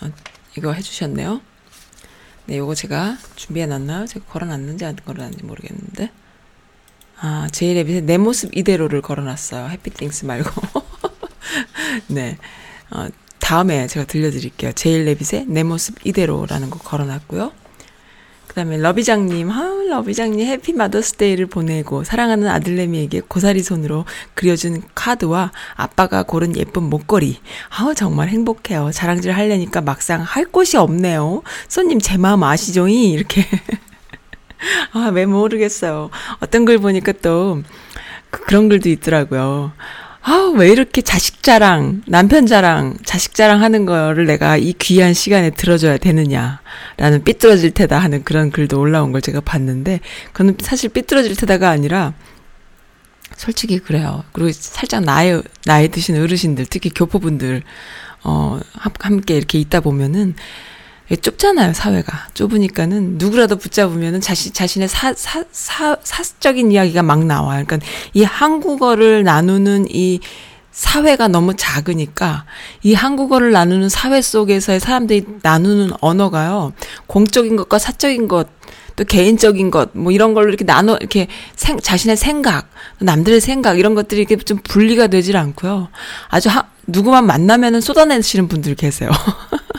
어, 0.00 0.10
이거 0.56 0.72
해주셨네요. 0.72 1.40
네, 2.46 2.58
요거 2.58 2.74
제가 2.74 3.16
준비해놨나요? 3.36 4.06
제가 4.06 4.26
걸어놨는지 4.26 4.84
안 4.84 4.96
걸어놨는지 4.96 5.44
모르겠는데. 5.44 6.10
아, 7.20 7.48
제일 7.52 7.76
레빗의 7.76 8.02
내 8.02 8.18
모습 8.18 8.56
이대로를 8.56 9.00
걸어놨어요. 9.00 9.68
해피 9.68 9.90
띵스 9.90 10.24
말고. 10.24 10.50
네. 12.08 12.36
어, 12.90 13.08
다음에 13.38 13.86
제가 13.86 14.06
들려드릴게요. 14.06 14.72
제일 14.72 15.04
레빗의 15.04 15.46
내 15.46 15.62
모습 15.62 16.04
이대로라는 16.04 16.70
거 16.70 16.78
걸어놨고요. 16.78 17.52
그 18.52 18.56
다음에 18.56 18.76
러비장님, 18.76 19.50
아, 19.50 19.62
러비장님 19.88 20.46
해피 20.46 20.74
마더스데이를 20.74 21.46
보내고 21.46 22.04
사랑하는 22.04 22.48
아들내미에게 22.48 23.22
고사리 23.26 23.62
손으로 23.62 24.04
그려준 24.34 24.82
카드와 24.94 25.52
아빠가 25.74 26.22
고른 26.22 26.54
예쁜 26.58 26.82
목걸이. 26.82 27.38
아우, 27.70 27.94
정말 27.94 28.28
행복해요. 28.28 28.90
자랑질 28.92 29.32
하려니까 29.32 29.80
막상 29.80 30.20
할 30.20 30.44
곳이 30.44 30.76
없네요. 30.76 31.40
손님, 31.66 31.98
제 31.98 32.18
마음 32.18 32.42
아시죠이? 32.44 33.10
이렇게. 33.12 33.46
아, 34.92 35.10
왜 35.14 35.24
모르겠어요. 35.24 36.10
어떤 36.40 36.66
글 36.66 36.76
보니까 36.76 37.12
또 37.22 37.62
그- 38.30 38.44
그런 38.44 38.68
글도 38.68 38.90
있더라고요. 38.90 39.72
아, 40.24 40.52
왜 40.56 40.68
이렇게 40.68 41.02
자식 41.02 41.42
자랑, 41.42 42.02
남편 42.06 42.46
자랑, 42.46 42.96
자식 43.04 43.34
자랑 43.34 43.60
하는 43.60 43.84
거를 43.86 44.24
내가 44.26 44.56
이 44.56 44.72
귀한 44.74 45.14
시간에 45.14 45.50
들어줘야 45.50 45.98
되느냐. 45.98 46.60
라는 46.96 47.24
삐뚤어질 47.24 47.72
테다 47.72 47.98
하는 47.98 48.22
그런 48.22 48.50
글도 48.52 48.78
올라온 48.78 49.10
걸 49.10 49.20
제가 49.20 49.40
봤는데, 49.40 49.98
그거는 50.32 50.56
사실 50.60 50.90
삐뚤어질 50.90 51.34
테다가 51.34 51.70
아니라, 51.70 52.14
솔직히 53.36 53.80
그래요. 53.80 54.22
그리고 54.30 54.52
살짝 54.52 55.02
나이, 55.02 55.40
나이 55.64 55.88
드신 55.88 56.16
어르신들, 56.16 56.66
특히 56.66 56.90
교포분들, 56.90 57.62
어, 58.22 58.60
함- 58.74 58.92
함께 59.00 59.34
이렇게 59.36 59.58
있다 59.58 59.80
보면은, 59.80 60.36
좁잖아요, 61.16 61.74
사회가. 61.74 62.28
좁으니까는 62.34 63.18
누구라도 63.18 63.56
붙잡으면은 63.56 64.20
자신, 64.20 64.52
자신의 64.52 64.88
사, 64.88 65.12
사, 65.14 65.44
사, 65.50 65.96
사적인 66.02 66.72
이야기가 66.72 67.02
막 67.02 67.24
나와요. 67.24 67.64
그러니까 67.66 67.86
이 68.14 68.22
한국어를 68.22 69.24
나누는 69.24 69.86
이 69.90 70.20
사회가 70.70 71.28
너무 71.28 71.54
작으니까 71.54 72.46
이 72.82 72.94
한국어를 72.94 73.52
나누는 73.52 73.90
사회 73.90 74.22
속에서의 74.22 74.80
사람들이 74.80 75.26
나누는 75.42 75.90
언어가요. 76.00 76.72
공적인 77.06 77.56
것과 77.56 77.78
사적인 77.78 78.26
것, 78.26 78.48
또 78.96 79.04
개인적인 79.04 79.70
것, 79.70 79.90
뭐 79.92 80.12
이런 80.12 80.32
걸로 80.32 80.48
이렇게 80.48 80.64
나눠, 80.64 80.96
이렇게 80.96 81.28
생, 81.56 81.78
자신의 81.78 82.16
생각, 82.16 82.70
남들의 83.00 83.40
생각, 83.40 83.78
이런 83.78 83.94
것들이 83.94 84.22
이렇게 84.22 84.36
좀 84.36 84.58
분리가 84.64 85.08
되질 85.08 85.36
않고요. 85.36 85.88
아주 86.28 86.48
하, 86.48 86.64
누구만 86.86 87.26
만나면은 87.26 87.80
쏟아내시는 87.80 88.48
분들 88.48 88.74
계세요. 88.74 89.10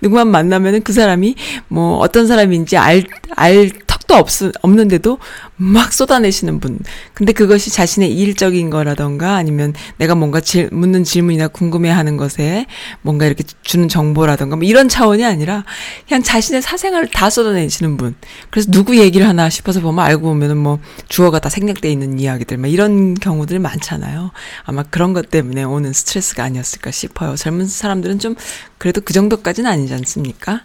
누구만 0.00 0.28
만나면은 0.28 0.82
그 0.82 0.92
사람이 0.92 1.34
뭐 1.68 1.98
어떤 1.98 2.26
사람인지 2.26 2.76
알, 2.76 3.04
알 3.34 3.70
턱도 4.06 4.14
없, 4.14 4.28
없는데도 4.62 5.18
막 5.56 5.92
쏟아내시는 5.92 6.60
분. 6.60 6.78
근데 7.12 7.32
그것이 7.32 7.70
자신의 7.70 8.12
일적인 8.12 8.70
거라던가 8.70 9.34
아니면 9.34 9.74
내가 9.98 10.14
뭔가 10.14 10.40
질, 10.40 10.68
묻는 10.72 11.04
질문이나 11.04 11.48
궁금해 11.48 11.90
하는 11.90 12.16
것에 12.16 12.66
뭔가 13.02 13.26
이렇게 13.26 13.44
주는 13.62 13.88
정보라던가 13.88 14.56
뭐 14.56 14.64
이런 14.64 14.88
차원이 14.88 15.24
아니라 15.24 15.64
그냥 16.08 16.22
자신의 16.22 16.62
사생활을 16.62 17.08
다 17.08 17.30
쏟아내시는 17.30 17.96
분. 17.96 18.14
그래서 18.50 18.70
누구 18.70 18.96
얘기를 18.96 19.26
하나 19.26 19.50
싶어서 19.50 19.80
보면 19.80 20.04
알고 20.04 20.22
보면은 20.22 20.56
뭐 20.56 20.78
주어가 21.08 21.38
다 21.38 21.48
생략돼 21.48 21.90
있는 21.90 22.18
이야기들 22.18 22.56
막 22.56 22.68
이런 22.68 23.14
경우들이 23.14 23.58
많잖아요. 23.58 24.30
아마 24.64 24.82
그런 24.84 25.12
것 25.12 25.30
때문에 25.30 25.64
오는 25.64 25.92
스트레스가 25.92 26.44
아니었을까 26.44 26.90
싶어요. 26.90 27.36
젊은 27.36 27.66
사람들은 27.66 28.18
좀 28.18 28.36
그래도 28.78 29.00
그 29.00 29.12
정도까지는 29.12 29.70
아니지 29.70 29.92
않습니까? 29.94 30.62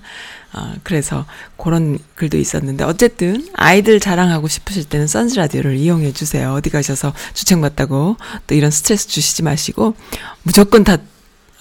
아, 0.54 0.76
그래서 0.84 1.26
그런 1.58 1.98
글도 2.16 2.38
있었는데 2.38 2.84
어쨌든 2.84 3.48
아이들 3.54 4.00
자랑하고 4.00 4.48
싶으실 4.48 4.84
때는 4.86 5.08
선즈 5.08 5.36
라디오를 5.36 5.78
이용해 5.78 6.12
주세요. 6.12 6.54
어디 6.54 6.70
가셔서 6.70 7.14
주책맞다고 7.34 8.18
또 8.48 8.56
이런 8.56 8.72
스트레스 8.72 9.08
주시지 9.08 9.44
마시고 9.44 9.96
무조건 10.44 10.84
다 10.84 10.98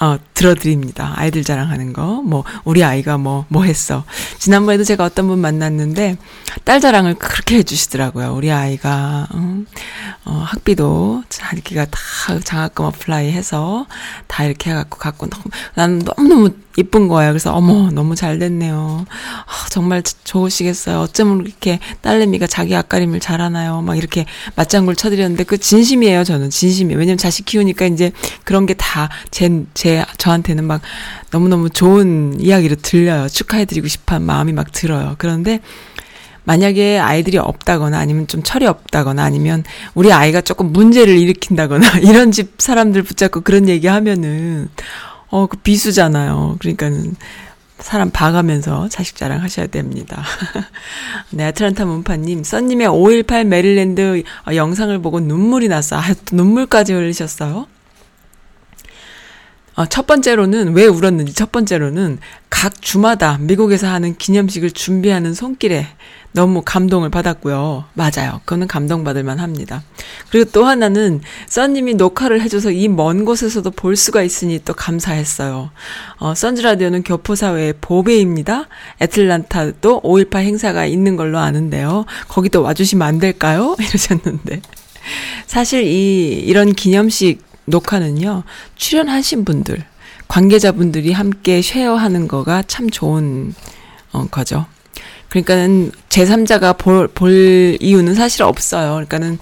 어, 0.01 0.17
들어드립니다. 0.35 1.13
아이들 1.17 1.45
자랑하는 1.45 1.93
거. 1.93 2.23
뭐, 2.23 2.45
우리 2.65 2.83
아이가 2.83 3.19
뭐, 3.19 3.45
뭐 3.49 3.65
했어. 3.65 4.05
지난번에도 4.39 4.83
제가 4.83 5.05
어떤 5.05 5.29
분 5.29 5.39
만났는데, 5.41 6.17
딸 6.65 6.81
자랑을 6.81 7.15
그렇게 7.15 7.57
해주시더라고요. 7.57 8.33
우리 8.35 8.51
아이가, 8.51 9.29
음, 9.35 9.67
어, 10.25 10.43
학비도 10.47 11.25
자기가 11.29 11.85
다 11.87 12.01
장학금 12.43 12.87
apply 12.87 13.31
해서 13.31 13.87
다 14.27 14.45
이렇게 14.45 14.71
해갖고 14.71 14.99
갖고 14.99 15.27
너무, 15.29 15.45
나는 15.75 15.99
너무너무 15.99 16.51
이쁜 16.79 17.09
거예요. 17.09 17.33
그래서 17.33 17.53
어머, 17.53 17.91
너무 17.91 18.15
잘 18.15 18.39
됐네요. 18.39 19.05
아, 19.11 19.69
정말 19.71 20.03
좋으시겠어요. 20.25 21.01
어쩌면 21.01 21.45
이렇게 21.45 21.79
딸내미가 22.01 22.47
자기 22.47 22.75
앞가림을 22.75 23.21
잘하나요? 23.21 23.83
막 23.83 23.99
이렇게 23.99 24.25
맞장구를 24.55 24.97
쳐드렸는데 24.97 25.45
그 25.45 25.59
진심이에요. 25.59 26.25
저는 26.25 26.49
진심이에요. 26.49 26.99
왜냐면 26.99 27.19
자식 27.19 27.45
키우니까 27.45 27.87
이제 27.87 28.13
그런 28.45 28.65
게 28.67 28.75
다 28.81 29.11
제, 29.31 29.65
제, 29.75 29.90
저한테는 30.19 30.65
막 30.65 30.81
너무너무 31.31 31.71
좋은 31.71 32.41
이야기로 32.41 32.77
들려요. 32.77 33.29
축하해드리고 33.29 33.89
싶은 33.89 34.23
마음이 34.23 34.53
막 34.53 34.73
들어요. 34.73 35.15
그런데 35.19 35.61
만약에 36.45 36.99
아이들이 36.99 37.39
없다거나 37.39 37.99
아니면 37.99 38.27
좀 38.27 38.43
철이 38.43 38.67
없다거나 38.67 39.23
아니면 39.23 39.65
우리 39.95 40.13
아이가 40.13 40.41
조금 40.41 40.73
문제를 40.73 41.17
일으킨다거나 41.17 41.99
이런 42.03 42.33
집 42.33 42.55
사람들 42.59 43.03
붙잡고 43.03 43.43
그런 43.43 43.69
얘기 43.69 43.87
하면은 43.87 44.69
어, 45.29 45.47
그 45.47 45.57
비수잖아요. 45.59 46.57
그러니까는 46.59 47.15
사람 47.79 48.11
봐가면서 48.11 48.89
자식 48.89 49.17
자랑 49.17 49.43
하셔야 49.43 49.67
됩니다. 49.67 50.23
네, 51.31 51.45
아틀란타 51.45 51.87
문파님, 51.87 52.45
써님의 52.45 52.89
5.18 52.89 53.47
메릴랜드 53.47 54.23
어, 54.47 54.55
영상을 54.55 54.97
보고 55.01 55.21
눈물이 55.21 55.69
났어. 55.69 55.97
아, 55.97 56.13
또 56.27 56.37
눈물까지 56.37 56.93
흘리셨어요? 56.93 57.67
어, 59.77 59.87
첫 59.87 60.07
번째로는 60.07 60.75
왜 60.75 60.87
울었는지 60.87 61.33
첫 61.33 61.53
번째로는 61.53 62.19
각 62.51 62.83
주마다 62.83 63.39
미국에서 63.39 63.87
하는 63.87 64.17
기념식을 64.19 64.73
준비하는 64.73 65.33
손길에 65.33 65.87
너무 66.33 66.63
감동을 66.65 67.09
받았고요. 67.09 67.85
맞아요. 67.95 68.41
그거는 68.45 68.67
감동받을 68.69 69.23
만 69.25 69.39
합니다. 69.39 69.83
그리고 70.31 70.51
또 70.53 70.65
하나는 70.65 71.21
써님이 71.49 71.95
녹화를 71.95 72.41
해줘서 72.43 72.71
이 72.71 72.89
먼 72.89 73.25
곳에서도 73.25 73.69
볼 73.73 73.97
수가 73.97 74.23
있으니 74.23 74.61
또 74.65 74.73
감사했어요. 74.75 75.71
어, 76.19 76.35
선즈 76.35 76.61
라디오는 76.63 77.03
교포사회의 77.03 77.75
보배입니다. 77.81 78.69
애틀란타도 79.01 80.03
5.18 80.03 80.37
행사가 80.39 80.87
있는 80.87 81.17
걸로 81.17 81.39
아는데요. 81.39 82.05
거기도 82.29 82.63
와주시면 82.63 83.07
안 83.07 83.19
될까요? 83.19 83.75
이러셨는데. 83.81 84.61
사실 85.47 85.85
이, 85.85 86.33
이런 86.47 86.73
기념식 86.75 87.50
녹화는요, 87.67 88.45
출연하신 88.77 89.45
분들, 89.45 89.85
관계자분들이 90.29 91.13
함께 91.13 91.63
쉐어하는 91.63 92.29
거가 92.29 92.63
참 92.67 92.91
좋은, 92.91 93.55
어, 94.13 94.27
거죠. 94.27 94.67
그러니까는 95.29 95.93
제3자가 96.09 96.77
볼, 96.77 97.09
볼 97.09 97.77
이유는 97.81 98.15
사실 98.15 98.43
없어요. 98.43 98.93
그러니까는 98.93 99.39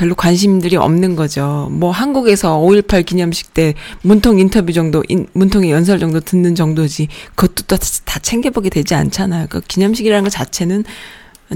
별로 0.00 0.14
관심들이 0.14 0.76
없는 0.76 1.14
거죠. 1.14 1.68
뭐 1.72 1.90
한국에서 1.90 2.58
5.18 2.58 3.04
기념식 3.04 3.52
때 3.52 3.74
문통 4.02 4.38
인터뷰 4.38 4.72
정도, 4.72 5.02
인, 5.08 5.26
문통의 5.34 5.70
연설 5.70 5.98
정도 5.98 6.20
듣는 6.20 6.54
정도지 6.54 7.08
그것도 7.34 7.66
다, 7.66 7.76
다 8.06 8.18
챙겨보게 8.18 8.70
되지 8.70 8.94
않잖아요. 8.94 9.48
그 9.50 9.60
기념식이라는 9.60 10.24
것 10.24 10.30
자체는 10.30 10.84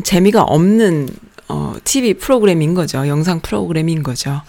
재미가 0.03 0.43
없는 0.43 1.09
어, 1.49 1.75
TV 1.85 2.15
프로그램인 2.15 2.75
거죠. 2.75 3.07
영상 3.07 3.41
프로그램인 3.41 4.03
거죠. 4.03 4.41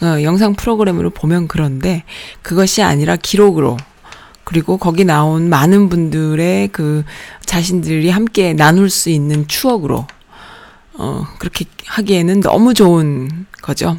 어, 0.00 0.22
영상 0.22 0.54
프로그램으로 0.54 1.10
보면 1.10 1.48
그런데 1.48 2.04
그것이 2.42 2.82
아니라 2.82 3.16
기록으로 3.16 3.76
그리고 4.44 4.76
거기 4.76 5.04
나온 5.04 5.48
많은 5.48 5.88
분들의 5.88 6.68
그 6.68 7.04
자신들이 7.46 8.10
함께 8.10 8.52
나눌 8.52 8.90
수 8.90 9.08
있는 9.08 9.46
추억으로 9.48 10.06
어, 10.94 11.26
그렇게 11.38 11.64
하기에는 11.86 12.40
너무 12.40 12.74
좋은 12.74 13.46
거죠. 13.62 13.96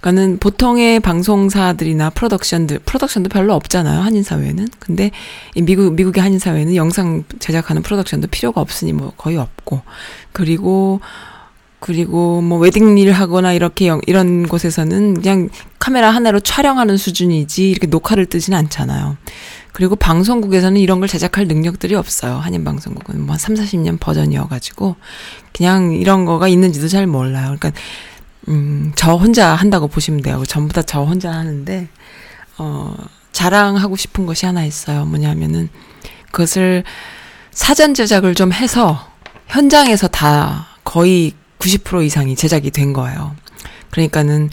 그러니까는 0.00 0.38
보통의 0.38 1.00
방송사들이나 1.00 2.10
프로덕션들, 2.10 2.80
프로덕션도 2.80 3.28
별로 3.28 3.54
없잖아요. 3.54 4.00
한인 4.00 4.22
사회는. 4.22 4.68
근데 4.78 5.10
이 5.54 5.62
미국 5.62 5.92
미국의 5.94 6.22
한인 6.22 6.38
사회는 6.38 6.74
영상 6.74 7.24
제작하는 7.38 7.82
프로덕션도 7.82 8.28
필요가 8.28 8.60
없으니 8.60 8.92
뭐 8.92 9.12
거의 9.16 9.36
없고. 9.36 9.82
그리고 10.32 11.00
그리고 11.80 12.40
뭐 12.42 12.58
웨딩 12.58 12.98
일 12.98 13.12
하거나 13.12 13.52
이렇게 13.52 13.88
영, 13.88 14.00
이런 14.06 14.46
곳에서는 14.46 15.14
그냥 15.14 15.48
카메라 15.78 16.10
하나로 16.10 16.40
촬영하는 16.40 16.96
수준이지 16.96 17.70
이렇게 17.70 17.86
녹화를 17.86 18.26
뜨지는 18.26 18.58
않잖아요. 18.58 19.16
그리고 19.72 19.96
방송국에서는 19.96 20.80
이런 20.80 21.00
걸 21.00 21.08
제작할 21.08 21.46
능력들이 21.46 21.94
없어요. 21.94 22.34
한인 22.36 22.64
방송국은 22.64 23.24
뭐 23.24 23.38
3, 23.38 23.54
40년 23.54 23.98
버전이어 23.98 24.46
가지고 24.48 24.96
그냥 25.52 25.92
이런 25.92 26.24
거가 26.26 26.48
있는지도 26.48 26.88
잘 26.88 27.06
몰라요. 27.06 27.56
그러니까 27.58 27.72
음, 28.48 28.92
저 28.96 29.14
혼자 29.14 29.54
한다고 29.54 29.88
보시면 29.88 30.22
돼요. 30.22 30.42
전부 30.46 30.74
다 30.74 30.82
저 30.82 31.02
혼자 31.02 31.30
하는데 31.32 31.88
어, 32.58 32.94
자랑하고 33.32 33.96
싶은 33.96 34.26
것이 34.26 34.44
하나 34.44 34.64
있어요. 34.64 35.06
뭐냐면은 35.06 35.68
그것을 36.30 36.84
사전 37.52 37.94
제작을 37.94 38.34
좀 38.34 38.52
해서 38.52 39.08
현장에서 39.46 40.08
다 40.08 40.66
거의 40.84 41.32
90% 41.60 42.04
이상이 42.04 42.34
제작이 42.34 42.72
된 42.72 42.92
거예요. 42.92 43.36
그러니까는 43.90 44.50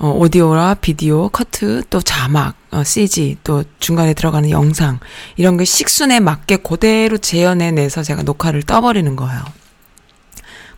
어, 0.00 0.10
오디오라 0.10 0.74
비디오, 0.74 1.28
커트, 1.28 1.82
또 1.90 2.00
자막, 2.00 2.54
어, 2.70 2.84
CG, 2.84 3.38
또 3.42 3.64
중간에 3.80 4.14
들어가는 4.14 4.48
영상 4.50 5.00
이런 5.36 5.56
게 5.56 5.64
식순에 5.64 6.20
맞게 6.20 6.58
그대로 6.58 7.18
재현해내서 7.18 8.04
제가 8.04 8.22
녹화를 8.22 8.62
떠버리는 8.62 9.16
거예요. 9.16 9.40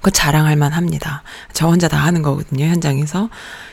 그거 0.01 0.11
자랑할 0.11 0.57
만합니다. 0.57 1.23
저 1.53 1.69
혼자 1.69 1.87
다 1.89 1.99
하는 1.99 2.23
거거든요, 2.23 2.65
현장에서. 2.65 3.29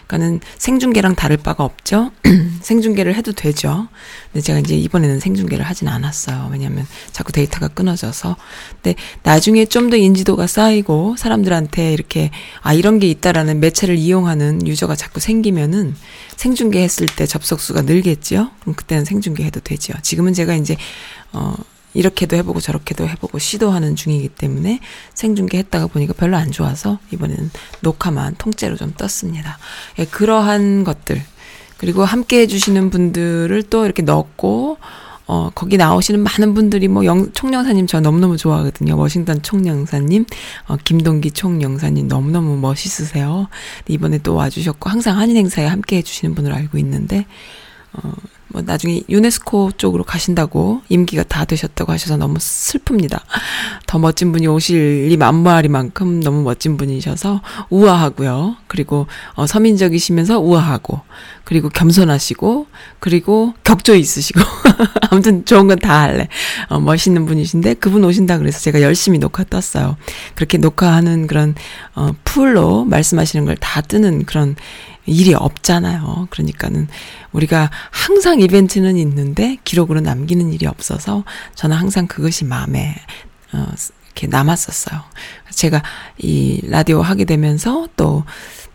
그러니까는 0.08 0.40
생중계랑 0.58 1.16
다를 1.16 1.36
바가 1.38 1.64
없죠. 1.66 2.12
생중계를 2.62 3.16
해도 3.16 3.34
되죠. 3.34 3.88
근데 4.32 4.42
제가 4.42 4.60
이제 4.60 4.76
이번에는 4.76 5.20
생중계를 5.20 5.66
하진 5.66 5.88
않았어요. 5.90 6.50
왜냐면 6.52 6.86
자꾸 7.12 7.32
데이터가 7.34 7.68
끊어져서. 7.70 8.36
근데 8.82 8.96
나중에 9.24 9.66
좀 9.66 9.88
더 9.88 9.96
인지도가 9.96 10.48
쌓이고 10.48 11.16
사람들한테 11.18 11.94
이렇게 11.94 12.30
아 12.62 12.74
이런 12.74 13.00
게 13.00 13.08
있다라는 13.08 13.62
매체를 13.62 13.96
이용하는 13.98 14.68
유저가 14.68 14.98
자꾸 14.98 15.22
생기면은 15.22 15.96
생중계 16.36 16.82
했을 16.84 17.06
때 17.08 17.26
접속수가 17.26 17.84
늘겠죠. 17.84 18.52
그럼 18.60 18.76
그때는 18.76 19.06
생중계 19.06 19.46
해도 19.46 19.62
되죠. 19.62 19.94
지금은 20.02 20.34
제가 20.34 20.56
이제 20.56 20.76
어 21.32 21.56
이렇게도 21.98 22.36
해보고 22.38 22.60
저렇게도 22.60 23.08
해보고 23.08 23.40
시도하는 23.40 23.96
중이기 23.96 24.30
때문에 24.30 24.80
생중계 25.16 25.58
했다가 25.58 25.88
보니까 25.88 26.14
별로 26.14 26.38
안 26.38 26.52
좋아서 26.52 27.00
이번에는 27.12 27.50
녹화만 27.82 28.36
통째로 28.38 28.76
좀 28.76 28.94
떴습니다. 28.96 29.58
예, 29.98 30.06
그러한 30.06 30.84
것들 30.84 31.22
그리고 31.78 32.06
함께 32.06 32.42
해주시는 32.42 32.92
분들을 32.92 33.64
또 33.64 33.86
이렇게 33.86 34.04
넣고 34.04 34.78
어, 35.26 35.50
거기 35.54 35.76
나오시는 35.76 36.22
많은 36.22 36.54
분들이 36.54 36.88
뭐 36.88 37.04
영, 37.04 37.34
총영사님 37.34 37.88
저 37.88 38.00
너무너무 38.00 38.38
좋아하거든요. 38.38 38.98
워싱턴 38.98 39.42
총영사님, 39.42 40.26
어, 40.68 40.78
김동기 40.78 41.32
총영사님 41.32 42.08
너무너무 42.08 42.56
멋있으세요. 42.58 43.50
이번에 43.88 44.20
또 44.20 44.36
와주셨고 44.36 44.90
항상 44.90 45.18
한인 45.18 45.36
행사에 45.36 45.66
함께 45.66 45.98
해주시는 45.98 46.34
분을 46.34 46.54
알고 46.54 46.78
있는데 46.78 47.26
어, 47.92 48.14
뭐 48.50 48.62
나중에 48.62 49.02
유네스코 49.10 49.72
쪽으로 49.78 50.04
가신다고 50.04 50.82
임기가 50.90 51.24
다 51.24 51.46
되셨다고 51.46 51.92
하셔서 51.92 52.18
너무 52.18 52.36
슬픕니다. 52.36 53.22
더 53.88 54.00
멋진 54.00 54.32
분이 54.32 54.48
오실이 54.48 55.16
만무하리만큼 55.18 56.22
너무 56.22 56.44
멋진 56.44 56.78
분이셔서 56.78 57.42
우아하고요. 57.70 58.56
그리고 58.68 59.08
어, 59.34 59.48
서민적이시면서 59.48 60.40
우아하고 60.40 61.02
그리고 61.44 61.70
겸손하시고 61.70 62.68
그리고 63.00 63.54
격조 63.64 63.96
있으시고 63.96 64.40
아무튼 65.12 65.46
좋은 65.46 65.68
건 65.68 65.78
다 65.78 66.02
할래. 66.02 66.28
어, 66.70 66.80
멋있는 66.80 67.26
분이신데 67.28 67.76
그분 67.76 68.04
오신다 68.04 68.40
그래서 68.40 68.60
제가 68.60 68.82
열심히 68.82 69.20
녹화 69.20 69.44
떴어요. 69.44 69.96
그렇게 70.34 70.58
녹화하는 70.58 71.28
그런 71.28 71.54
어, 71.96 72.10
풀로 72.24 72.84
말씀하시는 72.86 73.46
걸 73.46 73.56
다 73.60 73.82
뜨는 73.82 74.26
그런 74.26 74.56
일이 75.08 75.34
없잖아요. 75.34 76.28
그러니까는 76.30 76.88
우리가 77.32 77.72
항상 77.92 78.40
이벤트는 78.40 78.98
있는데 78.98 79.58
기록으로 79.64 80.02
남기는 80.02 80.54
일이 80.54 80.68
없어서 80.68 81.24
저는 81.56 81.76
항상 81.76 82.08
그것이 82.08 82.46
마음에 82.46 82.96
어, 83.54 83.68
이렇게 84.06 84.28
남았었어요. 84.28 85.02
제가 85.52 85.82
이 86.18 86.62
라디오 86.64 87.02
하게 87.02 87.26
되면서 87.26 87.88
또 87.96 88.24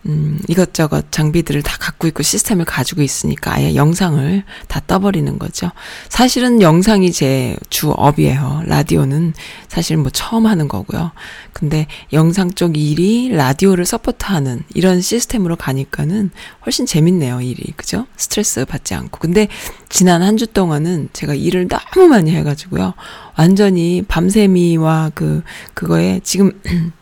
음, 0.07 0.41
이것저것 0.49 1.13
장비들을 1.13 1.63
다 1.63 1.77
갖고 1.79 2.09
있고 2.09 2.23
시스템을 2.23 2.65
가지고 2.65 3.03
있으니까 3.03 3.55
아예 3.55 3.75
영상을 3.77 4.43
다 4.67 4.81
떠버리는 4.87 5.39
거죠. 5.39 5.71
사실은 6.09 6.61
영상이 6.61 7.13
제 7.13 7.57
주업이에요. 7.71 8.63
라디오는 8.67 9.33
사실 9.69 9.97
뭐 9.97 10.11
처음 10.11 10.47
하는 10.47 10.67
거고요. 10.67 11.13
근데 11.53 11.87
영상 12.13 12.51
쪽 12.53 12.77
일이 12.77 13.29
라디오를 13.31 13.87
서포트하는 13.87 14.63
이런 14.75 15.01
시스템으로 15.01 15.55
가니까는 15.57 16.31
훨씬 16.67 16.85
재밌네요, 16.85 17.41
일이. 17.41 17.73
그죠? 17.77 18.07
스트레스 18.17 18.65
받지 18.65 18.95
않고. 18.95 19.19
근데 19.21 19.49
지난 19.89 20.23
한 20.23 20.33
주 20.37 20.47
동안은 20.47 21.11
제가 21.13 21.35
일을 21.35 21.69
너무 21.69 22.09
많이 22.09 22.33
해가지고요. 22.33 22.95
완전히 23.39 24.03
밤새미와 24.09 25.13
그, 25.15 25.43
그거에 25.75 26.21
지금 26.25 26.51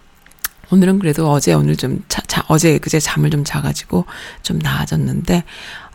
오늘은 0.71 0.99
그래도 1.01 1.31
어제 1.31 1.53
오늘 1.53 1.77
좀 1.77 2.03
자, 2.09 2.23
자, 2.27 2.45
어제 2.49 2.79
그제 2.79 3.01
잠을 3.01 3.31
좀 3.31 3.45
자가지고 3.45 4.05
좀 4.43 4.59
나아졌는데 4.59 5.45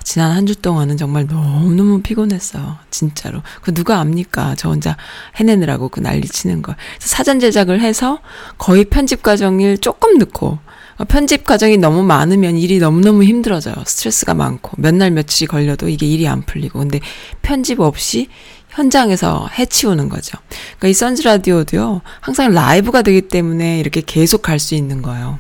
지난 0.03 0.31
한 0.31 0.45
주 0.45 0.55
동안은 0.55 0.97
정말 0.97 1.25
너무너무 1.25 2.01
피곤했어요. 2.01 2.77
진짜로. 2.91 3.41
그 3.61 3.73
누가 3.73 3.99
압니까? 3.99 4.53
저 4.55 4.69
혼자 4.69 4.95
해내느라고 5.37 5.89
그 5.89 5.99
난리 5.99 6.27
치는 6.27 6.61
걸. 6.61 6.75
사전 6.99 7.39
제작을 7.39 7.81
해서 7.81 8.19
거의 8.59 8.85
편집 8.85 9.23
과정을 9.23 9.79
조금 9.79 10.19
넣고 10.19 10.59
편집 11.07 11.43
과정이 11.45 11.77
너무 11.77 12.03
많으면 12.03 12.55
일이 12.57 12.77
너무너무 12.77 13.23
힘들어져요. 13.23 13.75
스트레스가 13.85 14.35
많고 14.35 14.73
몇 14.77 14.93
날 14.93 15.09
며칠이 15.09 15.47
걸려도 15.47 15.89
이게 15.89 16.05
일이 16.05 16.27
안 16.27 16.43
풀리고 16.43 16.79
근데 16.79 16.99
편집 17.41 17.79
없이 17.79 18.29
현장에서 18.75 19.47
해치우는 19.57 20.09
거죠. 20.09 20.37
그러니까 20.77 20.87
이 20.89 20.93
선즈 20.93 21.23
라디오도요, 21.23 22.01
항상 22.19 22.51
라이브가 22.51 23.01
되기 23.01 23.21
때문에 23.21 23.79
이렇게 23.79 24.01
계속 24.05 24.41
갈 24.41 24.59
수 24.59 24.75
있는 24.75 25.01
거예요. 25.01 25.39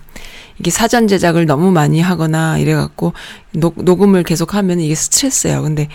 이게 0.59 0.71
사전 0.71 1.07
제작을 1.07 1.45
너무 1.45 1.71
많이 1.71 1.99
하거나 1.99 2.57
이래갖고 2.57 3.13
녹, 3.51 3.83
녹음을 3.83 4.23
계속 4.23 4.55
하면 4.55 4.79
이게 4.79 4.95
스트레스예요. 4.95 5.61
근데 5.61 5.89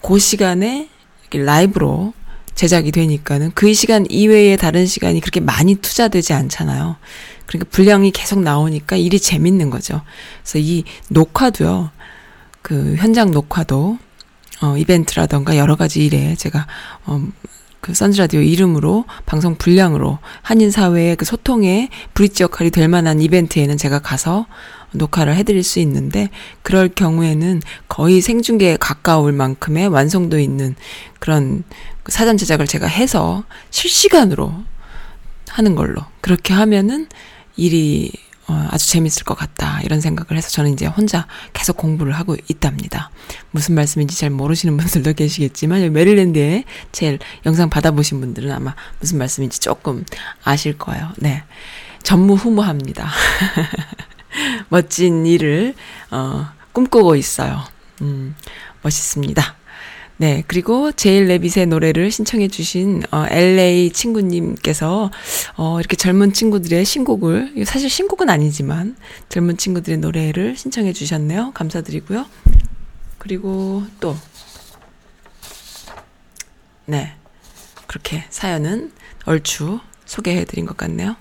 그 0.00 0.18
시간에 0.18 0.88
라이브로 1.32 2.12
제작이 2.54 2.92
되니까는 2.92 3.52
그 3.54 3.72
시간 3.74 4.04
이외에 4.10 4.56
다른 4.56 4.86
시간이 4.86 5.20
그렇게 5.20 5.40
많이 5.40 5.76
투자되지 5.76 6.32
않잖아요. 6.32 6.96
그러니까 7.46 7.70
분량이 7.70 8.10
계속 8.10 8.40
나오니까 8.40 8.96
일이 8.96 9.20
재밌는 9.20 9.70
거죠. 9.70 10.02
그래서 10.42 10.58
이 10.58 10.84
녹화도요, 11.08 11.90
그 12.60 12.96
현장 12.98 13.30
녹화도 13.30 13.98
어, 14.62 14.76
이벤트라던가 14.76 15.56
여러 15.56 15.76
가지 15.76 16.06
일에 16.06 16.34
제가, 16.36 16.66
어, 17.04 17.22
그 17.80 17.94
선즈라디오 17.94 18.40
이름으로 18.40 19.04
방송 19.26 19.56
분량으로 19.56 20.20
한인 20.40 20.70
사회의 20.70 21.16
그 21.16 21.24
소통의 21.24 21.88
브릿지 22.14 22.44
역할이 22.44 22.70
될 22.70 22.86
만한 22.86 23.20
이벤트에는 23.20 23.76
제가 23.76 23.98
가서 23.98 24.46
녹화를 24.92 25.34
해드릴 25.34 25.64
수 25.64 25.80
있는데 25.80 26.30
그럴 26.62 26.88
경우에는 26.88 27.60
거의 27.88 28.20
생중계에 28.20 28.76
가까울 28.76 29.32
만큼의 29.32 29.88
완성도 29.88 30.38
있는 30.38 30.76
그런 31.18 31.64
그 32.04 32.12
사전 32.12 32.36
제작을 32.36 32.68
제가 32.68 32.86
해서 32.86 33.42
실시간으로 33.70 34.54
하는 35.48 35.74
걸로 35.74 36.02
그렇게 36.20 36.54
하면은 36.54 37.08
일이 37.56 38.12
어, 38.48 38.68
아주 38.70 38.88
재밌을 38.88 39.24
것 39.24 39.34
같다 39.34 39.80
이런 39.82 40.00
생각을 40.00 40.36
해서 40.36 40.50
저는 40.50 40.72
이제 40.72 40.86
혼자 40.86 41.26
계속 41.52 41.76
공부를 41.76 42.12
하고 42.12 42.36
있답니다. 42.48 43.10
무슨 43.50 43.74
말씀인지 43.74 44.18
잘 44.18 44.30
모르시는 44.30 44.76
분들도 44.76 45.12
계시겠지만 45.14 45.92
메릴랜드에 45.92 46.64
제 46.90 47.18
영상 47.46 47.70
받아보신 47.70 48.20
분들은 48.20 48.50
아마 48.50 48.74
무슨 49.00 49.18
말씀인지 49.18 49.60
조금 49.60 50.04
아실 50.42 50.76
거예요. 50.76 51.10
네, 51.18 51.44
전무후무합니다. 52.02 53.10
멋진 54.70 55.26
일을 55.26 55.74
어, 56.10 56.48
꿈꾸고 56.72 57.16
있어요. 57.16 57.62
음, 58.00 58.34
멋있습니다. 58.82 59.61
네, 60.22 60.44
그리고 60.46 60.92
제일 60.92 61.26
레빗의 61.26 61.66
노래를 61.66 62.12
신청해 62.12 62.46
주신 62.46 63.02
어, 63.10 63.24
LA 63.28 63.90
친구님께서 63.90 65.10
어, 65.56 65.80
이렇게 65.80 65.96
젊은 65.96 66.32
친구들의 66.32 66.84
신곡을 66.84 67.64
사실 67.66 67.90
신곡은 67.90 68.30
아니지만 68.30 68.94
젊은 69.28 69.56
친구들의 69.56 69.98
노래를 69.98 70.54
신청해 70.54 70.92
주셨네요. 70.92 71.50
감사드리고요. 71.54 72.24
그리고 73.18 73.82
또 73.98 74.16
네, 76.86 77.16
그렇게 77.88 78.24
사연은 78.30 78.92
얼추 79.24 79.80
소개해 80.04 80.44
드린 80.44 80.66
것 80.66 80.76
같네요. 80.76 81.16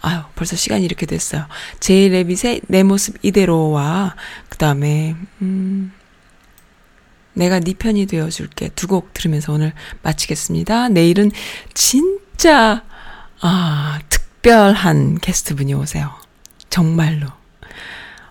아유, 0.00 0.20
벌써 0.36 0.54
시간이 0.54 0.84
이렇게 0.84 1.06
됐어요. 1.06 1.44
제이 1.80 2.08
레빗의 2.08 2.60
내 2.68 2.84
모습 2.84 3.16
이대로와, 3.22 4.14
그 4.48 4.58
다음에, 4.58 5.16
음, 5.42 5.92
내가 7.38 7.60
네 7.60 7.74
편이 7.74 8.06
되어줄게. 8.06 8.68
두 8.74 8.86
곡 8.88 9.12
들으면서 9.14 9.52
오늘 9.52 9.72
마치겠습니다. 10.02 10.88
내일은 10.88 11.30
진짜, 11.74 12.84
아, 13.40 13.98
특별한 14.08 15.18
게스트분이 15.20 15.74
오세요. 15.74 16.10
정말로. 16.70 17.26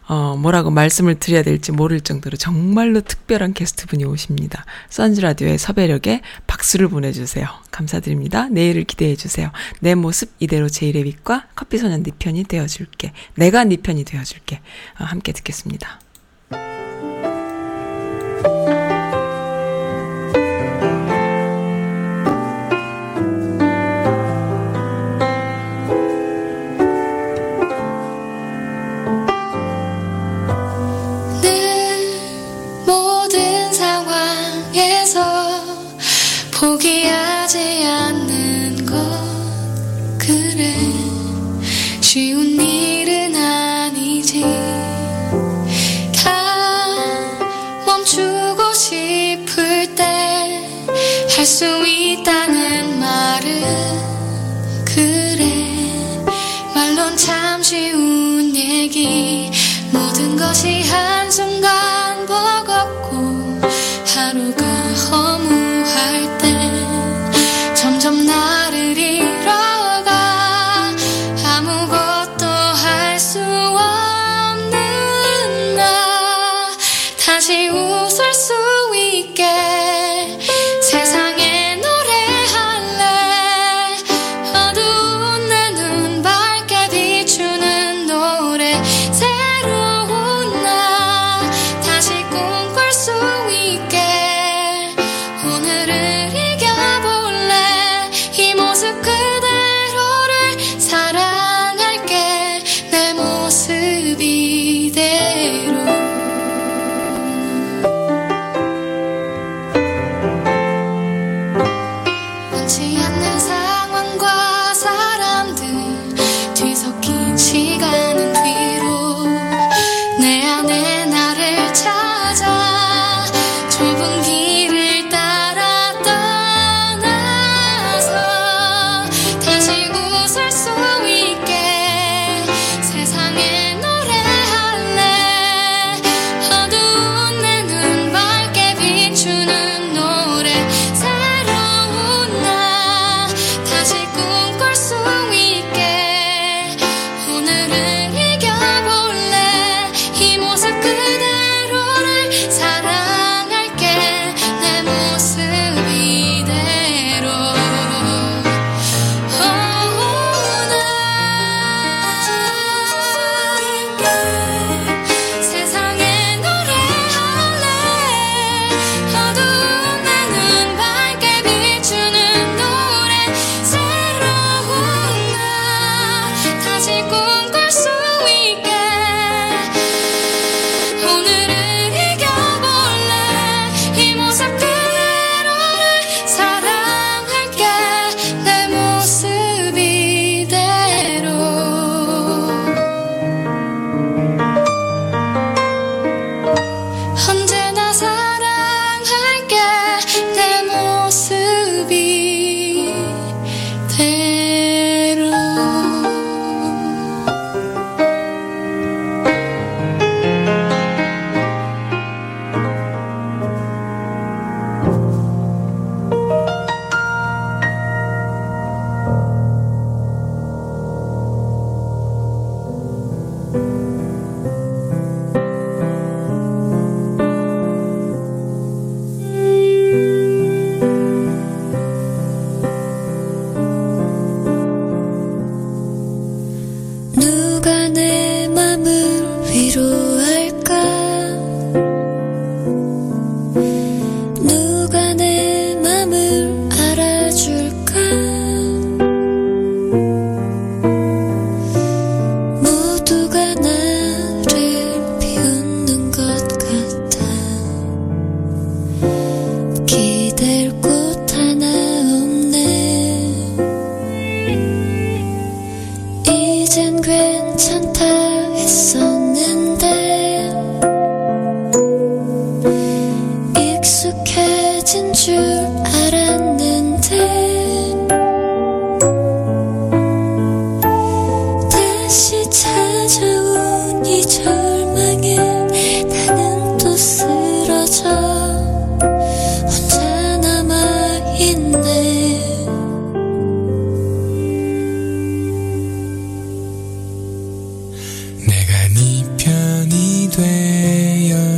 어, 0.10 0.38
뭐라고 0.38 0.72
말씀을 0.72 1.16
드려야 1.20 1.43
될지 1.43 1.74
모를 1.74 1.99
정도로 1.99 2.38
정말로 2.38 3.01
특별한 3.01 3.53
게스트분이 3.53 4.05
오십니다. 4.05 4.64
선즈라디오의 4.89 5.58
섭외력에 5.58 6.22
박수를 6.47 6.88
보내주세요. 6.88 7.45
감사드립니다. 7.72 8.47
내일을 8.47 8.86
기대해주세요. 8.86 9.51
내 9.82 9.95
모습 9.95 10.32
이대로 10.39 10.70
제이레빗과 10.70 11.47
커피소년 11.55 12.03
네 12.03 12.12
편이 12.18 12.45
되어줄게. 12.45 13.12
내가 13.36 13.66
네 13.66 13.76
편이 13.76 14.05
되어줄게. 14.05 14.62
어, 14.99 15.03
함께 15.03 15.34
듣겠습니다. 15.34 15.99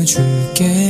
줄게. 0.10 0.89